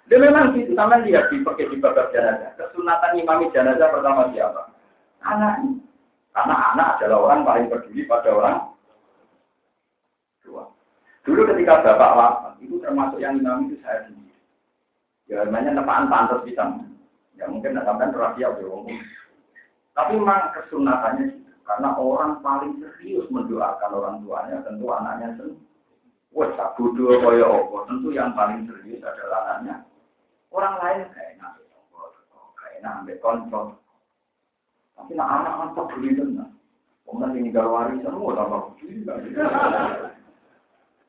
Dia 0.08 0.16
memang 0.16 0.56
gitu, 0.56 0.72
sama 0.72 1.04
lihat 1.04 1.28
di 1.28 1.44
pakai 1.44 1.68
di 1.68 1.76
babak 1.76 2.08
jenazah. 2.16 2.56
Kesunatan 2.56 3.20
imami 3.20 3.52
jenazah 3.52 3.92
pertama 3.92 4.32
siapa? 4.32 4.72
Anak. 5.20 5.68
Karena 6.32 6.54
anak 6.72 6.88
adalah 6.96 7.28
orang 7.28 7.44
paling 7.44 7.66
peduli 7.68 8.08
pada 8.08 8.32
orang 8.32 8.72
tua. 10.40 10.64
Dulu 11.28 11.44
ketika 11.52 11.84
bapak 11.84 12.12
wafat, 12.16 12.52
itu 12.64 12.80
termasuk 12.80 13.20
yang 13.20 13.36
imam 13.36 13.68
itu 13.68 13.76
saya 13.84 14.08
sendiri. 14.08 14.27
Ya 15.28 15.44
namanya 15.44 15.76
nepaan 15.76 16.08
pantas 16.08 16.40
bisa. 16.44 16.64
Ya 17.36 17.46
mungkin 17.46 17.78
sampai 17.78 18.10
rahasia 18.10 18.50
ya 18.50 18.68
Tapi 19.94 20.12
memang 20.16 20.50
kesunatannya 20.56 21.24
gitu. 21.30 21.52
Karena 21.68 21.92
orang 22.00 22.40
paling 22.40 22.80
serius 22.80 23.28
mendoakan 23.28 23.92
orang 23.92 24.16
tuanya 24.24 24.64
tentu 24.64 24.88
anaknya 24.88 25.36
sendiri. 25.36 25.60
Wah, 26.32 26.48
bodoh 26.76 27.20
kaya 27.20 27.44
apa? 27.44 27.76
Tentu 27.92 28.08
yang 28.12 28.32
paling 28.32 28.64
serius 28.64 29.04
adalah 29.04 29.60
anaknya. 29.60 29.84
Orang 30.48 30.80
lain 30.80 31.12
kayak 31.12 31.36
enak, 31.36 31.60
kayak 32.56 32.74
enak 32.80 32.92
ambil 33.04 33.16
kontrol. 33.20 33.66
Tapi 34.96 35.12
nak 35.12 35.28
anak 35.28 35.52
kan 35.60 35.68
peduli 35.76 36.16
tenang. 36.16 36.52
Kemudian 37.04 37.36
ini 37.36 37.50
kalau 37.52 37.76
warisan, 37.76 38.16
mau 38.16 38.32
tambah 38.32 38.60
peduli. 38.76 39.04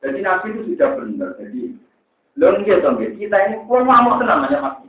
Jadi 0.00 0.18
nabi 0.24 0.46
itu 0.52 0.60
sudah 0.72 0.90
benar. 0.96 1.30
Jadi, 1.40 1.76
lo 2.40 2.56
nggak 2.56 3.20
kita 3.20 3.36
ini 3.36 3.56
pun 3.68 3.84
mau 3.84 4.16
namanya 4.16 4.58
mati. 4.64 4.88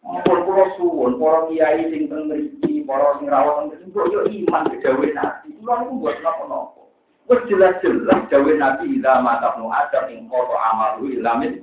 Pun 0.00 0.48
pulau 0.48 0.72
suwon, 0.80 1.20
para 1.20 1.44
kiai 1.52 1.92
sing 1.92 2.08
teng 2.08 2.32
mriki, 2.32 2.88
para 2.88 3.20
sing 3.20 3.28
rawat 3.28 3.68
teng 3.68 3.92
mriki, 3.92 4.12
yo 4.16 4.20
iman 4.24 4.64
ke 4.72 4.80
dawe 4.80 5.06
nabi. 5.12 5.48
Kulo 5.60 5.72
niku 5.76 5.94
buat 6.00 6.16
napa-napa. 6.24 6.88
Wis 7.28 7.44
jelas-jelas 7.52 8.20
dawe 8.32 8.52
nabi 8.56 8.96
ila 8.96 9.20
mata 9.20 9.60
nu 9.60 9.68
ada 9.68 10.08
ing 10.08 10.24
koto 10.32 10.56
amalu 10.56 11.20
ilamin. 11.20 11.60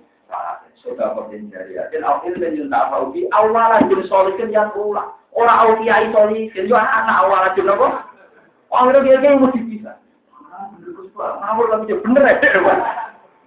Sudah 0.86 1.18
persen 1.18 1.50
jariah. 1.50 1.90
Dan 1.90 2.06
akhir 2.06 2.38
dan 2.38 2.54
yang 2.54 2.70
tak 2.70 2.94
tahu 2.94 3.10
di 3.10 3.26
awal 3.34 3.58
aja 3.58 3.98
solikin 4.06 4.54
yang 4.54 4.70
ulah. 4.78 5.18
Orang 5.34 5.58
awal 5.58 5.76
kiai 5.82 6.14
solikin, 6.14 6.70
yo 6.70 6.78
anak 6.78 7.26
awal 7.26 7.42
aja 7.42 7.62
nopo. 7.66 7.90
Orang 8.70 8.94
itu 8.94 9.10
kiai 9.10 9.34
mesti 9.34 9.62
bisa. 9.66 9.98
Ngawur 11.18 11.74
tapi 11.74 11.98
bener 11.98 12.24
ya. 12.30 12.38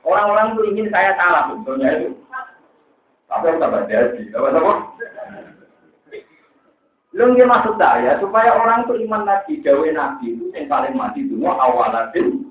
Orang-orang 0.01 0.56
itu 0.56 0.62
ingin 0.72 0.89
saya 0.89 1.12
salah, 1.20 1.52
sebetulnya 1.52 1.89
itu. 2.01 2.09
Tapi 3.31 3.44
aku 3.47 3.59
tambah 3.62 3.82
jadi, 3.86 4.22
apa-apa. 4.35 4.72
Lu 7.10 7.35
nggak 7.35 7.51
maksud 7.51 7.74
saya, 7.74 8.22
supaya 8.22 8.55
orang 8.55 8.86
itu 8.86 9.02
iman 9.06 9.27
lagi, 9.27 9.59
gawe 9.60 9.89
nabi 9.90 10.39
itu 10.39 10.47
yang 10.55 10.70
paling 10.70 10.94
mati 10.94 11.27
dulu 11.27 11.51
awaladin, 11.51 12.47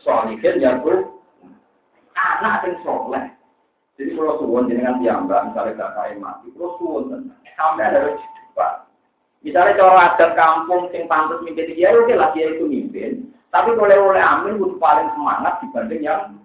solihin 0.00 0.64
ya 0.64 0.80
bro, 0.80 1.20
anak 2.16 2.64
yang 2.64 2.76
soleh. 2.80 3.24
Jadi 4.00 4.14
kalau 4.16 4.40
suwon 4.40 4.70
dengan 4.70 4.96
tiamba, 5.02 5.50
misalnya 5.50 5.76
gak 5.76 5.92
kaya 5.98 6.14
mati, 6.16 6.48
kalau 6.56 6.78
suwon 6.80 7.34
sampai 7.58 7.84
ada 7.84 8.16
cepat. 8.16 8.88
Misalnya 9.44 9.76
cara 9.76 10.14
adat 10.14 10.30
kampung 10.34 10.88
sing 10.90 11.04
pantas 11.04 11.44
mimpin 11.44 11.68
dia, 11.76 11.92
oke 11.92 12.14
lah 12.16 12.32
dia 12.32 12.56
itu 12.56 12.64
mimpin. 12.64 13.28
Tapi 13.52 13.76
oleh 13.76 13.96
oleh 14.00 14.22
amin 14.22 14.56
itu 14.56 14.76
paling 14.80 15.08
semangat 15.14 15.60
dibanding 15.60 16.02
yang 16.04 16.36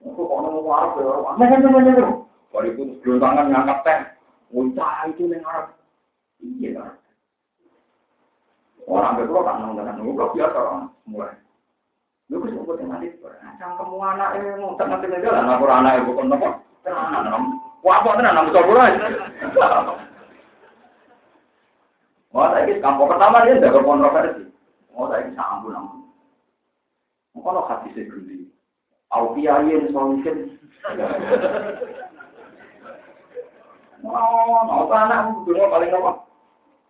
kok 0.00 0.16
ngomong 0.16 0.72
Arab 0.72 0.96
ya 0.96 1.12
orang. 1.12 1.36
Mana 1.36 1.56
mana 1.60 1.68
mana. 1.68 2.04
Kalau 2.50 2.66
itu 2.66 2.82
sebelum 2.98 3.20
tangan 3.20 3.46
ngangkat 3.52 3.78
teh. 3.84 3.98
Wah 4.56 5.04
itu 5.06 5.22
yang 5.28 5.44
Arab. 5.44 5.66
Iya 6.40 6.70
kan. 6.80 6.92
Orang 8.88 9.16
berdoa 9.20 9.44
kan 9.44 9.60
nong 9.60 9.76
dengan 9.76 9.94
nunggu 10.00 10.32
biasa 10.32 10.56
orang 10.56 10.88
mulai. 11.04 11.36
Lu 12.32 12.40
kok 12.40 12.48
sebut 12.48 12.80
yang 12.80 12.88
mati. 12.96 13.12
Cangkem 13.60 13.92
anak 14.00 14.40
eh 14.40 14.56
mau 14.56 14.72
tengah 14.80 14.98
tengah 15.04 15.20
jalan. 15.20 15.52
Aku 15.52 15.64
anak 15.68 16.00
ibu 16.00 16.16
kon 16.16 16.32
nopo. 16.32 16.48
Tenang. 16.80 17.60
Wah 17.84 18.00
apa 18.00 18.16
tenan 18.16 18.36
namu 18.36 18.56
coba 18.56 18.88
Mau 22.30 22.46
saya 22.46 22.78
kampung 22.78 23.10
pertama 23.10 23.42
dia 23.42 23.58
jaga 23.58 23.82
kontroversi. 23.82 24.46
Mau 24.94 25.10
saya 25.10 25.26
sambung 25.34 25.74
namun. 25.74 26.06
Mau 27.34 27.42
kalau 27.42 27.66
hati 27.66 27.90
saya 27.90 28.06
Au 29.10 29.34
solution. 29.34 30.36
Oh, 34.00 34.64
mau 34.64 34.88
kan 34.88 35.12
anak 35.12 35.44
dulu 35.44 35.68
paling 35.68 35.92
apa? 35.92 36.24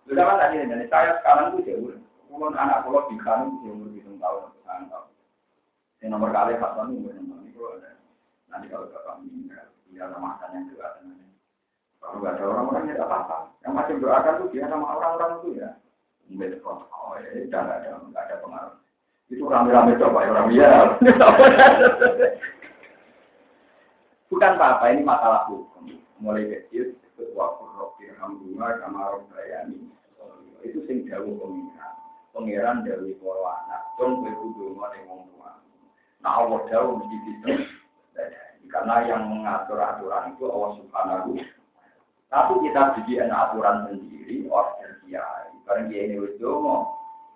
Sudah 0.07 0.25
kan 0.31 0.39
tadi 0.39 0.63
dari 0.63 0.87
saya 0.87 1.19
sekarang 1.19 1.59
itu 1.59 1.67
jauh. 1.67 1.99
Kulon 2.31 2.55
anak 2.55 2.87
kulon 2.87 3.11
di 3.11 3.19
kanan 3.19 3.59
umur 3.67 3.91
hitung 3.91 4.23
tahun, 4.23 4.55
sekarang 4.63 4.87
tahun. 4.87 5.11
Yang 5.99 6.11
nomor 6.15 6.31
kali 6.31 6.55
Hasan 6.55 6.95
itu 6.95 7.11
nomor 7.11 7.43
itu 7.43 7.61
ada. 7.67 7.99
Nanti 8.47 8.67
kalau 8.71 8.87
bapak 8.95 9.27
meninggal, 9.27 9.67
dia 9.91 10.07
sama 10.07 10.39
yang 10.55 10.71
juga 10.71 10.87
Kalau 12.01 12.17
nggak 12.23 12.33
ada 12.39 12.45
orang-orang 12.47 12.95
ya 12.95 12.95
apa-apa. 13.03 13.37
Yang 13.67 13.73
masih 13.75 13.95
doakan 13.99 14.39
tuh 14.39 14.49
dia 14.55 14.65
sama 14.71 14.87
orang-orang 14.95 15.33
itu 15.43 15.49
ya. 15.59 15.71
Enggak, 16.31 16.63
oh 16.63 17.19
ya, 17.19 17.29
tidak 17.35 17.63
ada, 17.67 17.99
nggak 18.07 18.23
ada 18.23 18.37
pengaruh. 18.39 18.75
Itu 19.31 19.47
rame-rame 19.47 19.95
coba 19.95 20.27
ya 20.27 20.31
orang 20.35 20.49
ya. 20.51 20.73
Bukan 24.31 24.55
apa-apa, 24.59 24.95
ini 24.95 25.03
masalah 25.07 25.47
hukum. 25.47 25.87
Mulai 26.19 26.51
kecil, 26.51 26.95
waktu 27.35 27.65
rofi 27.79 28.11
alhamdulillah 28.19 28.83
sama. 28.83 29.23
Itu 30.67 30.83
sing 30.91 31.07
jauh 31.07 31.31
pengiran. 31.39 31.95
Pengiran 32.35 32.83
dari 32.83 33.15
para 33.23 33.55
anak. 33.65 33.83
Kowe 33.95 34.31
kudu 34.31 34.77
ngene 34.77 34.99
wong 35.07 35.21
tua. 35.35 35.51
Nah 36.23 36.33
Allah 36.43 36.61
jauh 36.69 36.99
mesti 36.99 37.17
bisa. 37.27 37.51
Karena 38.71 39.03
yang 39.03 39.27
mengatur 39.27 39.83
aturan 39.83 40.31
itu 40.31 40.47
Allah 40.47 40.71
Subhanahu 40.79 41.43
tapi 42.31 42.63
kita 42.63 42.95
bikin 42.95 43.27
aturan 43.27 43.91
sendiri, 43.91 44.47
order 44.47 45.03
kiai. 45.03 45.51
Karena 45.67 45.91
kiai 45.91 46.15
ini 46.15 46.23
itu 46.23 46.51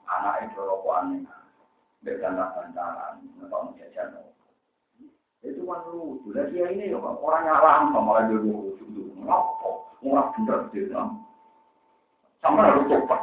anak 0.07 0.47
itu 0.47 0.63
rokokan 0.63 1.27
bergantang-gantangan, 2.05 3.25
atau 3.49 3.73
jajan. 3.81 4.13
Itu 5.41 5.65
kan 5.65 5.81
lucu. 5.89 6.33
Lah 6.37 6.49
dia 6.53 6.69
ini 6.73 6.93
ya 6.93 7.01
orang 7.01 7.45
nyalang 7.49 7.93
malah 7.93 8.29
dia 8.29 8.41
lucu 8.41 8.85
dulu. 8.93 9.25
Ngapa? 9.25 9.69
Orang 10.05 10.33
bener 10.37 10.61
dia. 10.73 11.03
Sama 12.45 12.61
harus 12.69 12.89
coba. 12.93 13.17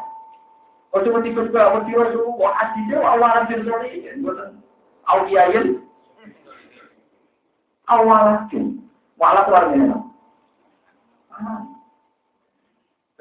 Oh 0.92 1.00
cuma 1.00 1.24
gue 1.24 1.56
awal 1.56 1.88
tiro 1.88 2.04
itu, 2.04 2.20
wah 2.36 2.52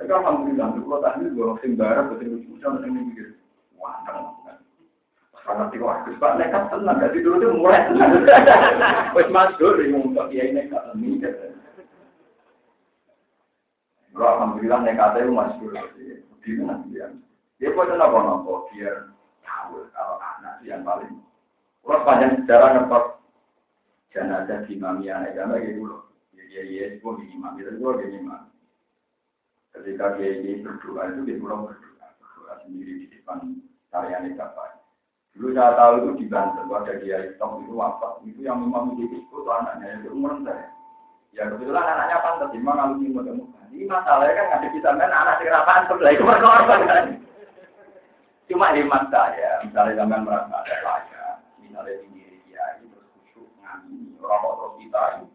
Tapi 0.01 0.11
alhamdulillah, 0.17 0.67
kalau 0.75 0.99
tadi 1.05 1.29
gue 1.31 1.77
barat, 1.77 2.09
gue 2.17 2.57
sama 2.59 2.81
mikir, 2.89 3.37
wah, 3.77 4.01
karena 5.41 5.65
tiga 5.73 5.85
waktu 5.89 6.09
sebab 6.17 6.33
nekat 6.37 6.65
tenang, 6.69 6.97
jadi 7.01 7.19
dulu 7.25 7.37
tuh 7.41 7.51
mulai 7.57 7.83
tenang. 7.89 8.11
Wes 9.17 9.29
masuk, 9.33 9.81
yang 9.81 10.05
untuk 10.05 10.29
dia 10.29 10.53
nekat 10.53 10.83
tenang. 10.93 11.21
Kalau 14.11 14.29
alhamdulillah 14.37 14.81
nekatnya 14.85 15.25
itu 15.25 15.33
masuk 15.33 15.71
di 16.45 16.51
mana 16.61 16.85
dia. 16.89 17.07
Dia 17.57 17.73
pun 17.73 17.89
tenang 17.89 18.13
nopo 18.13 18.69
biar 18.73 19.13
tahu 19.45 19.89
kalau 19.97 20.17
anak 20.21 20.61
yang 20.65 20.85
paling. 20.85 21.21
Kalau 21.81 22.05
panjang 22.05 22.37
sejarah 22.45 22.69
ngetok 22.77 23.05
jenazah 24.13 24.61
di 24.69 24.75
mamia 24.77 25.25
negara 25.25 25.57
gitu 25.63 25.87
loh. 25.87 26.03
Ya 26.37 26.45
ya 26.51 26.63
ya, 26.67 26.85
itu 26.99 27.09
di 27.21 27.25
imam, 27.35 27.57
itu 27.59 27.71
juga 27.79 28.05
di 28.05 28.17
imam. 28.17 28.43
Ketika 29.71 30.19
dia 30.19 30.61
berdoa 30.61 31.03
itu 31.15 31.21
dia 31.25 31.41
pulang 31.41 31.67
berdoa, 31.67 32.07
berdoa 32.19 32.55
sendiri 32.67 33.07
di 33.07 33.07
depan 33.09 33.61
karya 33.89 34.19
negara. 34.21 34.70
Dulu 35.41 35.57
saya 35.57 35.73
tahu 35.73 35.93
itu 36.05 36.11
di 36.21 36.27
Banten, 36.29 36.69
ada 36.69 37.01
dia 37.01 37.17
hitam 37.25 37.65
itu 37.65 37.73
wafat. 37.73 38.21
Itu 38.29 38.45
yang 38.45 38.61
memang 38.61 38.93
menjadi 38.93 39.25
itu 39.25 39.41
anaknya 39.49 40.05
itu 40.05 40.13
umur 40.13 40.37
saya. 40.45 40.69
Ya 41.33 41.49
kebetulan 41.49 41.81
anaknya 41.81 42.21
pantas, 42.21 42.53
memang 42.53 42.77
kalau 42.77 42.95
ini 43.01 43.09
mudah-mudahan. 43.09 43.73
Ini 43.73 43.89
masalahnya 43.89 44.37
kan 44.37 44.47
ada 44.61 44.69
kita 44.69 44.89
kan 44.93 45.09
anak 45.09 45.41
segera 45.41 45.65
pantas 45.65 45.97
lah 45.97 46.13
itu 46.13 46.29
berkorban 46.29 46.81
kan. 46.85 47.05
Cuma 48.53 48.77
hemat 48.77 49.09
saya, 49.09 49.65
misalnya 49.65 50.05
zaman 50.05 50.29
merasa 50.29 50.55
ada 50.61 50.77
layak, 50.85 51.35
misalnya 51.57 52.05
di 52.05 52.07
diri 52.13 52.39
dia 52.45 52.65
itu 52.77 52.93
terus 52.93 53.09
khusyuk 53.17 53.49
ngami, 53.65 54.21
orang 54.21 54.45
terus 54.45 54.75
kita 54.77 55.03
itu. 55.17 55.27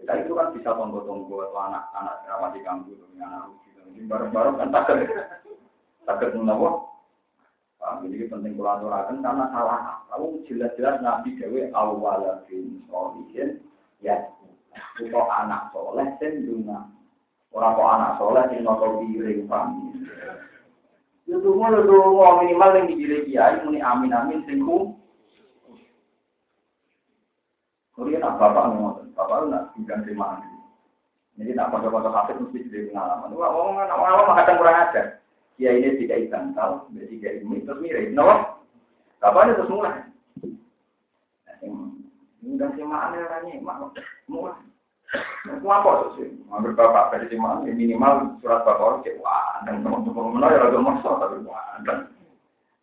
Kita 0.00 0.12
itu 0.24 0.32
kan 0.32 0.48
bisa 0.56 0.70
tunggu-tunggu 0.72 1.36
atau 1.52 1.60
anak-anak 1.68 2.16
rawat 2.32 2.50
di 2.56 2.64
kampung, 2.64 3.12
anak 3.20 3.52
lucu, 3.52 4.08
bareng-bareng 4.08 4.56
kan 4.56 4.72
takut, 4.72 5.04
takut 6.08 6.30
menawa 6.32 6.95
jadi 8.02 8.26
penting 8.28 8.54
kolaborasi 8.58 9.20
karena 9.20 9.46
salah. 9.52 10.02
Lalu 10.12 10.42
jelas-jelas 10.48 11.00
Nabi 11.00 11.36
Dewi 11.38 11.70
awaladin 11.72 12.82
solihin 12.90 13.62
ya. 14.02 14.26
Itu 15.00 15.16
anak 15.16 15.72
soleh 15.72 16.04
senduna. 16.20 16.88
Orang 17.52 17.76
kok 17.76 17.92
anak 17.96 18.12
soleh 18.20 18.44
sing 18.52 18.60
noto 18.64 19.00
piring 19.00 19.48
pami. 19.48 20.04
Itu 21.26 21.50
mau 21.56 21.72
lu 21.72 22.16
mau 22.16 22.38
minimal 22.44 22.76
yang 22.76 22.86
digiring 22.92 23.24
kiai 23.26 23.56
muni 23.64 23.80
amin 23.80 24.14
amin 24.14 24.44
singku. 24.46 24.94
Kemudian 27.96 28.20
nak 28.20 28.36
bapak 28.36 28.76
ngomong, 28.76 29.08
bapak 29.16 29.48
nak 29.48 29.72
tinggal 29.72 30.04
terima 30.04 30.36
Jadi 31.36 31.52
nak 31.56 31.72
foto-foto 31.72 32.12
hafid 32.12 32.36
mesti 32.44 32.68
jadi 32.68 32.92
pengalaman. 32.92 33.32
Wah, 33.32 33.48
ngomong 33.52 33.88
awal 33.88 34.36
kadang 34.36 34.56
kurang 34.60 34.80
ajar 34.88 35.06
ya 35.56 35.70
ini 35.72 36.00
tidak 36.04 36.28
bantal, 36.32 36.88
tiga 36.92 37.30
ini 37.40 37.64
terus 37.64 37.80
mirip, 37.80 38.12
no? 38.12 38.60
Kapan 39.20 39.56
itu 39.56 39.64
mulai? 39.72 40.04
Mudah 42.44 42.68
sih 42.76 42.84
mana 42.84 43.16
orangnya, 43.16 43.58
mau 43.64 43.90
mulai. 44.30 44.60
Kenapa 45.46 46.14
sih? 46.18 46.34
Ambil 46.50 46.74
bapak 46.74 47.14
dari 47.14 47.38
mana? 47.38 47.62
Minimal 47.62 48.42
surat 48.42 48.66
bapak 48.66 49.06
cek 49.06 49.22
wah 49.22 49.62
dan 49.62 49.86
teman-teman 49.86 50.34
mana 50.34 50.50
ya 50.50 50.66
tapi 50.66 51.38
wah 51.46 51.78
dan 51.86 52.10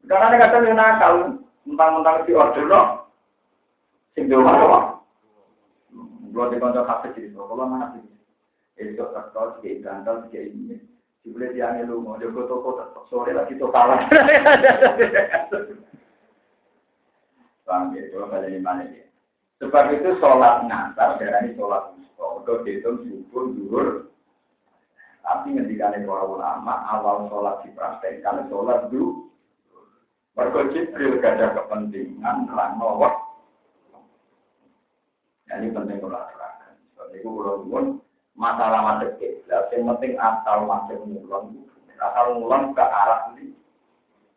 karena 0.04 0.36
ada 0.36 0.38
kata 0.40 0.68
yang 0.68 0.76
nakal 0.76 1.16
mentang-mentang 1.64 2.28
di 2.28 2.32
order 2.36 2.66
loh. 2.68 2.88
Sing 4.16 4.28
dulu 4.28 4.48
apa? 4.48 5.00
Gua 6.36 6.52
di 6.52 6.60
kantor 6.60 6.84
kafe 6.84 7.16
jadi 7.16 7.32
kalau 7.36 7.56
mana 7.64 7.96
sih? 7.96 8.04
Di 8.80 9.00
kantor 9.00 10.28
di 10.28 10.40
ini. 10.40 10.76
Jibule 11.24 11.56
dia 11.56 11.72
lu 11.88 12.04
mau 12.04 12.20
jago 12.20 12.44
toko 12.52 12.76
tetap 12.76 13.08
sore 13.08 13.32
lagi 13.32 13.56
totalan. 13.56 14.04
Bang, 17.64 17.96
itu 17.96 18.20
kalau 18.20 18.44
di 18.44 18.60
mana 18.60 18.84
ya? 18.92 19.08
Sebab 19.64 19.96
itu 19.96 20.20
sholat 20.20 20.68
ngantar, 20.68 21.16
darah 21.16 21.48
ini 21.48 21.56
sholat 21.56 21.96
Kau 22.20 22.60
dihitung 22.68 23.08
syukur, 23.08 23.56
zuhur. 23.56 23.88
Tapi 25.24 25.56
ngendikane 25.56 26.04
para 26.04 26.28
ulama, 26.28 26.76
awal 26.92 27.32
sholat 27.32 27.64
dipraktekkan 27.64 28.52
sholat 28.52 28.92
dulu. 28.92 29.32
Mereka 30.36 30.76
Jibril 30.76 31.24
gak 31.24 31.40
ada 31.40 31.56
kepentingan, 31.56 32.52
terang 32.52 32.76
nawak. 32.82 33.16
Ya, 35.48 35.62
ini 35.62 35.72
penting 35.72 36.02
kalau 36.04 36.20
aturakan. 36.20 36.74
Sebab 36.92 37.08
itu 37.16 37.30
kalau 37.30 37.56
masalah 38.34 38.82
macet 38.82 39.18
kiblat, 39.22 39.70
yang 39.74 39.90
penting 39.94 40.14
asal 40.18 40.66
macet 40.66 41.00
mulan. 41.06 41.54
Asal 42.02 42.36
mulan 42.42 42.74
ke 42.76 42.84
arah 42.84 43.32
ini. 43.36 43.54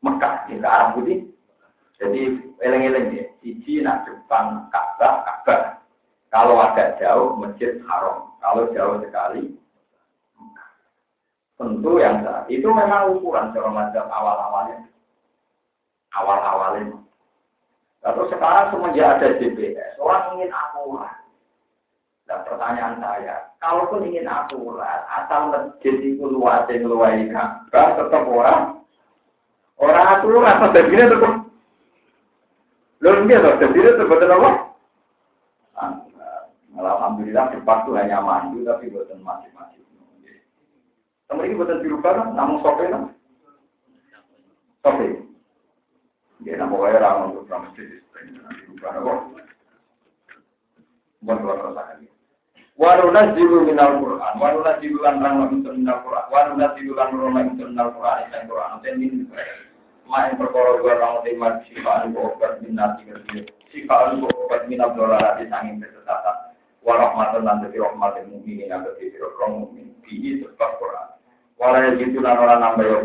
Mekah, 0.05 0.47
ke 0.47 0.55
arah 0.61 0.95
budi. 0.95 1.27
Jadi 1.97 2.39
eleng-eleng 2.61 3.17
ya, 3.17 3.25
siji 3.41 3.81
nak 3.81 4.05
depan 4.05 4.69
Ka'bah, 4.69 5.25
Ka'bah. 5.25 5.81
Kalau 6.29 6.61
agak 6.61 7.01
jauh, 7.01 7.41
masjid 7.41 7.81
haram. 7.89 8.37
Kalau 8.45 8.69
jauh 8.77 9.01
sekali, 9.01 9.57
tentu 11.57 11.93
yang 11.97 12.21
salah. 12.21 12.45
Itu 12.53 12.69
memang 12.69 13.17
ukuran 13.17 13.57
cara 13.57 13.73
macam 13.73 14.05
awal-awalnya. 14.13 14.85
Awal-awalnya. 16.13 17.01
Lalu 18.05 18.23
sekarang 18.31 18.71
semenjak 18.71 19.19
ada 19.19 19.29
GPS, 19.41 19.99
orang 19.99 20.39
ingin 20.39 20.53
akurat. 20.55 21.26
Dan 22.27 22.43
pertanyaan 22.43 22.99
saya, 22.99 23.55
kalaupun 23.63 24.03
ingin 24.03 24.27
akurat, 24.27 25.07
asal 25.07 25.55
masjid 25.55 25.95
itu 26.03 26.27
luas 26.27 26.67
yang 26.67 26.91
luas 26.91 27.15
Ka'bah, 27.31 27.95
tetap 27.95 28.27
orang 28.27 28.83
orang 29.79 30.07
aturan, 30.11 30.59
tapi 30.75 30.91
ini 30.91 31.07
tetap. 31.07 31.35
Lalu 32.99 33.31
dia 33.31 33.39
tetap, 33.39 33.71
jadi 33.71 33.95
tetap 33.95 34.11
apa? 34.43 34.67
Alhamdulillah 36.77 37.55
depan 37.55 37.79
itu 37.87 37.91
hanya 37.97 38.19
maju 38.21 38.59
tapi 38.67 38.93
buatan 38.93 39.23
masing-masing. 39.25 39.87
Teman 41.27 41.47
ini 41.49 41.59
buatan 41.59 41.83
dirubah 41.83 42.13
kan, 42.13 42.29
namun 42.37 42.61
sope 42.61 42.85
kan? 42.91 43.03
Sope. 44.85 45.07
Dia 46.45 46.61
nama 46.61 46.77
ramah 46.77 47.33
untuk 47.33 47.49
ramah 47.49 47.73
jadi 47.79 48.03
dirubah 48.67 48.91
kok. 48.93 49.21
Buat 51.25 51.39
luar 51.43 51.59
kota 51.65 51.83
ini. 51.99 52.06
Waruna 52.77 53.33
jilu 53.33 53.65
minal 53.65 54.05
Quran, 54.05 54.37
waruna 54.37 54.77
jilu 54.85 55.01
lan 55.01 55.25
rang 55.25 55.49
Quran, 55.49 56.29
waruna 56.29 56.77
rang 56.93 57.57
Quran, 57.57 58.37
Quran, 58.53 58.85
main 60.05 60.37
perkara 60.37 60.77
terima 61.25 61.65
tiga 63.73 64.93
dolar 64.93 65.41
di 65.41 65.49
sanging 65.49 65.81
kesesatan. 65.81 66.37
Yang 66.85 67.01
sebab 70.45 70.71
Quran. 70.77 71.09
Itu 71.97 72.21
lan 72.21 72.37
orang 72.37 72.61
nambah 72.61 72.85
ya 72.85 73.01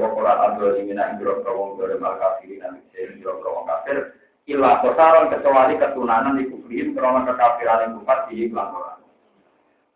kafir. 3.71 4.19
Ilah 4.51 4.83
kosaron 4.83 5.31
kecuali 5.31 5.79
ketunanan 5.79 6.35
di 6.35 6.51
kufrin 6.51 6.91
karena 6.91 7.23
kekafiran 7.23 7.87
yang. 8.51 9.00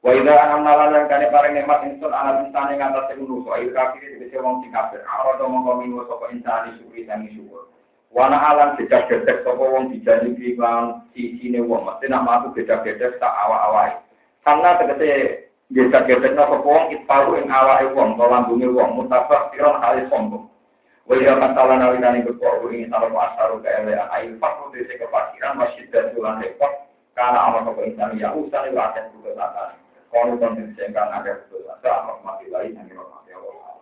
Wa 0.05 0.13
idza 0.13 0.37
anamna 0.37 0.85
lan 0.85 1.09
kane 1.09 1.33
paring 1.33 1.57
nikmat 1.57 1.81
insun 1.89 2.13
ala 2.13 2.45
insane 2.45 2.77
ngatas 2.77 3.09
sing 3.09 3.25
nuso 3.25 3.49
il 3.57 3.73
kafir 3.73 4.21
iki 4.21 4.37
wong 4.37 4.61
sing 4.61 4.69
kafir. 4.69 5.01
To 5.01 5.49
mongko 5.49 5.81
minggu 5.81 6.05
sapa 6.05 6.29
insani 6.29 6.77
syukri 6.77 7.09
dan 7.09 7.25
syukur. 7.33 7.65
Wana 8.13 8.37
alam 8.37 8.77
jejak 8.77 9.09
gedek 9.09 9.41
sapa 9.41 9.57
wong 9.57 9.89
dijani 9.89 10.37
di 10.37 10.53
iklan 10.53 11.09
sisine 11.09 11.57
wong 11.65 11.89
mesti 11.89 12.05
nama 12.05 12.37
aku 12.37 12.53
beda-beda 12.53 13.17
tak 13.17 13.33
awak-awake. 13.33 13.97
Karena 14.45 14.77
tegese 14.77 15.09
jejak-jejak 15.73 16.37
sapa 16.37 16.53
wong 16.61 16.93
itparu 16.93 17.41
ing 17.41 17.49
awake 17.49 17.89
wong 17.97 18.13
to 18.13 18.25
lambunge 18.29 18.69
wong 18.77 19.01
mutabak 19.01 19.49
sira 19.57 19.73
kali 19.81 20.05
sombong. 20.13 20.45
Wa 21.09 21.17
ya 21.17 21.33
katalan 21.33 21.81
alinani 21.81 22.21
berkoru 22.21 22.69
ing 22.69 22.93
salah 22.93 23.09
asaru 23.09 23.57
ka 23.57 23.73
ele 23.81 23.97
ail 23.97 24.37
fakku 24.37 24.69
dese 24.69 25.01
kepakiran 25.01 25.57
masjid 25.57 25.89
dan 25.89 26.13
tulan 26.13 26.37
repot 26.45 26.93
karena 27.17 27.41
amal 27.41 27.65
sapa 27.65 27.81
insan 27.89 28.21
ya 28.21 28.29
usah 28.37 28.69
liwat 28.69 29.01
juga 29.17 29.33
takkan. 29.33 29.81
Kalau 30.09 30.35
kondisi 30.39 30.79
yang 30.79 30.93
kan 30.95 31.11
ada 31.21 31.31
betul, 31.43 31.63
ada 31.67 31.91
rahmati 32.07 32.47
lain 32.49 32.77
yang 32.77 32.85
dirahmati 32.87 33.31
Allah. 33.35 33.74